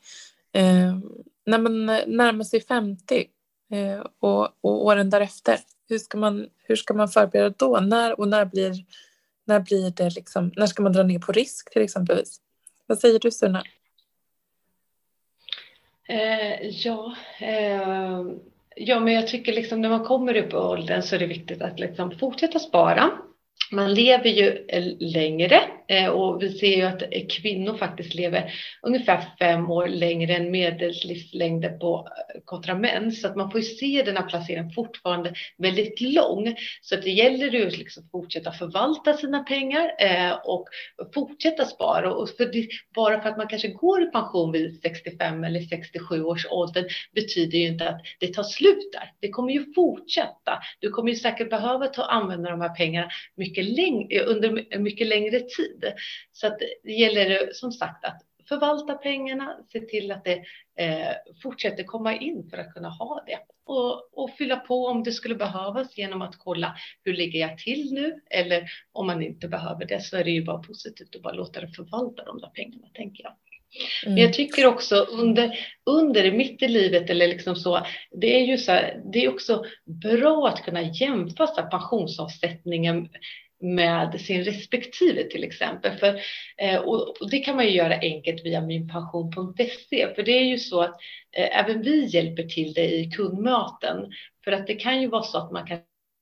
Eh, 0.54 1.00
när 1.46 1.58
man 1.58 1.86
närmar 1.86 2.44
sig 2.44 2.62
50 2.62 3.26
eh, 3.72 4.06
och, 4.20 4.44
och 4.62 4.86
åren 4.86 5.10
därefter, 5.10 5.60
hur 5.90 6.00
ska 6.00 6.18
man, 6.18 6.50
hur 6.64 6.76
ska 6.76 6.94
man 6.94 7.10
förbereda 7.10 7.56
då? 7.58 7.80
När 7.80 8.20
och 8.20 8.28
när 8.28 8.46
blir, 8.46 8.74
när 9.46 9.60
blir 9.60 9.92
det 9.92 10.10
liksom, 10.10 10.52
när 10.56 10.68
ska 10.68 10.84
man 10.84 10.94
dra 10.94 11.04
ner 11.04 11.20
på 11.20 11.32
risk 11.32 11.74
till 11.74 11.82
exempelvis? 11.82 12.42
Vad 12.86 13.00
säger 13.00 13.20
du 13.20 13.32
Suna? 13.32 13.64
Eh, 16.08 16.70
ja, 16.70 17.16
eh, 17.40 18.26
Ja, 18.76 19.00
men 19.00 19.14
jag 19.14 19.28
tycker 19.28 19.54
liksom 19.54 19.82
när 19.82 19.90
man 19.90 20.04
kommer 20.06 20.36
upp 20.36 20.54
i 20.54 20.56
åldern 20.56 21.04
så 21.04 21.16
är 21.16 21.20
det 21.20 21.26
viktigt 21.26 21.62
att 21.62 21.80
liksom 21.80 22.12
fortsätta 22.12 22.60
spara. 22.60 23.12
Man 23.72 23.94
lever 23.94 24.30
ju 24.30 24.66
eh, 24.68 24.84
längre 25.00 25.62
eh, 25.88 26.08
och 26.08 26.44
vi 26.44 26.50
ser 26.50 26.76
ju 26.78 26.82
att 26.82 27.02
eh, 27.02 27.28
kvinnor 27.30 27.78
faktiskt 27.78 28.14
lever 28.14 28.54
ungefär 28.82 29.24
fem 29.40 29.72
år 29.72 29.88
längre 29.88 30.36
än 30.36 30.52
medellivslängden 30.52 31.80
på 31.80 32.08
kontra 32.46 32.76
män. 32.76 33.12
Så 33.12 33.28
att 33.28 33.36
man 33.36 33.52
får 33.52 33.60
ju 33.60 33.66
se 33.66 34.04
den 34.06 34.18
här 34.18 34.30
placeringen 34.30 34.72
fortfarande 34.72 35.34
väldigt 35.58 36.02
lång. 36.02 36.56
Så 36.82 36.96
att 36.96 37.02
det 37.02 37.12
gäller 37.12 37.52
ju 37.52 37.68
att 37.68 37.78
liksom 37.78 38.10
fortsätta 38.12 38.52
förvalta 38.52 39.14
sina 39.14 39.44
pengar 39.44 39.92
och 40.46 40.68
fortsätta 41.14 41.66
spara. 41.66 42.14
Och 42.14 42.30
för 42.30 42.46
det, 42.46 42.68
bara 42.96 43.22
för 43.22 43.30
att 43.30 43.38
man 43.38 43.48
kanske 43.48 43.68
går 43.68 44.04
i 44.04 44.06
pension 44.06 44.52
vid 44.52 44.80
65 44.82 45.44
eller 45.44 45.60
67 45.60 46.24
års 46.24 46.46
ålder 46.50 46.86
betyder 47.16 47.58
ju 47.58 47.68
inte 47.68 47.90
att 47.90 48.02
det 48.20 48.34
tar 48.34 48.44
slut 48.44 48.92
där. 48.94 49.12
Det 49.20 49.30
kommer 49.30 49.54
ju 49.54 49.74
fortsätta. 49.74 50.60
Du 50.80 50.90
kommer 50.90 51.10
ju 51.10 51.16
säkert 51.16 51.50
behöva 51.50 51.88
ta 51.88 52.04
använda 52.04 52.50
de 52.50 52.62
här 52.62 52.76
pengarna 52.76 53.10
mycket 53.48 53.66
läng- 53.66 54.20
under 54.26 54.66
en 54.70 54.84
mycket 54.84 55.08
längre 55.08 55.40
tid. 55.40 55.94
Så 56.32 56.48
att 56.48 56.60
det 56.84 56.92
gäller 56.92 57.50
som 57.54 57.72
sagt 57.72 58.06
att 58.06 58.22
förvalta 58.50 58.94
pengarna, 58.94 59.58
se 59.72 59.80
till 59.80 60.12
att 60.12 60.24
det 60.24 60.44
eh, 60.78 61.14
fortsätter 61.44 61.84
komma 61.84 62.16
in 62.16 62.50
för 62.50 62.58
att 62.58 62.74
kunna 62.74 62.90
ha 62.90 63.24
det 63.28 63.40
och, 63.66 64.14
och, 64.14 64.30
fylla 64.38 64.56
på 64.56 64.86
om 64.86 65.04
det 65.04 65.12
skulle 65.12 65.36
behövas 65.36 65.98
genom 65.98 66.22
att 66.22 66.38
kolla 66.38 66.76
hur 67.04 67.14
ligger 67.14 67.40
jag 67.40 67.58
till 67.58 67.94
nu? 67.94 68.22
Eller 68.30 68.70
om 68.92 69.08
man 69.08 69.24
inte 69.24 69.48
behöver 69.48 69.86
det 69.86 70.02
så 70.02 70.18
är 70.18 70.24
det 70.24 70.32
ju 70.32 70.44
bara 70.44 70.64
positivt 70.64 71.16
att 71.16 71.22
bara 71.22 71.34
låta 71.34 71.62
det 71.62 71.68
förvalta 71.68 72.24
de 72.24 72.40
där 72.40 72.50
pengarna, 72.50 72.88
tänker 72.94 73.24
jag. 73.24 73.34
Mm. 74.06 74.14
Men 74.14 74.24
jag 74.24 74.34
tycker 74.34 74.66
också 74.66 74.96
under, 74.96 75.60
under 75.86 76.32
mitt 76.32 76.64
i 76.64 76.68
livet 76.68 77.10
eller 77.10 77.28
liksom 77.28 77.56
så, 77.56 77.86
det 78.12 78.36
är 78.36 78.46
ju 78.46 78.58
så 78.58 78.72
här, 78.72 79.02
det 79.14 79.26
är 79.26 79.30
också 79.30 79.64
bra 80.02 80.48
att 80.48 80.66
kunna 80.66 80.82
jämföra 80.82 81.64
pensionsavsättningen 81.64 83.10
med 83.62 84.22
sin 84.22 84.44
respektive 84.44 85.24
till 85.24 85.44
exempel. 85.44 85.98
För, 85.98 86.20
eh, 86.58 86.80
och 86.80 87.30
det 87.32 87.40
kan 87.40 87.56
man 87.56 87.66
ju 87.66 87.72
göra 87.72 88.00
enkelt 88.00 88.46
via 88.46 88.62
minpension.se. 88.62 90.16
För 90.16 90.24
det 90.24 90.32
är 90.32 90.44
ju 90.44 90.58
så 90.58 90.82
att 90.82 90.96
eh, 91.38 91.60
även 91.60 91.82
vi 91.82 92.06
hjälper 92.06 92.44
till 92.44 92.74
det 92.74 92.94
i 92.94 93.12
kundmöten. 93.12 94.12
För 94.44 94.52
att 94.52 94.68
det 94.68 94.76
kan 94.76 95.02
ju 95.02 95.08
vara 95.08 95.24
så 95.24 95.38
att 95.38 95.52
man 95.52 95.68
kan 95.68 95.80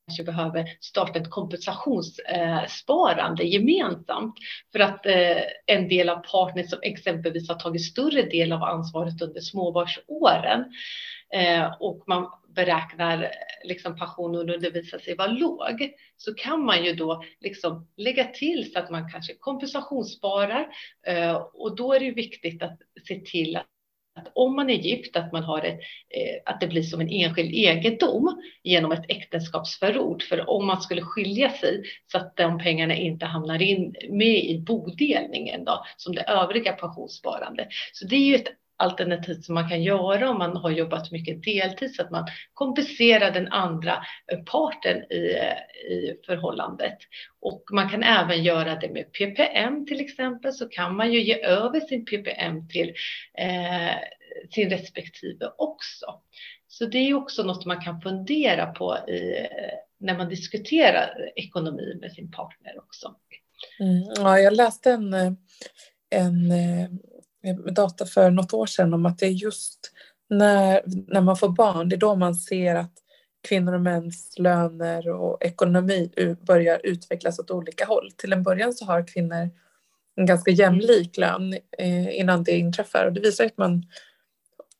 kanske 0.08 0.24
behöver 0.24 0.66
starta 0.82 1.20
ett 1.20 1.30
kompensationssparande 1.30 3.44
gemensamt. 3.44 4.36
För 4.72 4.80
att 4.80 5.06
eh, 5.06 5.42
en 5.66 5.88
del 5.88 6.10
av 6.10 6.16
partnern 6.16 6.68
som 6.68 6.80
exempelvis 6.82 7.50
har 7.50 7.56
tagit 7.56 7.86
större 7.86 8.22
del 8.22 8.52
av 8.52 8.64
ansvaret 8.64 9.22
under 9.22 9.42
småbarnsåren 9.42 10.66
eh, 11.34 11.74
och 11.80 12.04
man 12.08 12.28
beräknar 12.56 13.24
eh, 13.24 13.30
liksom 13.64 13.98
pensionen 13.98 14.50
och 14.50 14.62
det 14.62 14.70
visar 14.70 15.00
sig 15.00 15.16
vara 15.16 15.28
låg 15.28 15.94
så 16.18 16.34
kan 16.34 16.66
man 16.66 16.86
ju 16.86 16.94
då 16.94 17.24
liksom 17.40 17.88
lägga 17.98 18.24
till 18.24 18.72
så 18.74 18.80
att 18.80 18.90
man 18.90 19.12
kanske 19.12 19.34
kompensationssparar 19.40 20.68
och 21.54 21.76
då 21.76 21.94
är 21.94 22.00
det 22.00 22.12
viktigt 22.12 22.64
att 22.64 22.80
se 23.08 23.20
till 23.20 23.56
att 23.56 23.73
att 24.16 24.32
om 24.36 24.56
man 24.56 24.70
är 24.70 24.74
gift, 24.74 25.16
att 25.16 25.32
man 25.32 25.44
har 25.44 25.62
ett, 25.62 25.80
eh, 26.10 26.54
att 26.54 26.62
det 26.62 26.68
blir 26.68 26.82
som 26.82 27.02
en 27.02 27.10
enskild 27.10 27.54
egendom 27.54 28.42
genom 28.64 28.92
ett 28.92 29.06
äktenskapsförord. 29.08 30.24
För 30.24 30.50
om 30.50 30.66
man 30.68 30.82
skulle 30.82 31.02
skilja 31.02 31.50
sig 31.50 31.84
så 32.12 32.18
att 32.18 32.36
de 32.38 32.58
pengarna 32.58 32.96
inte 32.96 33.26
hamnar 33.26 33.62
in 33.62 33.96
med 34.10 34.46
i 34.46 34.60
bodelningen 34.60 35.66
då, 35.66 35.86
som 35.98 36.16
det 36.16 36.22
övriga 36.22 36.74
pensionssparande. 36.74 37.68
Så 37.94 38.08
det 38.08 38.16
är 38.16 38.26
ju 38.26 38.36
ett 38.36 38.48
alternativ 38.84 39.42
som 39.42 39.56
man 39.56 39.70
kan 39.70 39.84
göra 39.84 40.30
om 40.30 40.38
man 40.38 40.58
har 40.58 40.72
jobbat 40.72 41.12
mycket 41.12 41.44
deltid 41.44 41.96
så 41.96 42.02
att 42.02 42.12
man 42.12 42.28
kompenserar 42.54 43.32
den 43.32 43.48
andra 43.48 44.04
parten 44.46 44.98
i, 44.98 45.38
i 45.94 46.20
förhållandet. 46.26 46.98
Och 47.40 47.64
man 47.72 47.90
kan 47.90 48.04
även 48.04 48.44
göra 48.44 48.76
det 48.76 48.90
med 48.90 49.12
PPM 49.12 49.86
till 49.86 50.02
exempel 50.02 50.54
så 50.54 50.70
kan 50.70 50.96
man 50.96 51.12
ju 51.12 51.24
ge 51.24 51.44
över 51.44 51.80
sin 51.80 52.06
PPM 52.06 52.68
till 52.68 52.94
eh, 53.38 53.96
sin 54.52 54.70
respektive 54.70 55.52
också. 55.58 56.06
Så 56.68 56.86
det 56.86 56.98
är 56.98 57.14
också 57.14 57.44
något 57.44 57.66
man 57.66 57.82
kan 57.82 58.02
fundera 58.02 58.66
på 58.66 58.98
i, 58.98 59.48
när 59.98 60.18
man 60.18 60.30
diskuterar 60.30 61.32
ekonomi 61.36 61.98
med 62.02 62.12
sin 62.12 62.32
partner 62.32 62.78
också. 62.78 63.16
Mm, 63.80 64.04
ja, 64.16 64.40
jag 64.40 64.54
läste 64.54 64.92
en, 64.92 65.14
eh, 65.14 65.32
en 66.10 66.52
eh, 66.52 66.90
data 67.72 68.06
för 68.06 68.32
något 68.32 68.54
år 68.54 68.66
sedan 68.66 68.94
om 68.94 69.06
att 69.06 69.20
det 69.20 69.26
är 69.26 69.32
just 69.32 69.92
när, 70.30 70.82
när 70.86 71.22
man 71.22 71.38
får 71.38 71.50
barn, 71.50 71.90
det 71.90 71.96
är 71.96 71.98
då 71.98 72.16
man 72.16 72.36
ser 72.36 72.76
att 72.76 72.94
kvinnor 73.48 73.74
och 73.74 73.82
mäns 73.82 74.34
löner 74.38 75.10
och 75.10 75.44
ekonomi 75.44 76.12
börjar 76.42 76.82
utvecklas 76.84 77.40
åt 77.40 77.52
olika 77.52 77.86
håll. 77.86 78.12
Till 78.18 78.34
en 78.34 78.44
början 78.44 78.74
så 78.74 78.86
har 78.86 79.08
kvinnor 79.08 79.50
en 80.16 80.26
ganska 80.26 80.52
jämlik 80.52 81.18
lön 81.18 81.54
eh, 81.78 82.20
innan 82.20 82.44
det 82.44 82.52
inträffar 82.52 83.06
och 83.06 83.14
det 83.14 83.22
visar 83.22 83.46
att 83.46 83.58
man 83.58 83.86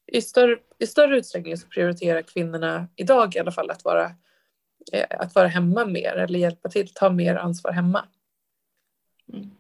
i 0.08 0.22
större, 0.22 0.58
i 0.80 0.88
större 0.88 1.18
utsträckning 1.18 1.58
så 1.58 1.68
prioriterar 1.68 2.22
kvinnorna 2.22 2.88
idag 2.96 3.36
i 3.36 3.40
alla 3.40 3.52
fall 3.52 3.70
att 3.70 3.84
vara, 3.84 4.12
eh, 4.92 5.06
att 5.10 5.36
vara 5.36 5.48
hemma 5.48 5.86
mer 5.86 6.16
eller 6.16 6.40
hjälpa 6.40 6.70
till, 6.70 6.94
ta 6.94 7.10
mer 7.10 7.36
ansvar 7.36 7.72
hemma. 7.72 8.06
Mm. 9.34 9.52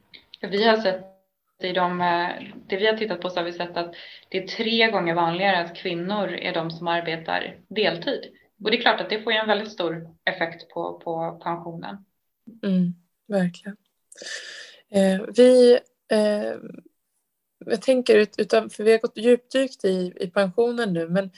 Vi 0.41 0.63
har 0.63 0.77
sett 0.77 1.12
i 1.61 1.73
de, 1.73 2.01
eh, 2.01 2.55
det 2.67 2.77
vi 2.77 2.87
har 2.87 2.97
tittat 2.97 3.21
på 3.21 3.29
så 3.29 3.39
har 3.39 3.45
vi 3.45 3.53
sett 3.53 3.77
att 3.77 3.95
det 4.29 4.37
är 4.37 4.47
tre 4.47 4.91
gånger 4.91 5.15
vanligare 5.15 5.59
att 5.59 5.75
kvinnor 5.75 6.27
är 6.33 6.53
de 6.53 6.71
som 6.71 6.87
arbetar 6.87 7.57
deltid. 7.67 8.21
Och 8.63 8.71
det 8.71 8.77
är 8.77 8.81
klart 8.81 9.01
att 9.01 9.09
det 9.09 9.21
får 9.21 9.33
ju 9.33 9.39
en 9.39 9.47
väldigt 9.47 9.71
stor 9.71 10.15
effekt 10.25 10.69
på, 10.69 10.99
på 11.03 11.39
pensionen. 11.43 12.05
Mm, 12.63 12.93
verkligen. 13.27 13.77
Eh, 14.89 15.21
vi, 15.35 15.79
eh, 16.11 16.55
jag 17.65 17.81
tänker, 17.81 18.27
utan, 18.37 18.69
för 18.69 18.83
vi 18.83 18.91
har 18.91 18.99
gått 18.99 19.17
djupdykt 19.17 19.85
i, 19.85 20.13
i 20.19 20.27
pensionen 20.27 20.93
nu, 20.93 21.09
men 21.09 21.31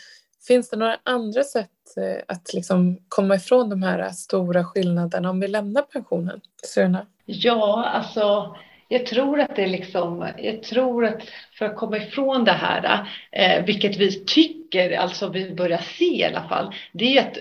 finns 0.47 0.69
det 0.69 0.77
några 0.77 0.99
andra 1.03 1.43
sätt 1.43 1.97
eh, 1.97 2.23
att 2.27 2.53
liksom 2.53 2.97
komma 3.07 3.35
ifrån 3.35 3.69
de 3.69 3.83
här 3.83 4.09
stora 4.09 4.63
skillnaderna 4.63 5.29
om 5.29 5.39
vi 5.39 5.47
lämnar 5.47 5.81
pensionen? 5.81 6.41
Suna? 6.63 7.07
Ja, 7.25 7.85
alltså 7.85 8.55
jag 8.87 9.05
tror 9.05 9.39
att 9.39 9.55
det 9.55 9.63
är 9.63 9.67
liksom, 9.67 10.31
jag 10.37 10.63
tror 10.63 11.05
att 11.05 11.21
för 11.57 11.65
att 11.65 11.75
komma 11.75 11.97
ifrån 11.97 12.45
det 12.45 12.51
här, 12.51 13.07
eh, 13.31 13.65
vilket 13.65 13.97
vi 13.97 14.25
tycker, 14.25 14.97
alltså 14.97 15.29
vi 15.29 15.53
börjar 15.53 15.81
se 15.97 16.17
i 16.17 16.23
alla 16.23 16.47
fall, 16.49 16.75
det 16.93 17.17
är 17.17 17.21
att 17.21 17.37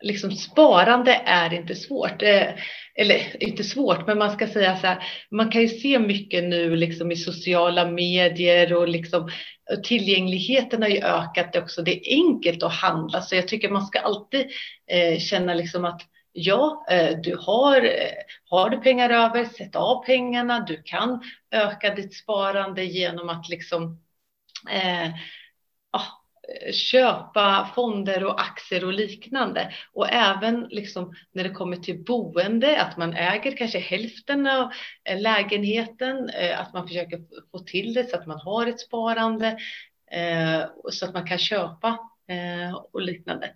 liksom 0.00 0.30
sparande 0.30 1.20
är 1.24 1.54
inte 1.54 1.74
svårt. 1.74 2.22
Eh, 2.22 2.48
eller 2.96 3.42
inte 3.42 3.64
svårt, 3.64 4.06
men 4.06 4.18
man 4.18 4.30
ska 4.30 4.46
säga 4.46 4.76
så 4.76 4.86
här, 4.86 4.98
man 5.30 5.50
kan 5.50 5.60
ju 5.60 5.68
se 5.68 5.98
mycket 5.98 6.44
nu 6.44 6.76
liksom 6.76 7.12
i 7.12 7.16
sociala 7.16 7.90
medier 7.90 8.74
och 8.74 8.88
liksom 8.88 9.30
tillgängligheten 9.84 10.82
har 10.82 10.88
ju 10.88 11.02
ökat 11.02 11.56
också. 11.56 11.82
Det 11.82 11.92
är 11.92 12.14
enkelt 12.14 12.62
att 12.62 12.72
handla, 12.72 13.20
så 13.20 13.34
jag 13.34 13.48
tycker 13.48 13.68
man 13.68 13.86
ska 13.86 13.98
alltid 13.98 14.46
eh, 14.90 15.18
känna 15.18 15.54
liksom 15.54 15.84
att 15.84 16.02
Ja, 16.36 16.86
eh, 16.90 17.18
du 17.18 17.36
har, 17.36 17.84
eh, 17.84 18.12
har 18.50 18.70
du 18.70 18.76
pengar 18.80 19.10
över, 19.10 19.44
sätt 19.44 19.76
av 19.76 20.04
pengarna. 20.04 20.60
Du 20.60 20.82
kan 20.82 21.22
öka 21.50 21.94
ditt 21.94 22.14
sparande 22.14 22.84
genom 22.84 23.28
att 23.28 23.48
liksom 23.48 24.02
eh, 24.70 25.14
köpa 26.72 27.70
fonder 27.74 28.24
och 28.24 28.40
aktier 28.40 28.84
och 28.84 28.92
liknande. 28.92 29.72
Och 29.92 30.12
även 30.12 30.66
liksom 30.70 31.14
när 31.32 31.44
det 31.44 31.50
kommer 31.50 31.76
till 31.76 32.04
boende, 32.04 32.82
att 32.82 32.96
man 32.96 33.12
äger 33.12 33.56
kanske 33.56 33.78
hälften 33.78 34.46
av 34.46 34.70
eh, 35.04 35.20
lägenheten, 35.20 36.28
eh, 36.28 36.60
att 36.60 36.72
man 36.72 36.88
försöker 36.88 37.20
få 37.50 37.58
till 37.58 37.94
det 37.94 38.10
så 38.10 38.16
att 38.16 38.26
man 38.26 38.40
har 38.40 38.66
ett 38.66 38.80
sparande 38.80 39.58
så 40.90 41.06
att 41.06 41.14
man 41.14 41.26
kan 41.26 41.38
köpa 41.38 41.98
och 42.92 43.00
liknande. 43.00 43.50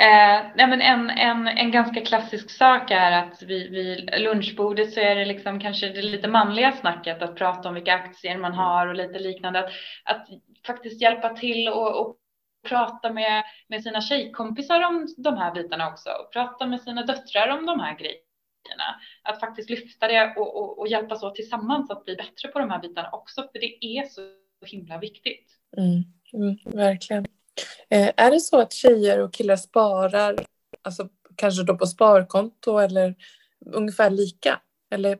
Eh, 0.00 0.46
nej 0.54 0.66
men 0.66 0.80
en, 0.80 1.10
en, 1.10 1.48
en 1.48 1.70
ganska 1.70 2.00
klassisk 2.00 2.50
sak 2.50 2.90
är 2.90 3.12
att 3.12 3.42
vid, 3.42 3.70
vid 3.70 4.10
lunchbordet 4.18 4.92
så 4.92 5.00
är 5.00 5.14
det 5.14 5.24
liksom 5.24 5.60
kanske 5.60 5.88
det 5.88 6.02
lite 6.02 6.28
manliga 6.28 6.72
snacket 6.72 7.22
att 7.22 7.36
prata 7.36 7.68
om 7.68 7.74
vilka 7.74 7.94
aktier 7.94 8.38
man 8.38 8.52
har 8.52 8.86
och 8.86 8.94
lite 8.94 9.18
liknande. 9.18 9.58
Att, 9.58 9.70
att 10.04 10.28
faktiskt 10.66 11.02
hjälpa 11.02 11.28
till 11.28 11.68
och, 11.68 12.00
och 12.00 12.16
prata 12.68 13.12
med, 13.12 13.44
med 13.68 13.82
sina 13.82 14.00
tjejkompisar 14.00 14.86
om 14.86 15.06
de 15.16 15.36
här 15.36 15.54
bitarna 15.54 15.88
också 15.88 16.10
och 16.10 16.32
prata 16.32 16.66
med 16.66 16.80
sina 16.80 17.02
döttrar 17.02 17.48
om 17.58 17.66
de 17.66 17.80
här 17.80 17.98
grejerna. 17.98 19.00
Att 19.22 19.40
faktiskt 19.40 19.70
lyfta 19.70 20.08
det 20.08 20.34
och, 20.36 20.56
och, 20.56 20.78
och 20.78 20.88
hjälpas 20.88 21.22
åt 21.22 21.34
tillsammans 21.34 21.90
att 21.90 22.04
bli 22.04 22.16
bättre 22.16 22.48
på 22.48 22.58
de 22.58 22.70
här 22.70 22.80
bitarna 22.80 23.10
också, 23.12 23.42
för 23.42 23.58
det 23.60 23.84
är 23.84 24.04
så 24.04 24.20
himla 24.66 24.98
viktigt. 24.98 25.46
Mm, 25.76 26.02
mm, 26.32 26.76
verkligen. 26.76 27.26
Eh, 27.88 28.10
är 28.16 28.30
det 28.30 28.40
så 28.40 28.60
att 28.60 28.72
tjejer 28.72 29.20
och 29.20 29.32
killar 29.32 29.56
sparar, 29.56 30.36
alltså 30.82 31.08
kanske 31.36 31.62
då 31.62 31.76
på 31.76 31.86
sparkonto 31.86 32.78
eller 32.78 33.14
ungefär 33.66 34.10
lika? 34.10 34.60
Eller 34.90 35.18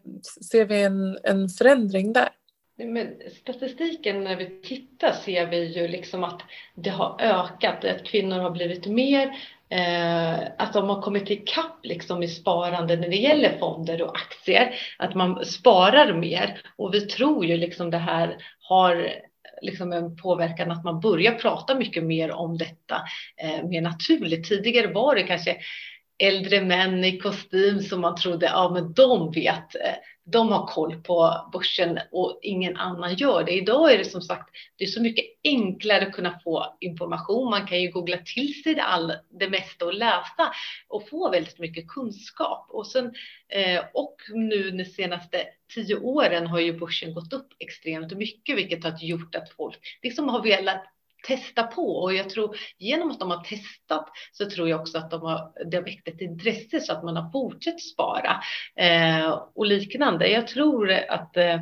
ser 0.51 0.64
vi 0.64 0.82
en, 0.82 1.18
en 1.22 1.49
förändring 1.49 2.12
där? 2.12 2.28
Men 2.84 3.14
statistiken 3.43 4.24
när 4.24 4.36
vi 4.36 4.62
tittar 4.62 5.12
ser 5.12 5.47
vi 5.47 5.64
ju 5.64 5.88
liksom 5.88 6.24
att 6.24 6.43
det 6.74 6.91
har 6.91 7.16
ökat, 7.20 7.84
att 7.84 8.05
kvinnor 8.05 8.38
har 8.38 8.51
blivit 8.51 8.86
mer, 8.86 9.26
eh, 9.68 10.38
att 10.59 10.72
de 10.72 10.88
har 10.88 11.03
kommit 11.03 11.30
ikapp 11.30 11.78
liksom 11.82 12.22
i 12.22 12.28
sparande 12.28 12.97
när 12.97 13.09
det 13.09 13.16
gäller 13.16 13.59
fonder 13.59 14.03
och 14.03 14.16
aktier, 14.16 14.74
att 14.99 15.14
man 15.14 15.45
sparar 15.45 16.14
mer 16.14 16.62
och 16.76 16.95
vi 16.95 17.01
tror 17.01 17.45
ju 17.47 17.57
liksom 17.57 17.91
det 17.91 17.99
här 17.99 18.36
har 18.61 19.14
liksom 19.62 19.92
en 19.92 20.16
påverkan 20.16 20.70
att 20.70 20.84
man 20.84 21.00
börjar 21.00 21.32
prata 21.32 21.74
mycket 21.74 22.04
mer 22.04 22.30
om 22.30 22.58
detta 22.58 23.02
eh, 23.42 23.68
mer 23.68 23.80
naturligt. 23.80 24.48
Tidigare 24.48 24.86
var 24.86 25.14
det 25.14 25.22
kanske 25.22 25.56
äldre 26.20 26.60
män 26.60 27.04
i 27.04 27.18
kostym 27.18 27.80
som 27.80 28.00
man 28.00 28.16
trodde, 28.16 28.46
ja 28.46 28.70
men 28.74 28.92
de 28.92 29.32
vet, 29.32 29.74
eh, 29.74 29.94
de 30.24 30.52
har 30.52 30.66
koll 30.66 31.02
på 31.02 31.48
börsen 31.52 31.98
och 32.10 32.38
ingen 32.42 32.76
annan 32.76 33.14
gör 33.14 33.44
det. 33.44 33.52
Idag 33.52 33.92
är 33.92 33.98
det 33.98 34.04
som 34.04 34.22
sagt, 34.22 34.50
det 34.76 34.84
är 34.84 34.88
så 34.88 35.02
mycket 35.02 35.24
enklare 35.44 36.06
att 36.06 36.12
kunna 36.12 36.40
få 36.44 36.76
information. 36.80 37.50
Man 37.50 37.66
kan 37.66 37.82
ju 37.82 37.90
googla 37.90 38.18
till 38.18 38.62
sig 38.62 38.74
det, 38.74 38.82
all, 38.82 39.12
det 39.30 39.50
mesta 39.50 39.84
och 39.84 39.94
läsa 39.94 40.52
och 40.88 41.08
få 41.08 41.30
väldigt 41.30 41.58
mycket 41.58 41.88
kunskap. 41.88 42.66
Och, 42.70 42.86
sen, 42.86 43.14
eh, 43.48 43.84
och 43.94 44.16
nu 44.34 44.70
de 44.70 44.84
senaste 44.84 45.44
tio 45.74 45.96
åren 45.96 46.46
har 46.46 46.60
ju 46.60 46.78
börsen 46.78 47.14
gått 47.14 47.32
upp 47.32 47.48
extremt 47.58 48.12
mycket, 48.12 48.56
vilket 48.56 48.84
har 48.84 48.98
gjort 49.00 49.34
att 49.34 49.50
folk 49.50 49.78
liksom 50.02 50.28
har 50.28 50.42
velat 50.42 50.84
testa 51.26 51.62
på. 51.62 51.96
Och 51.96 52.14
jag 52.14 52.30
tror 52.30 52.56
genom 52.78 53.10
att 53.10 53.20
de 53.20 53.30
har 53.30 53.44
testat 53.44 54.08
så 54.32 54.50
tror 54.50 54.68
jag 54.68 54.80
också 54.80 54.98
att 54.98 55.10
de 55.10 55.22
har, 55.22 55.52
det 55.70 55.76
har 55.76 55.84
väckt 55.84 56.08
ett 56.08 56.20
intresse 56.20 56.80
så 56.80 56.92
att 56.92 57.04
man 57.04 57.16
har 57.16 57.32
fortsatt 57.32 57.80
spara. 57.80 58.40
Eh, 58.76 59.30
och 59.54 59.66
liknande. 59.66 60.28
Jag 60.28 60.46
tror 60.46 60.90
att 60.92 61.36
eh, 61.36 61.58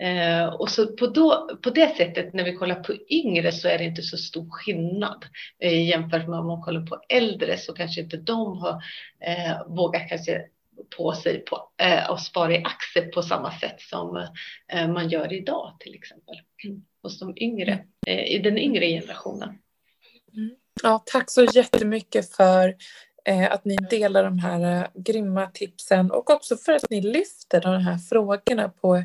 Eh, 0.00 0.46
och 0.46 0.70
så 0.70 0.86
på, 0.86 1.06
då, 1.06 1.58
på 1.62 1.70
det 1.70 1.96
sättet 1.96 2.34
när 2.34 2.44
vi 2.44 2.56
kollar 2.56 2.74
på 2.74 2.94
yngre 3.08 3.52
så 3.52 3.68
är 3.68 3.78
det 3.78 3.84
inte 3.84 4.02
så 4.02 4.16
stor 4.16 4.50
skillnad. 4.50 5.24
Eh, 5.58 5.88
jämfört 5.88 6.28
med 6.28 6.38
om 6.38 6.46
man 6.46 6.62
kollar 6.62 6.86
på 6.86 7.00
äldre 7.08 7.56
så 7.56 7.72
kanske 7.72 8.00
inte 8.00 8.16
de 8.16 8.58
har 8.58 8.82
eh, 9.20 9.66
vågat 9.66 10.08
kanske 10.08 10.46
på 10.96 11.12
sig 11.12 11.44
på, 11.44 11.70
eh, 11.76 12.10
och 12.10 12.20
spara 12.20 12.54
i 12.54 12.64
aktier 12.64 13.12
på 13.12 13.22
samma 13.22 13.52
sätt 13.52 13.80
som 13.80 14.26
eh, 14.72 14.88
man 14.88 15.08
gör 15.08 15.32
idag 15.32 15.76
till 15.80 15.94
exempel. 15.94 16.36
Mm 16.64 16.82
hos 17.06 17.18
de 17.18 17.34
yngre, 17.36 17.84
eh, 18.06 18.32
i 18.34 18.38
den 18.38 18.58
yngre 18.58 18.86
generationen. 18.86 19.48
Mm. 20.36 20.56
Ja, 20.82 21.02
tack 21.06 21.30
så 21.30 21.44
jättemycket 21.44 22.34
för 22.34 22.74
eh, 23.24 23.52
att 23.52 23.64
ni 23.64 23.76
delar 23.90 24.24
de 24.24 24.38
här 24.38 24.82
eh, 24.82 24.86
grymma 24.94 25.46
tipsen 25.46 26.10
och 26.10 26.30
också 26.30 26.56
för 26.56 26.72
att 26.72 26.90
ni 26.90 27.00
lyfter 27.00 27.60
de 27.60 27.80
här 27.80 27.98
frågorna 27.98 28.68
på 28.68 29.04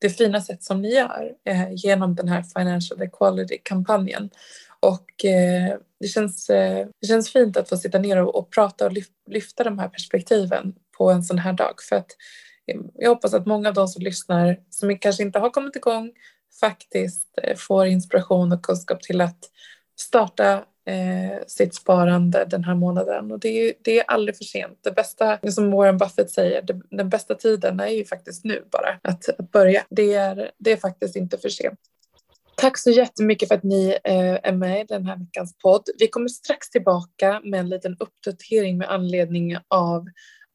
det 0.00 0.10
fina 0.10 0.40
sätt 0.40 0.62
som 0.62 0.82
ni 0.82 0.94
gör 0.94 1.32
eh, 1.44 1.68
genom 1.74 2.14
den 2.14 2.28
här 2.28 2.42
Financial 2.42 3.02
Equality-kampanjen. 3.02 4.30
Och 4.80 5.06
det, 6.00 6.08
känns, 6.08 6.46
det 6.46 7.06
känns 7.06 7.32
fint 7.32 7.56
att 7.56 7.68
få 7.68 7.76
sitta 7.76 7.98
ner 7.98 8.22
och, 8.22 8.34
och 8.34 8.50
prata 8.50 8.86
och 8.86 8.92
lyfta 9.26 9.64
de 9.64 9.78
här 9.78 9.88
perspektiven 9.88 10.74
på 10.98 11.10
en 11.10 11.22
sån 11.22 11.38
här 11.38 11.52
dag. 11.52 11.74
För 11.88 11.96
att 11.96 12.16
jag 12.94 13.08
hoppas 13.08 13.34
att 13.34 13.46
många 13.46 13.68
av 13.68 13.74
de 13.74 13.88
som 13.88 14.02
lyssnar, 14.02 14.60
som 14.70 14.98
kanske 14.98 15.22
inte 15.22 15.38
har 15.38 15.50
kommit 15.50 15.76
igång, 15.76 16.12
faktiskt 16.60 17.38
eh, 17.42 17.56
får 17.56 17.86
inspiration 17.86 18.52
och 18.52 18.62
kunskap 18.62 19.02
till 19.02 19.20
att 19.20 19.38
starta 20.00 20.52
eh, 20.86 21.46
sitt 21.46 21.74
sparande 21.74 22.44
den 22.44 22.64
här 22.64 22.74
månaden. 22.74 23.32
Och 23.32 23.40
det 23.40 23.48
är, 23.48 23.74
det 23.84 23.98
är 23.98 24.04
aldrig 24.04 24.36
för 24.36 24.44
sent. 24.44 24.78
Det 24.82 24.90
bästa, 24.90 25.38
som 25.50 25.70
Warren 25.70 25.98
Buffett 25.98 26.30
säger, 26.30 26.62
det, 26.62 26.80
den 26.90 27.08
bästa 27.08 27.34
tiden 27.34 27.80
är 27.80 27.88
ju 27.88 28.04
faktiskt 28.04 28.44
nu 28.44 28.64
bara 28.72 28.98
att, 29.02 29.28
att 29.28 29.50
börja. 29.50 29.84
Det 29.90 30.14
är, 30.14 30.50
det 30.58 30.72
är 30.72 30.76
faktiskt 30.76 31.16
inte 31.16 31.38
för 31.38 31.48
sent. 31.48 31.78
Tack 32.56 32.78
så 32.78 32.90
jättemycket 32.90 33.48
för 33.48 33.54
att 33.54 33.62
ni 33.62 33.98
eh, 34.04 34.38
är 34.42 34.52
med 34.52 34.80
i 34.80 34.84
den 34.84 35.06
här 35.06 35.16
veckans 35.16 35.58
podd. 35.58 35.82
Vi 35.98 36.08
kommer 36.08 36.28
strax 36.28 36.70
tillbaka 36.70 37.40
med 37.44 37.60
en 37.60 37.68
liten 37.68 37.96
uppdatering 38.00 38.78
med 38.78 38.90
anledning 38.90 39.56
av 39.68 40.06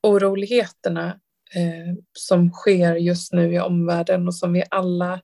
oroligheterna 0.04 1.20
eh, 1.56 1.96
som 2.14 2.52
sker 2.52 2.96
just 2.96 3.34
nu 3.34 3.54
i 3.54 3.60
omvärlden 3.60 4.28
och 4.28 4.36
som 4.36 4.54
vi 4.54 4.64
alla 4.70 5.22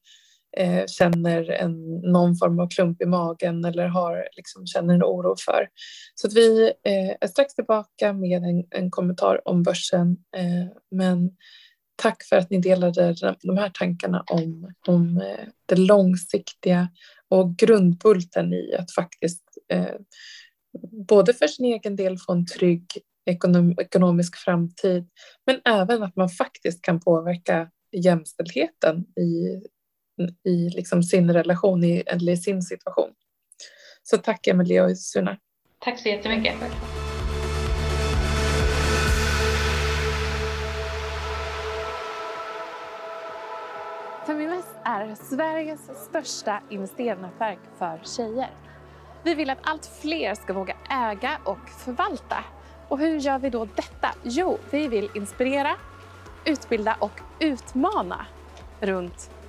eh, 0.58 0.86
känner 0.88 1.52
en, 1.52 1.96
någon 1.96 2.36
form 2.36 2.60
av 2.60 2.70
klump 2.70 3.02
i 3.02 3.06
magen 3.06 3.66
eller 3.66 3.88
har, 3.88 4.28
liksom, 4.36 4.68
känner 4.68 4.94
en 4.94 5.04
oro 5.04 5.36
för. 5.46 5.68
Så 6.16 6.28
att 6.28 6.34
vi 6.34 6.64
eh, 6.64 7.16
är 7.22 7.28
strax 7.28 7.56
tillbaka 7.56 8.14
med 8.14 8.44
en, 8.44 8.66
en 8.70 8.92
kommentar 8.92 9.48
om 9.48 9.64
börsen. 9.64 10.18
Eh, 10.38 10.68
men 10.92 11.32
tack 11.96 12.24
för 12.24 12.36
att 12.36 12.50
ni 12.50 12.58
delade 12.58 13.16
de 13.42 13.58
här 13.58 13.72
tankarna 13.74 14.24
om, 14.32 14.74
om 14.88 15.18
eh, 15.18 15.48
det 15.66 15.76
långsiktiga 15.76 16.90
och 17.30 17.56
grundbulten 17.58 18.54
i 18.54 18.76
att 18.80 18.92
faktiskt 18.92 19.44
eh, 19.70 19.96
både 21.08 21.34
för 21.34 21.48
sin 21.48 21.66
egen 21.66 21.96
del 21.96 22.18
få 22.18 22.32
en 22.32 22.46
trygg 22.46 22.86
ekonom, 23.26 23.76
ekonomisk 23.80 24.38
framtid 24.38 25.10
men 25.46 25.62
även 25.66 26.04
att 26.04 26.16
man 26.16 26.30
faktiskt 26.30 26.82
kan 26.82 27.00
påverka 27.00 27.70
jämställdheten 27.92 29.02
i 29.02 29.62
i 30.44 30.70
liksom 30.70 31.04
sin 31.04 31.34
relation 31.34 31.84
i, 31.84 32.04
eller 32.06 32.32
i 32.32 32.38
sin 32.38 32.62
situation. 32.62 33.10
Så 34.04 34.18
tack 34.18 34.48
Emilia 34.48 34.84
och 34.84 34.98
Suna. 34.98 35.38
Tack 35.80 36.00
så 36.00 36.10
jättemycket. 36.10 36.56
Feminvest 44.28 44.76
är 44.84 45.16
Sveriges 45.16 45.80
största 46.10 46.62
investeringsnätverk 46.70 47.60
för 47.78 48.02
tjejer. 48.04 48.50
Vi 49.24 49.34
vill 49.34 49.50
att 49.50 49.58
allt 49.62 49.86
fler 49.86 50.36
ska 50.36 50.54
våga 50.54 50.76
äga 50.90 51.38
och 51.44 51.70
förvalta. 51.70 52.44
Och 52.90 53.00
hur 53.00 53.20
gör 53.20 53.40
vi 53.40 53.50
då 53.50 53.66
detta? 53.66 54.10
Jo, 54.24 54.58
vi 54.72 54.88
vill 54.88 55.10
inspirera, 55.16 55.76
utbilda 56.46 56.98
och 57.00 57.20
utmana 57.40 58.26
runt 58.80 59.30